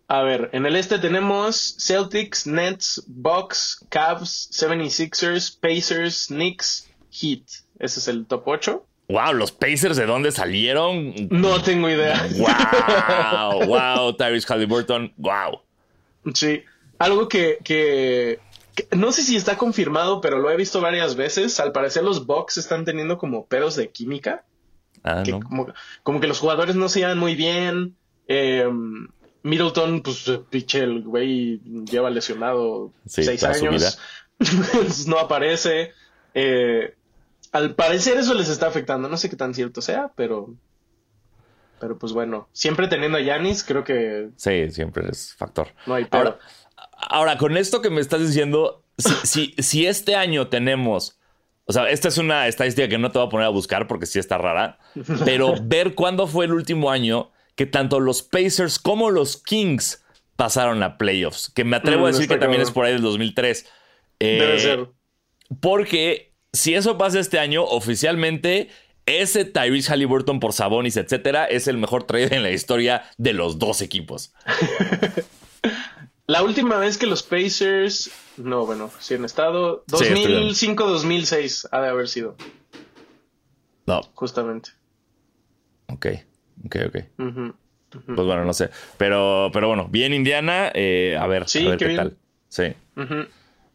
A 0.10 0.22
ver, 0.22 0.50
en 0.54 0.66
el 0.66 0.76
este 0.78 1.00
tenemos 1.00 1.76
Celtics, 1.80 2.48
Nets, 2.48 3.04
Bucks, 3.08 3.86
Cavs, 3.90 4.50
76ers, 4.54 5.60
Pacers, 5.60 6.28
Knicks, 6.28 6.90
Heat. 7.12 7.42
Ese 7.78 8.00
es 8.00 8.08
el 8.08 8.26
top 8.26 8.48
8. 8.48 8.86
Wow, 9.10 9.34
los 9.34 9.52
Pacers 9.52 9.98
de 9.98 10.06
dónde 10.06 10.32
salieron? 10.32 11.14
No 11.30 11.62
tengo 11.62 11.90
idea. 11.90 12.26
Wow, 12.38 13.66
wow, 13.66 14.14
Tyrese 14.18 14.48
Halliburton, 14.48 15.14
wow. 15.18 15.62
Sí, 16.34 16.64
algo 17.00 17.28
que, 17.28 17.58
que, 17.64 18.40
no 18.96 19.12
sé 19.12 19.24
si 19.24 19.36
está 19.36 19.58
confirmado, 19.58 20.22
pero 20.22 20.40
lo 20.40 20.50
he 20.50 20.58
visto 20.58 20.82
varias 20.82 21.16
veces. 21.16 21.60
Al 21.60 21.72
parecer 21.72 22.04
los 22.04 22.26
Bucks 22.26 22.58
están 22.58 22.86
teniendo 22.86 23.18
como 23.18 23.46
pedos 23.46 23.76
de 23.76 23.90
química. 23.90 24.46
Ah, 25.04 25.24
como, 26.04 26.20
que 26.20 26.28
los 26.28 26.40
jugadores 26.40 26.76
no 26.76 26.90
se 26.90 27.00
llevan 27.00 27.20
muy 27.20 27.36
bien. 27.36 27.96
Eh, 28.28 28.68
Middleton, 29.44 30.02
pues 30.02 30.30
piche, 30.50 30.80
el 30.80 31.04
güey 31.04 31.60
lleva 31.86 32.10
lesionado 32.10 32.92
seis 33.06 33.44
años. 33.44 34.00
no 35.08 35.20
aparece. 35.20 35.94
Eh, 36.34 36.96
al 37.52 37.76
parecer 37.76 38.18
eso 38.18 38.34
les 38.34 38.50
está 38.50 38.68
afectando. 38.68 39.08
No 39.10 39.18
sé 39.18 39.30
qué 39.30 39.36
tan 39.36 39.54
cierto 39.54 39.82
sea, 39.82 40.12
pero. 40.16 40.54
Pero 41.80 41.98
pues 41.98 42.12
bueno, 42.12 42.50
siempre 42.54 42.88
teniendo 42.88 43.18
a 43.18 43.22
Yanis, 43.22 43.64
creo 43.64 43.84
que. 43.84 44.30
Sí, 44.36 44.70
siempre 44.72 45.08
es 45.10 45.34
factor. 45.36 45.70
No 45.86 45.94
hay 45.94 46.08
Ahora, 46.12 46.40
ahora, 47.00 47.38
con 47.38 47.58
esto 47.58 47.82
que 47.82 47.90
me 47.90 48.02
estás 48.02 48.26
diciendo, 48.26 48.84
si, 49.24 49.54
si 49.58 49.86
este 49.86 50.16
año 50.16 50.48
tenemos 50.48 51.18
o 51.70 51.74
sea, 51.74 51.90
esta 51.90 52.08
es 52.08 52.18
una 52.18 52.48
estadística 52.48 52.88
que 52.88 52.98
no 52.98 53.12
te 53.12 53.20
voy 53.20 53.28
a 53.28 53.30
poner 53.30 53.46
a 53.46 53.50
buscar 53.50 53.88
porque 53.88 54.06
sí 54.06 54.20
está 54.20 54.38
rara. 54.38 54.80
Pero 55.26 55.56
ver 55.62 55.96
cuándo 55.96 56.26
fue 56.26 56.46
el 56.46 56.54
último 56.54 56.90
año 56.90 57.32
que 57.56 57.66
tanto 57.66 58.00
los 58.00 58.24
Pacers 58.24 58.80
como 58.80 59.10
los 59.12 59.44
Kings 59.44 60.02
pasaron 60.38 60.82
a 60.82 60.98
playoffs. 60.98 61.52
Que 61.54 61.66
me 61.66 61.76
atrevo 61.76 62.06
a 62.06 62.10
mm, 62.10 62.14
decir 62.14 62.28
que 62.30 62.38
también 62.38 62.62
es 62.62 62.72
por 62.72 62.86
ahí 62.86 62.94
del 62.94 63.02
2003. 63.02 63.66
Eh, 64.20 64.38
Debe 64.40 64.60
ser. 64.60 64.88
Porque 65.60 66.34
si 66.54 66.74
eso 66.74 66.98
pasa 66.98 67.20
este 67.20 67.38
año, 67.38 67.66
oficialmente 67.66 68.70
ese 69.06 69.44
Tyrese 69.44 69.92
Halliburton 69.92 70.40
por 70.40 70.54
Sabonis, 70.54 70.96
etcétera, 70.96 71.46
es 71.46 71.68
el 71.68 71.78
mejor 71.78 72.04
trade 72.04 72.34
en 72.34 72.44
la 72.44 72.52
historia 72.52 73.04
de 73.18 73.34
los 73.34 73.60
dos 73.60 73.82
equipos. 73.82 74.34
La 76.28 76.44
última 76.44 76.78
vez 76.78 76.98
que 76.98 77.08
los 77.08 77.24
Pacers. 77.24 78.12
No, 78.36 78.66
bueno, 78.66 78.92
si 79.00 79.16
han 79.16 79.24
estado. 79.24 79.86
2005-2006 79.86 81.70
ha 81.72 81.82
de 81.82 81.88
haber 81.88 82.10
sido. 82.10 82.36
No. 83.86 84.02
Justamente. 84.14 84.72
Ok, 85.88 86.08
ok, 86.66 86.76
ok. 86.88 86.98
Pues 87.16 88.28
bueno, 88.28 88.44
no 88.44 88.54
sé. 88.54 88.70
Pero, 88.98 89.50
pero 89.54 89.70
bueno, 89.70 89.88
bien 89.90 90.14
Indiana. 90.14 90.70
Eh, 90.74 91.18
a 91.18 91.26
ver, 91.28 91.44
a 91.44 91.70
ver 91.70 91.78
qué, 91.78 91.96
tal. 91.96 92.18
Sí. 92.50 92.74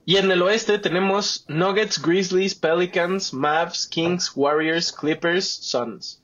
Y 0.05 0.17
en 0.17 0.31
el 0.31 0.43
oeste 0.43 0.79
tenemos 0.79 1.47
Nuggets, 1.49 2.03
Grizzlies, 2.03 2.55
Pelicans, 2.55 3.33
Mavs, 3.33 3.87
Kings, 3.87 4.33
Warriors, 4.35 4.93
Clippers, 4.93 5.47
Suns. 5.47 6.22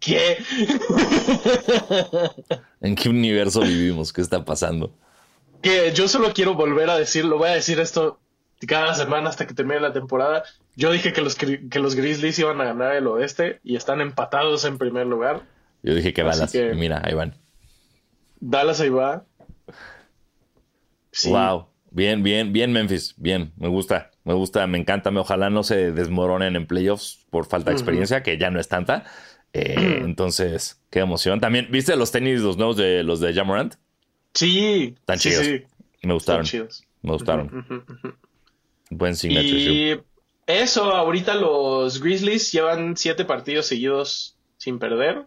¿Qué? 0.00 0.38
¿En 2.80 2.94
qué 2.94 3.08
universo 3.08 3.60
vivimos? 3.60 4.12
¿Qué 4.12 4.20
está 4.20 4.44
pasando? 4.44 4.94
Que 5.62 5.92
yo 5.94 6.08
solo 6.08 6.32
quiero 6.32 6.54
volver 6.54 6.90
a 6.90 6.98
decirlo. 6.98 7.38
Voy 7.38 7.48
a 7.48 7.54
decir 7.54 7.80
esto 7.80 8.20
cada 8.66 8.94
semana 8.94 9.30
hasta 9.30 9.46
que 9.46 9.54
termine 9.54 9.80
la 9.80 9.92
temporada. 9.92 10.44
Yo 10.76 10.90
dije 10.90 11.12
que 11.12 11.20
los, 11.20 11.36
que 11.36 11.78
los 11.78 11.94
Grizzlies 11.94 12.38
iban 12.38 12.60
a 12.60 12.64
ganar 12.64 12.94
el 12.94 13.06
oeste 13.06 13.60
y 13.62 13.76
están 13.76 14.00
empatados 14.00 14.64
en 14.64 14.78
primer 14.78 15.06
lugar. 15.06 15.42
Yo 15.82 15.94
dije 15.94 16.12
que 16.12 16.22
Dallas. 16.22 16.54
mira, 16.74 17.02
ahí 17.04 17.14
van. 17.14 17.34
Dallas 18.40 18.80
ahí 18.80 18.88
va. 18.88 19.24
Wow. 21.26 21.68
Bien, 21.90 22.22
bien, 22.22 22.52
bien, 22.52 22.72
Memphis. 22.72 23.14
Bien, 23.16 23.52
me 23.56 23.68
gusta, 23.68 24.10
me 24.24 24.34
gusta, 24.34 24.66
me 24.66 24.78
encanta. 24.78 25.10
Ojalá 25.10 25.48
no 25.48 25.62
se 25.62 25.92
desmoronen 25.92 26.56
en 26.56 26.66
playoffs 26.66 27.26
por 27.30 27.46
falta 27.46 27.70
de 27.70 27.76
experiencia, 27.76 28.22
que 28.22 28.36
ya 28.36 28.50
no 28.50 28.58
es 28.58 28.68
tanta. 28.68 29.04
Eh, 29.56 30.00
entonces, 30.04 30.80
qué 30.90 30.98
emoción. 30.98 31.40
También, 31.40 31.68
¿viste 31.70 31.94
los 31.96 32.10
tenis, 32.10 32.40
los 32.40 32.56
nuevos 32.56 32.76
de 32.76 33.02
los 33.04 33.20
de 33.20 33.32
Jamorant? 33.32 33.74
Sí. 34.34 34.94
Están 34.98 35.18
chidos. 35.18 35.46
Me 36.02 36.12
gustaron. 36.12 36.46
Me 37.02 37.12
gustaron. 37.12 37.84
Buen 38.90 39.16
signature 39.16 39.48
Y 39.48 40.00
eso, 40.46 40.92
ahorita 40.92 41.34
los 41.34 42.02
Grizzlies 42.02 42.52
llevan 42.52 42.96
siete 42.96 43.24
partidos 43.24 43.66
seguidos 43.66 44.36
sin 44.58 44.78
perder. 44.78 45.26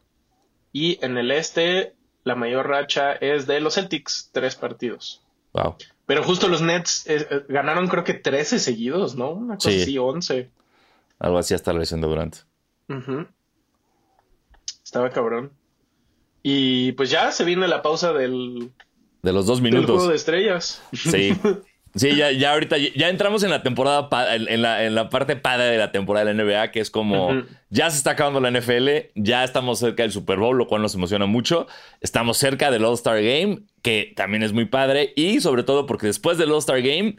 Y 0.74 1.04
en 1.04 1.18
el 1.18 1.32
este, 1.32 1.96
la 2.24 2.36
mayor 2.36 2.68
racha 2.68 3.14
es 3.14 3.48
de 3.48 3.62
los 3.62 3.76
Celtics, 3.76 4.30
tres 4.34 4.56
partidos. 4.56 5.22
Wow. 5.54 5.76
Pero 6.06 6.24
justo 6.24 6.48
los 6.50 6.62
Nets 6.62 7.08
eh, 7.08 7.26
eh, 7.30 7.42
ganaron 7.50 7.88
creo 7.88 8.04
que 8.04 8.14
13 8.14 8.60
seguidos, 8.60 9.16
¿no? 9.16 9.32
Una 9.32 9.56
cosa 9.56 9.72
Sí. 9.72 9.82
así, 9.82 9.98
11. 9.98 10.50
Algo 11.20 11.38
así 11.38 11.54
hasta 11.54 11.74
la 11.74 11.80
lesión 11.80 12.02
de 12.02 12.08
Durant. 12.08 12.36
Ujú. 12.90 13.26
Estaba 14.98 15.10
cabrón. 15.12 15.52
Y 16.44 16.94
pues 16.94 17.10
ya 17.10 17.32
se 17.32 17.44
viene 17.44 17.68
la 17.68 17.82
pausa 17.82 18.14
del, 18.14 18.72
De 19.22 19.34
los 19.34 19.46
dos 19.46 19.62
del 19.62 19.72
juego 19.72 19.86
minutos. 19.88 20.10
de 20.10 20.16
estrellas. 20.16 20.82
Sí. 20.94 21.34
Sí, 21.96 22.16
ya, 22.16 22.32
ya 22.32 22.54
ahorita 22.54 22.78
ya- 22.78 23.10
entramos 23.10 23.42
en 23.42 23.50
la 23.50 23.64
temporada, 23.64 24.36
en, 24.36 24.62
la, 24.62 24.84
en 24.86 24.94
la 24.94 25.10
parte 25.10 25.36
padre 25.36 25.64
de 25.66 25.78
la 25.80 25.92
temporada 25.92 26.26
de 26.26 26.34
la 26.36 26.44
NBA, 26.44 26.70
que 26.72 26.80
es 26.80 26.92
como 26.92 27.42
ya 27.72 27.90
se 27.90 27.98
está 27.98 28.12
acabando 28.12 28.40
la 28.40 28.52
NFL, 28.52 28.90
ya 29.16 29.44
estamos 29.44 29.80
cerca 29.80 30.04
del 30.04 30.12
Super 30.12 30.38
Bowl, 30.38 30.56
lo 30.56 30.68
cual 30.68 30.84
nos 30.84 30.94
emociona 30.94 31.26
mucho. 31.26 31.66
Estamos 32.00 32.38
cerca 32.38 32.70
del 32.70 32.86
All-Star 32.86 33.16
Game, 33.24 33.62
que 33.82 34.14
también 34.16 34.44
es 34.44 34.54
muy 34.54 34.66
padre, 34.66 35.12
y 35.16 35.40
sobre 35.42 35.64
todo 35.64 35.88
porque 35.88 36.06
después 36.06 36.38
del 36.38 36.52
All-Star 36.52 36.84
Game, 36.84 37.16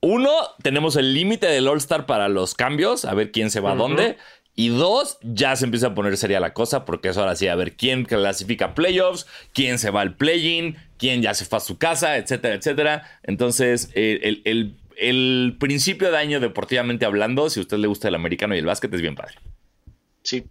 uno, 0.00 0.32
tenemos 0.60 0.96
el 0.96 1.14
límite 1.14 1.46
del 1.46 1.68
All-Star 1.68 2.06
para 2.06 2.28
los 2.28 2.54
cambios, 2.54 3.04
a 3.04 3.14
ver 3.14 3.30
quién 3.30 3.52
se 3.52 3.60
va 3.60 3.70
a 3.70 3.74
Ujú. 3.74 3.82
dónde. 3.82 4.16
Y 4.58 4.68
dos, 4.68 5.18
ya 5.22 5.54
se 5.54 5.66
empieza 5.66 5.88
a 5.88 5.94
poner 5.94 6.16
seria 6.16 6.40
la 6.40 6.54
cosa, 6.54 6.86
porque 6.86 7.10
es 7.10 7.16
ahora 7.18 7.36
sí, 7.36 7.46
a 7.46 7.54
ver 7.54 7.76
quién 7.76 8.04
clasifica 8.06 8.74
playoffs, 8.74 9.26
quién 9.52 9.78
se 9.78 9.90
va 9.90 10.00
al 10.00 10.16
play-in, 10.16 10.76
quién 10.96 11.20
ya 11.20 11.34
se 11.34 11.44
fue 11.44 11.58
a 11.58 11.60
su 11.60 11.76
casa, 11.76 12.16
etcétera, 12.16 12.54
etcétera. 12.54 13.20
Entonces, 13.22 13.90
eh, 13.94 14.20
el, 14.22 14.42
el- 14.44 14.76
el 14.98 15.56
principio 15.60 16.10
de 16.10 16.16
año, 16.16 16.40
deportivamente 16.40 17.04
hablando, 17.04 17.50
si 17.50 17.60
a 17.60 17.62
usted 17.64 17.76
le 17.76 17.86
gusta 17.86 18.08
el 18.08 18.14
americano 18.14 18.54
y 18.54 18.58
el 18.60 18.64
básquet, 18.64 18.92
es 18.94 19.02
bien 19.02 19.14
padre. 19.14 19.34
Sí. 20.22 20.46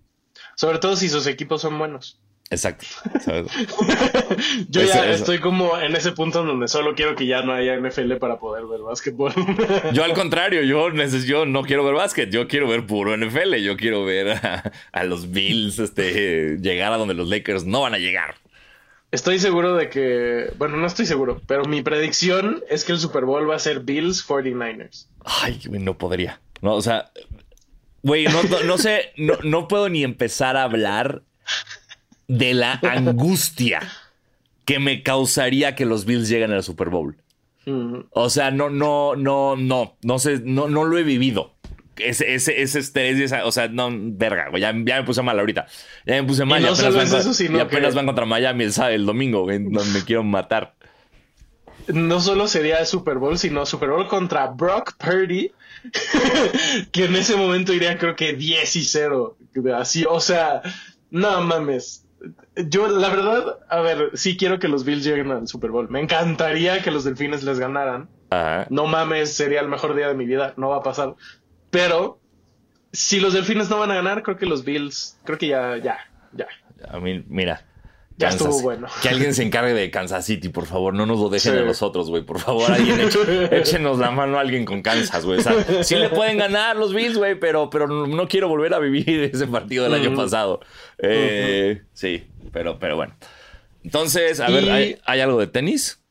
Sobre 0.56 0.78
todo 0.78 0.96
si 0.96 1.10
sus 1.10 1.26
equipos 1.26 1.62
son 1.62 1.80
buenos. 1.80 2.20
Exacto. 2.52 2.86
¿sabes? 3.24 3.48
Yo 4.70 4.82
Eso- 4.82 4.94
ya 4.94 5.06
eso. 5.06 5.14
estoy 5.24 5.40
como 5.40 5.80
en 5.80 5.96
ese 5.96 6.12
punto 6.12 6.42
en 6.42 6.48
donde 6.48 6.68
solo 6.68 6.94
quiero 6.94 7.16
que 7.16 7.26
ya 7.26 7.42
no 7.42 7.54
haya 7.54 7.76
NFL 7.76 8.14
para 8.18 8.38
poder 8.38 8.66
ver 8.66 8.82
básquetbol. 8.82 9.34
Yo 9.94 10.04
al 10.04 10.14
contrario, 10.16 10.62
yo, 10.62 10.90
yo 11.26 11.46
no 11.48 11.64
quiero 11.64 11.84
ver 11.84 11.96
básquet, 11.96 12.30
yo 12.30 12.48
quiero 12.48 12.68
ver 12.68 12.86
puro 12.86 13.18
NFL, 13.18 13.56
yo 13.56 13.76
quiero 13.78 14.06
ver 14.06 14.30
a, 14.30 14.72
a 14.92 15.04
los 15.06 15.32
Bills 15.32 15.80
este, 15.80 16.58
llegar 16.62 16.94
a 16.94 16.98
donde 16.98 17.16
los 17.16 17.28
Lakers 17.28 17.66
no 17.66 17.82
van 17.82 17.96
a 17.96 17.98
llegar. 17.98 18.36
Estoy 19.12 19.40
seguro 19.40 19.76
de 19.76 19.90
que, 19.90 20.52
bueno, 20.58 20.78
no 20.78 20.86
estoy 20.86 21.06
seguro, 21.06 21.42
pero 21.48 21.66
mi 21.66 21.82
predicción 21.82 22.64
es 22.70 22.84
que 22.84 22.92
el 22.92 23.00
Super 23.00 23.26
Bowl 23.26 23.50
va 23.50 23.56
a 23.56 23.60
ser 23.60 23.80
Bills 23.80 24.28
49ers. 24.28 25.08
Ay, 25.24 25.60
no 25.70 25.98
podría. 25.98 26.42
No, 26.62 26.74
o 26.76 26.82
sea, 26.82 27.12
güey, 28.04 28.26
no, 28.26 28.44
no, 28.44 28.62
no 28.64 28.78
sé, 28.78 29.14
no, 29.18 29.34
no 29.44 29.68
puedo 29.68 29.90
ni 29.90 30.04
empezar 30.04 30.58
a 30.58 30.64
hablar 30.64 31.22
de 32.28 32.54
la 32.54 32.74
angustia 32.84 33.82
que 34.66 34.80
me 34.80 35.04
causaría 35.04 35.76
que 35.76 35.86
los 35.86 36.06
Bills 36.06 36.28
lleguen 36.30 36.52
al 36.52 36.64
Super 36.64 36.90
Bowl. 36.90 37.18
O 38.12 38.30
sea, 38.30 38.52
no, 38.52 38.70
no, 38.70 39.16
no, 39.16 39.56
no, 39.56 39.96
no 40.04 40.20
sé, 40.20 40.40
no, 40.44 40.68
no 40.70 40.84
lo 40.86 40.98
he 41.00 41.04
vivido. 41.04 41.54
Ese, 41.98 42.36
ese, 42.36 42.62
ese 42.62 42.78
estrés, 42.80 43.18
y 43.18 43.24
esa- 43.24 43.46
o 43.46 43.52
sea, 43.52 43.70
no, 43.70 43.90
verga, 43.92 44.50
güey, 44.50 44.62
ya, 44.62 44.72
ya 44.86 44.98
me 45.00 45.04
puse 45.04 45.22
mal 45.24 45.40
ahorita. 45.40 45.66
Ya 46.06 46.22
me 46.22 46.28
puse 46.28 46.46
mal, 46.46 46.62
Y 46.62 46.66
apenas, 46.66 46.94
van, 46.96 47.22
eso, 47.22 47.34
sino 47.34 47.58
y 47.58 47.62
apenas 47.62 47.92
que- 47.92 47.96
van 47.96 48.06
contra 48.06 48.26
Miami 48.26 48.66
el, 48.66 48.74
sábado- 48.74 48.94
el 48.96 49.06
domingo, 49.06 49.44
güey, 49.44 49.60
donde 49.64 49.86
me 49.98 50.04
quiero 50.04 50.24
matar. 50.24 50.76
No 51.88 52.20
solo 52.20 52.48
sería 52.48 52.78
el 52.80 52.86
Super 52.86 53.18
Bowl, 53.18 53.38
sino 53.40 53.66
Super 53.66 53.90
Bowl 53.90 54.08
contra 54.08 54.48
Brock 54.48 54.94
Purdy, 54.98 55.52
que 56.92 57.06
en 57.06 57.16
ese 57.16 57.36
momento 57.36 57.74
iría 57.74 57.98
creo 57.98 58.16
que 58.16 58.34
10 58.34 58.76
y 58.76 58.84
0. 58.84 59.38
Así, 59.76 60.06
o 60.08 60.20
sea, 60.20 60.62
no 61.12 61.42
mames. 61.42 62.05
Yo, 62.56 62.88
la 62.88 63.10
verdad, 63.10 63.60
a 63.70 63.82
ver, 63.82 64.12
sí 64.14 64.38
quiero 64.38 64.60
que 64.60 64.68
los 64.68 64.86
Bills 64.86 65.04
lleguen 65.04 65.32
al 65.32 65.48
Super 65.48 65.72
Bowl. 65.72 65.90
Me 65.90 66.00
encantaría 66.00 66.82
que 66.82 66.92
los 66.92 67.04
Delfines 67.04 67.44
les 67.44 67.60
ganaran. 67.60 68.10
Ajá. 68.30 68.68
No 68.70 68.88
mames, 68.88 69.34
sería 69.34 69.60
el 69.60 69.68
mejor 69.68 69.96
día 69.96 70.08
de 70.08 70.14
mi 70.16 70.26
vida. 70.26 70.54
No 70.56 70.70
va 70.70 70.78
a 70.78 70.84
pasar. 70.84 71.16
Pero, 71.70 72.20
si 72.94 73.20
los 73.20 73.34
Delfines 73.34 73.70
no 73.70 73.80
van 73.80 73.92
a 73.92 73.96
ganar, 73.96 74.24
creo 74.24 74.38
que 74.38 74.46
los 74.46 74.64
Bills, 74.64 75.20
creo 75.26 75.38
que 75.38 75.48
ya, 75.48 75.78
ya, 75.78 75.98
ya. 76.34 76.48
A 76.90 77.00
mí, 77.00 77.24
mira. 77.28 77.66
Ya 78.18 78.30
estuvo 78.30 78.62
bueno. 78.62 78.88
Que 79.02 79.10
alguien 79.10 79.34
se 79.34 79.44
encargue 79.44 79.74
de 79.74 79.92
Kansas 79.92 80.26
City, 80.26 80.48
por 80.50 80.66
favor. 80.66 80.94
No 80.94 81.06
nos 81.06 81.20
lo 81.20 81.28
dejen 81.30 81.54
Sí. 81.54 81.60
a 81.60 81.62
nosotros, 81.64 82.10
güey. 82.10 82.24
Por 82.24 82.40
favor, 82.40 82.72
alguien 82.72 83.00
eche- 83.02 83.50
échenos 83.52 84.00
la 84.00 84.10
mano 84.12 84.38
a 84.38 84.42
alguien 84.42 84.64
con 84.64 84.82
Kansas, 84.82 85.26
güey. 85.26 85.40
O 85.40 85.42
sea, 85.44 85.84
sí 85.84 85.96
le 85.96 86.08
pueden 86.10 86.38
ganar 86.38 86.78
los 86.78 86.94
Bills, 86.94 87.18
güey, 87.18 87.38
pero, 87.40 87.70
pero 87.70 87.88
no, 87.88 88.28
quiero 88.28 88.48
volver 88.48 88.74
a 88.74 88.80
vivir 88.80 89.30
ese 89.34 89.48
partido 89.48 89.84
del 89.84 89.94
año 89.96 90.16
pasado. 90.16 90.62
Eh, 91.00 91.82
Sí, 91.94 92.26
pero, 92.54 92.80
pero 92.80 92.96
bueno. 92.96 93.16
Entonces, 93.84 94.40
a 94.40 94.50
ver, 94.50 94.70
¿hay, 94.72 94.98
hay 95.06 95.20
algo 95.20 95.40
de 95.40 95.48
tenis? 95.48 96.02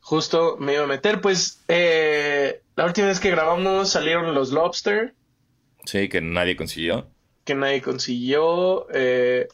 Justo 0.00 0.56
me 0.60 0.74
iba 0.74 0.84
a 0.84 0.86
meter, 0.86 1.20
pues, 1.20 1.64
eh, 1.68 2.60
la 2.76 2.84
última 2.84 3.08
vez 3.08 3.18
que 3.18 3.30
grabamos 3.30 3.88
salieron 3.90 4.34
los 4.34 4.50
Lobster, 4.52 5.14
Sí, 5.84 6.08
que 6.08 6.20
nadie 6.20 6.54
consiguió. 6.54 7.08
que 7.44 7.54
nadie 7.54 7.80
consiguió. 7.82 8.86
Eh, 8.92 9.48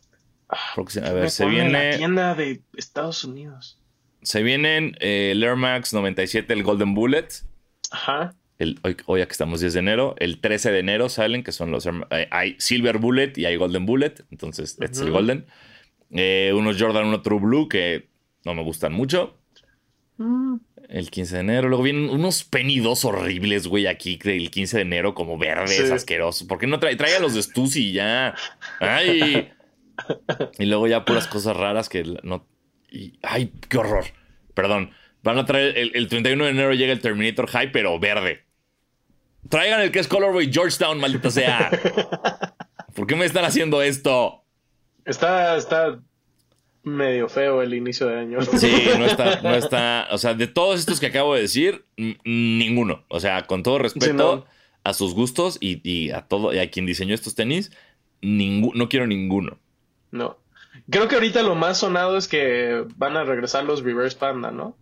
a 0.53 1.00
me 1.00 1.12
ver, 1.12 1.30
se 1.30 1.44
pone 1.44 1.70
la 1.70 1.80
viene. 1.80 1.96
tienda 1.96 2.34
de 2.34 2.61
Estados 2.76 3.24
Unidos. 3.24 3.78
Se 4.22 4.42
vienen 4.42 4.96
eh, 5.00 5.30
el 5.32 5.42
Air 5.42 5.57
Max 5.57 5.92
97, 5.92 6.53
el 6.53 6.62
Golden 6.62 6.94
Bullet. 6.94 7.26
Ajá. 7.90 8.34
El, 8.59 8.78
hoy, 8.84 8.96
hoy 9.07 9.20
aquí 9.22 9.32
estamos 9.32 9.61
10 9.61 9.72
de 9.72 9.78
enero. 9.80 10.14
El 10.18 10.40
13 10.40 10.70
de 10.70 10.78
enero 10.78 11.09
salen, 11.09 11.42
que 11.42 11.50
son 11.53 11.70
los. 11.72 11.86
Eh, 11.86 12.28
hay 12.30 12.55
Silver 12.59 12.98
Bullet 12.98 13.32
y 13.36 13.46
hay 13.46 13.57
Golden 13.57 13.86
Bullet. 13.86 14.14
Entonces, 14.30 14.76
este 14.80 14.84
es 14.86 15.00
el. 15.00 15.11
Golden. 15.11 15.46
Eh, 16.11 16.53
unos 16.55 16.80
Jordan, 16.80 17.07
uno 17.07 17.22
True 17.22 17.40
Blue, 17.40 17.68
que 17.68 18.09
no 18.44 18.55
me 18.55 18.62
gustan 18.62 18.92
mucho. 18.92 19.36
El 20.88 21.11
15 21.11 21.34
de 21.34 21.40
enero. 21.40 21.68
Luego 21.68 21.82
vienen 21.82 22.11
unos 22.11 22.44
penidos 22.44 23.05
horribles, 23.05 23.66
güey, 23.66 23.86
aquí 23.88 24.18
del 24.22 24.50
15 24.50 24.76
de 24.76 24.82
enero, 24.82 25.14
como 25.14 25.36
verdes, 25.38 25.70
Sí. 25.76 25.92
asquerosos. 25.92 26.46
¿Por 26.46 26.59
qué 26.59 26.66
no 26.68 26.78
trae, 26.78 26.94
trae 26.96 27.16
a 27.16 27.20
los 27.20 27.34
de 27.34 27.42
Stussy 27.42 27.88
y 27.88 27.92
ya? 27.94 28.34
¡Ay! 28.78 29.50
Y 30.59 30.66
luego 30.66 30.86
ya 30.86 31.05
puras 31.05 31.26
cosas 31.26 31.57
raras 31.57 31.88
que 31.88 32.05
no. 32.22 32.47
y- 32.90 33.18
¡Ay, 33.22 33.53
qué 33.68 33.78
horror! 33.78 34.05
Perdón. 34.55 34.90
Van 35.22 35.38
a 35.38 35.45
traer. 35.47 35.76
El, 35.78 35.93
el 35.95 36.09
31 36.09 36.45
de 36.45 36.51
enero 36.51 36.72
llega 36.74 36.93
el 36.93 37.01
Terminator 37.01 37.47
High, 37.49 37.72
pero 37.72 37.99
verde. 37.99 38.45
Traigan 39.49 39.80
el 39.80 39.90
que 39.90 39.99
es 40.01 40.09
Colorway 40.09 40.53
Georgetown, 40.53 40.99
maldita 41.01 41.30
sea. 41.30 41.70
¿Por 42.95 43.07
qué 43.07 43.16
me 43.16 43.24
están 43.24 43.45
haciendo 43.45 43.82
esto? 43.82 44.45
Está, 45.05 45.57
está 45.57 46.01
medio 46.84 47.28
feo 47.28 47.62
el 47.62 47.74
inicio 47.74 48.07
de 48.09 48.18
año. 48.20 48.43
Sí, 48.43 48.86
no 48.99 49.05
está, 49.07 49.40
no 49.43 49.55
está. 49.55 50.09
O 50.11 50.18
sea, 50.18 50.34
de 50.34 50.47
todos 50.47 50.78
estos 50.80 51.01
que 51.01 51.07
acabo 51.07 51.34
de 51.34 51.43
decir, 51.43 51.84
ninguno. 52.24 53.05
O 53.09 53.20
sea, 53.20 53.43
con 53.47 53.62
todo 53.62 53.78
respeto 53.78 54.07
Sí, 54.07 54.12
no. 54.12 54.45
a 54.84 54.95
sus 54.95 55.14
gustos 55.14 55.59
y, 55.61 55.80
y 55.88 56.11
a 56.11 56.22
todo, 56.22 56.53
y 56.53 56.59
a 56.59 56.70
quien 56.70 56.86
diseñó 56.86 57.14
estos 57.14 57.34
tenis, 57.34 57.70
ningú- 58.20 58.74
no 58.74 58.88
quiero 58.88 59.07
ninguno. 59.07 59.59
No. 60.12 60.38
Creo 60.88 61.08
que 61.08 61.16
ahorita 61.16 61.42
lo 61.42 61.54
más 61.56 61.78
sonado 61.78 62.16
es 62.16 62.28
que 62.28 62.84
van 62.96 63.16
a 63.16 63.24
regresar 63.24 63.64
los 63.64 63.82
Reverse 63.82 64.16
Panda, 64.16 64.50
¿no? 64.52 64.76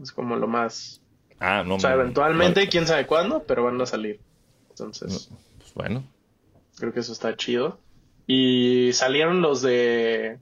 Es 0.00 0.12
como 0.12 0.36
lo 0.36 0.46
más. 0.46 1.00
Ah, 1.40 1.62
no. 1.66 1.76
O 1.76 1.80
sea, 1.80 1.94
eventualmente, 1.94 2.64
no, 2.64 2.70
quién 2.70 2.86
sabe 2.86 3.06
cuándo, 3.06 3.42
pero 3.44 3.64
van 3.64 3.80
a 3.80 3.86
salir. 3.86 4.20
Entonces, 4.70 5.30
pues 5.58 5.72
bueno. 5.74 6.04
creo 6.78 6.92
que 6.92 7.00
eso 7.00 7.12
está 7.12 7.34
chido. 7.36 7.80
Y 8.26 8.90
salieron 8.92 9.40
los 9.40 9.62
de. 9.62 10.38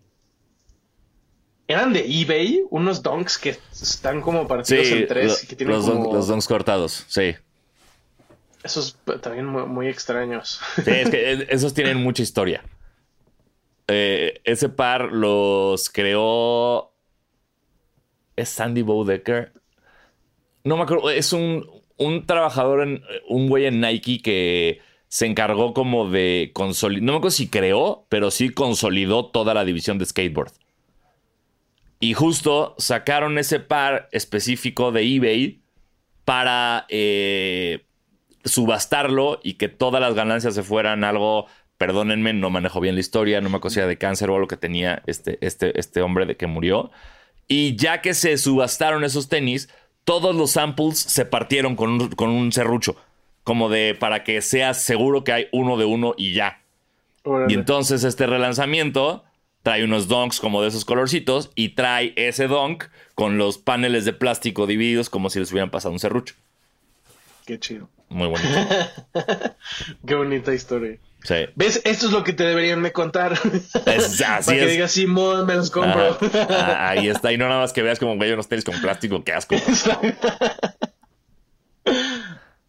Eran 1.66 1.92
de 1.94 2.00
eBay, 2.06 2.62
unos 2.70 3.02
donks 3.02 3.38
que 3.38 3.56
están 3.72 4.20
como 4.20 4.42
Sí, 4.42 4.48
partidos 4.48 4.86
en 4.88 5.08
tres 5.08 5.26
lo- 5.32 5.44
y 5.44 5.46
que 5.46 5.56
tienen 5.56 5.76
los, 5.76 5.86
como... 5.86 6.04
don- 6.04 6.14
los 6.14 6.28
donks 6.28 6.46
cortados, 6.46 7.04
sí. 7.08 7.34
Esos 8.62 8.98
también 9.22 9.46
muy, 9.46 9.62
muy 9.64 9.88
extraños. 9.88 10.60
Sí, 10.76 10.90
es 10.90 11.10
que 11.10 11.32
es- 11.32 11.46
esos 11.48 11.72
tienen 11.74 11.98
mucha 12.02 12.22
historia. 12.22 12.62
Eh, 13.88 14.40
ese 14.44 14.68
par 14.68 15.12
los 15.12 15.90
creó. 15.90 16.92
¿Es 18.36 18.48
Sandy 18.48 18.82
Bowdecker? 18.82 19.52
No 20.64 20.76
me 20.76 20.82
acuerdo. 20.84 21.10
Es 21.10 21.32
un, 21.32 21.68
un 21.96 22.26
trabajador, 22.26 22.82
en, 22.82 23.02
un 23.28 23.48
güey 23.48 23.66
en 23.66 23.80
Nike 23.80 24.20
que 24.22 24.80
se 25.08 25.26
encargó 25.26 25.74
como 25.74 26.10
de 26.10 26.50
consolidar. 26.54 27.02
No 27.04 27.12
me 27.12 27.18
acuerdo 27.18 27.36
si 27.36 27.48
creó, 27.48 28.06
pero 28.08 28.30
sí 28.30 28.48
consolidó 28.50 29.26
toda 29.26 29.54
la 29.54 29.64
división 29.64 29.98
de 29.98 30.06
skateboard. 30.06 30.52
Y 32.00 32.14
justo 32.14 32.74
sacaron 32.78 33.38
ese 33.38 33.60
par 33.60 34.08
específico 34.12 34.92
de 34.92 35.02
eBay 35.02 35.62
para 36.24 36.86
eh, 36.88 37.86
subastarlo 38.44 39.40
y 39.42 39.54
que 39.54 39.68
todas 39.68 40.00
las 40.00 40.14
ganancias 40.14 40.54
se 40.54 40.62
fueran 40.62 41.04
algo. 41.04 41.46
Perdónenme, 41.84 42.32
no 42.32 42.48
manejo 42.48 42.80
bien 42.80 42.94
la 42.94 43.02
historia, 43.02 43.42
no 43.42 43.50
me 43.50 43.58
era 43.76 43.86
de 43.86 43.98
cáncer 43.98 44.30
o 44.30 44.36
algo 44.36 44.48
que 44.48 44.56
tenía 44.56 45.02
este, 45.06 45.36
este, 45.42 45.78
este 45.78 46.00
hombre 46.00 46.24
de 46.24 46.34
que 46.34 46.46
murió. 46.46 46.90
Y 47.46 47.76
ya 47.76 48.00
que 48.00 48.14
se 48.14 48.38
subastaron 48.38 49.04
esos 49.04 49.28
tenis, 49.28 49.68
todos 50.04 50.34
los 50.34 50.52
samples 50.52 50.98
se 50.98 51.26
partieron 51.26 51.76
con 51.76 51.90
un, 51.90 52.08
con 52.08 52.30
un 52.30 52.52
serrucho. 52.52 52.96
Como 53.42 53.68
de 53.68 53.94
para 53.94 54.24
que 54.24 54.40
seas 54.40 54.80
seguro 54.80 55.24
que 55.24 55.32
hay 55.34 55.48
uno 55.52 55.76
de 55.76 55.84
uno 55.84 56.14
y 56.16 56.32
ya. 56.32 56.62
Órale. 57.22 57.52
Y 57.52 57.54
entonces 57.54 58.02
este 58.02 58.26
relanzamiento 58.26 59.22
trae 59.62 59.84
unos 59.84 60.08
donks 60.08 60.40
como 60.40 60.62
de 60.62 60.68
esos 60.68 60.86
colorcitos 60.86 61.50
y 61.54 61.70
trae 61.74 62.14
ese 62.16 62.46
donk 62.46 62.84
con 63.14 63.36
los 63.36 63.58
paneles 63.58 64.06
de 64.06 64.14
plástico 64.14 64.66
divididos 64.66 65.10
como 65.10 65.28
si 65.28 65.38
les 65.38 65.52
hubieran 65.52 65.70
pasado 65.70 65.92
un 65.92 65.98
serrucho. 65.98 66.34
Qué 67.44 67.58
chido. 67.58 67.90
Muy 68.08 68.28
bonito. 68.28 68.48
Qué 70.06 70.14
bonita 70.14 70.54
historia. 70.54 70.98
Sí. 71.24 71.34
¿Ves? 71.56 71.80
Esto 71.84 72.06
es 72.06 72.12
lo 72.12 72.22
que 72.22 72.32
te 72.32 72.44
deberían 72.44 72.82
de 72.82 72.92
contar. 72.92 73.32
Es- 73.86 74.20
así 74.22 74.46
Para 74.46 74.58
que 74.58 74.64
es. 74.66 74.70
digas, 74.70 74.92
Simón, 74.92 75.46
me 75.46 75.54
los 75.56 75.70
compro. 75.70 76.18
Ajá. 76.20 76.46
Ah, 76.50 76.88
ahí 76.90 77.08
está. 77.08 77.32
Y 77.32 77.38
no 77.38 77.48
nada 77.48 77.60
más 77.62 77.72
que 77.72 77.82
veas 77.82 77.98
como 77.98 78.14
güey 78.16 78.30
unos 78.32 78.46
tenis 78.48 78.64
con 78.64 78.80
plástico, 78.80 79.24
qué 79.24 79.32
asco. 79.32 79.56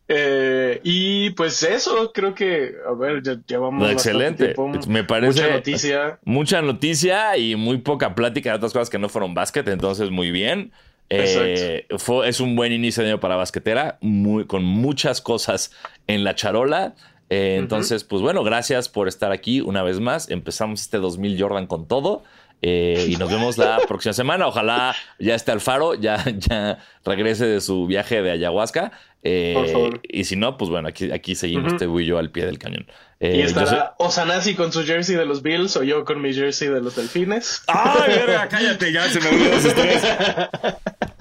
Eh, 0.08 0.82
y 0.84 1.32
pues 1.32 1.64
eso, 1.64 2.12
creo 2.14 2.36
que, 2.36 2.76
a 2.88 2.94
ver, 2.94 3.24
ya 3.24 3.38
llevamos 3.48 3.82
bastante 3.82 3.94
Excelente. 3.94 4.54
tiempo, 4.54 4.88
Me 4.88 5.04
parece 5.04 5.42
mucha 5.42 5.54
noticia. 5.56 6.20
mucha 6.24 6.62
noticia 6.62 7.38
y 7.38 7.56
muy 7.56 7.80
poca 7.80 8.14
plática 8.14 8.52
de 8.52 8.58
otras 8.58 8.72
cosas 8.72 8.92
que 8.92 9.00
no 9.00 9.10
fueron 9.10 9.34
básquet, 9.34 9.68
entonces 9.68 10.12
muy 10.12 10.30
bien. 10.30 10.72
Eh, 11.10 11.88
fue, 11.98 12.30
es 12.30 12.40
un 12.40 12.56
buen 12.56 12.72
inicio 12.72 13.02
de 13.04 13.10
año 13.10 13.20
para 13.20 13.36
basquetera, 13.36 13.98
muy, 14.02 14.46
con 14.46 14.64
muchas 14.64 15.22
cosas 15.22 15.72
en 16.06 16.24
la 16.24 16.36
charola. 16.36 16.94
Eh, 17.30 17.56
entonces, 17.60 18.04
pues 18.04 18.22
bueno, 18.22 18.44
gracias 18.44 18.88
por 18.90 19.08
estar 19.08 19.32
aquí 19.32 19.62
una 19.62 19.82
vez 19.84 20.00
más. 20.00 20.30
Empezamos 20.30 20.82
este 20.82 20.98
2000 20.98 21.42
Jordan 21.42 21.68
con 21.68 21.88
todo. 21.88 22.24
eh, 22.62 23.08
y 23.10 23.16
nos 23.18 23.30
vemos 23.30 23.58
la 23.58 23.78
próxima 23.88 24.14
semana. 24.14 24.48
Ojalá 24.48 24.96
ya 25.20 25.36
esté 25.36 25.52
Alfaro, 25.52 25.94
ya, 25.96 26.24
ya 26.38 26.80
regrese 27.04 27.46
de 27.46 27.62
su 27.62 27.86
viaje 27.88 28.22
de 28.22 28.32
ayahuasca. 28.32 28.92
Eh, 29.24 29.54
Por 29.56 29.68
favor. 29.68 30.00
Y 30.04 30.24
si 30.26 30.36
no, 30.36 30.56
pues 30.58 30.70
bueno, 30.70 30.88
aquí, 30.88 31.12
aquí 31.12 31.34
seguimos 31.36 31.74
Ujú. 31.74 31.84
este 31.84 32.02
y 32.02 32.06
yo 32.06 32.18
al 32.20 32.30
pie 32.32 32.46
del 32.46 32.60
cañón. 32.60 32.86
Eh, 33.20 33.38
Y 33.44 33.50
soy- 33.50 33.64
estará 33.64 33.96
Osanasi 33.98 34.54
con 34.56 34.72
su 34.72 34.84
jersey 34.86 35.16
de 35.16 35.26
los 35.26 35.42
Bills 35.42 35.76
o 35.78 35.84
yo 35.84 36.06
con 36.06 36.22
mi 36.22 36.32
jersey 36.34 36.68
de 36.70 36.80
los 36.82 36.96
Delfines. 36.96 37.64
¡Ay, 37.68 38.14
verga! 38.18 38.48
Cállate, 38.52 38.92
ya 38.94 39.04
se 39.10 39.20
me 39.20 39.30
olvidó. 39.30 39.58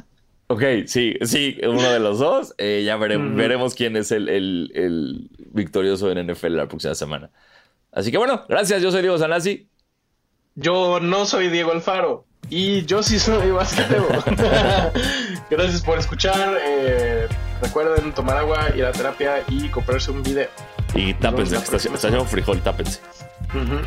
Ok, 0.55 0.63
sí, 0.87 1.15
sí, 1.23 1.59
uno 1.67 1.91
de 1.91 1.99
los 2.01 2.19
dos. 2.19 2.55
Eh, 2.59 2.83
ya 2.85 2.97
vere- 2.97 3.19
veremos 3.35 3.75
quién 3.75 3.97
es 3.97 4.13
el, 4.13 4.29
el- 4.29 4.71
el 4.75 5.31
victorioso 5.53 6.11
en 6.11 6.19
NFL 6.31 6.57
la 6.57 6.67
próxima 6.69 6.95
semana. 6.95 7.31
Así 7.93 8.11
que 8.11 8.19
bueno, 8.19 8.45
gracias. 8.49 8.83
Yo 8.83 8.91
soy 8.91 9.03
Diego 9.03 9.19
Sanasi. 9.19 9.69
Yo 10.57 11.01
no 11.01 11.27
soy 11.27 11.49
Diego 11.49 11.73
Alfaro 11.73 12.27
y 12.51 12.85
yo 12.85 13.03
sí 13.03 13.19
soy 13.19 13.51
basquetero. 13.51 14.07
Gracias 15.51 15.83
por 15.83 15.99
escuchar. 15.99 16.59
eh, 16.63 17.27
recuerden 17.63 18.13
tomar 18.13 18.37
agua, 18.37 18.69
ir 18.77 18.85
a 18.85 18.93
terapia 18.93 19.43
y 19.49 19.69
comprarse 19.69 20.11
un 20.11 20.23
video. 20.23 20.49
Y 20.95 21.15
tápense, 21.15 21.57
está, 21.57 21.77
está 21.77 21.95
haciendo 21.95 22.25
frijol, 22.25 22.61
tápense. 22.61 23.01
Ujú. 23.51 23.81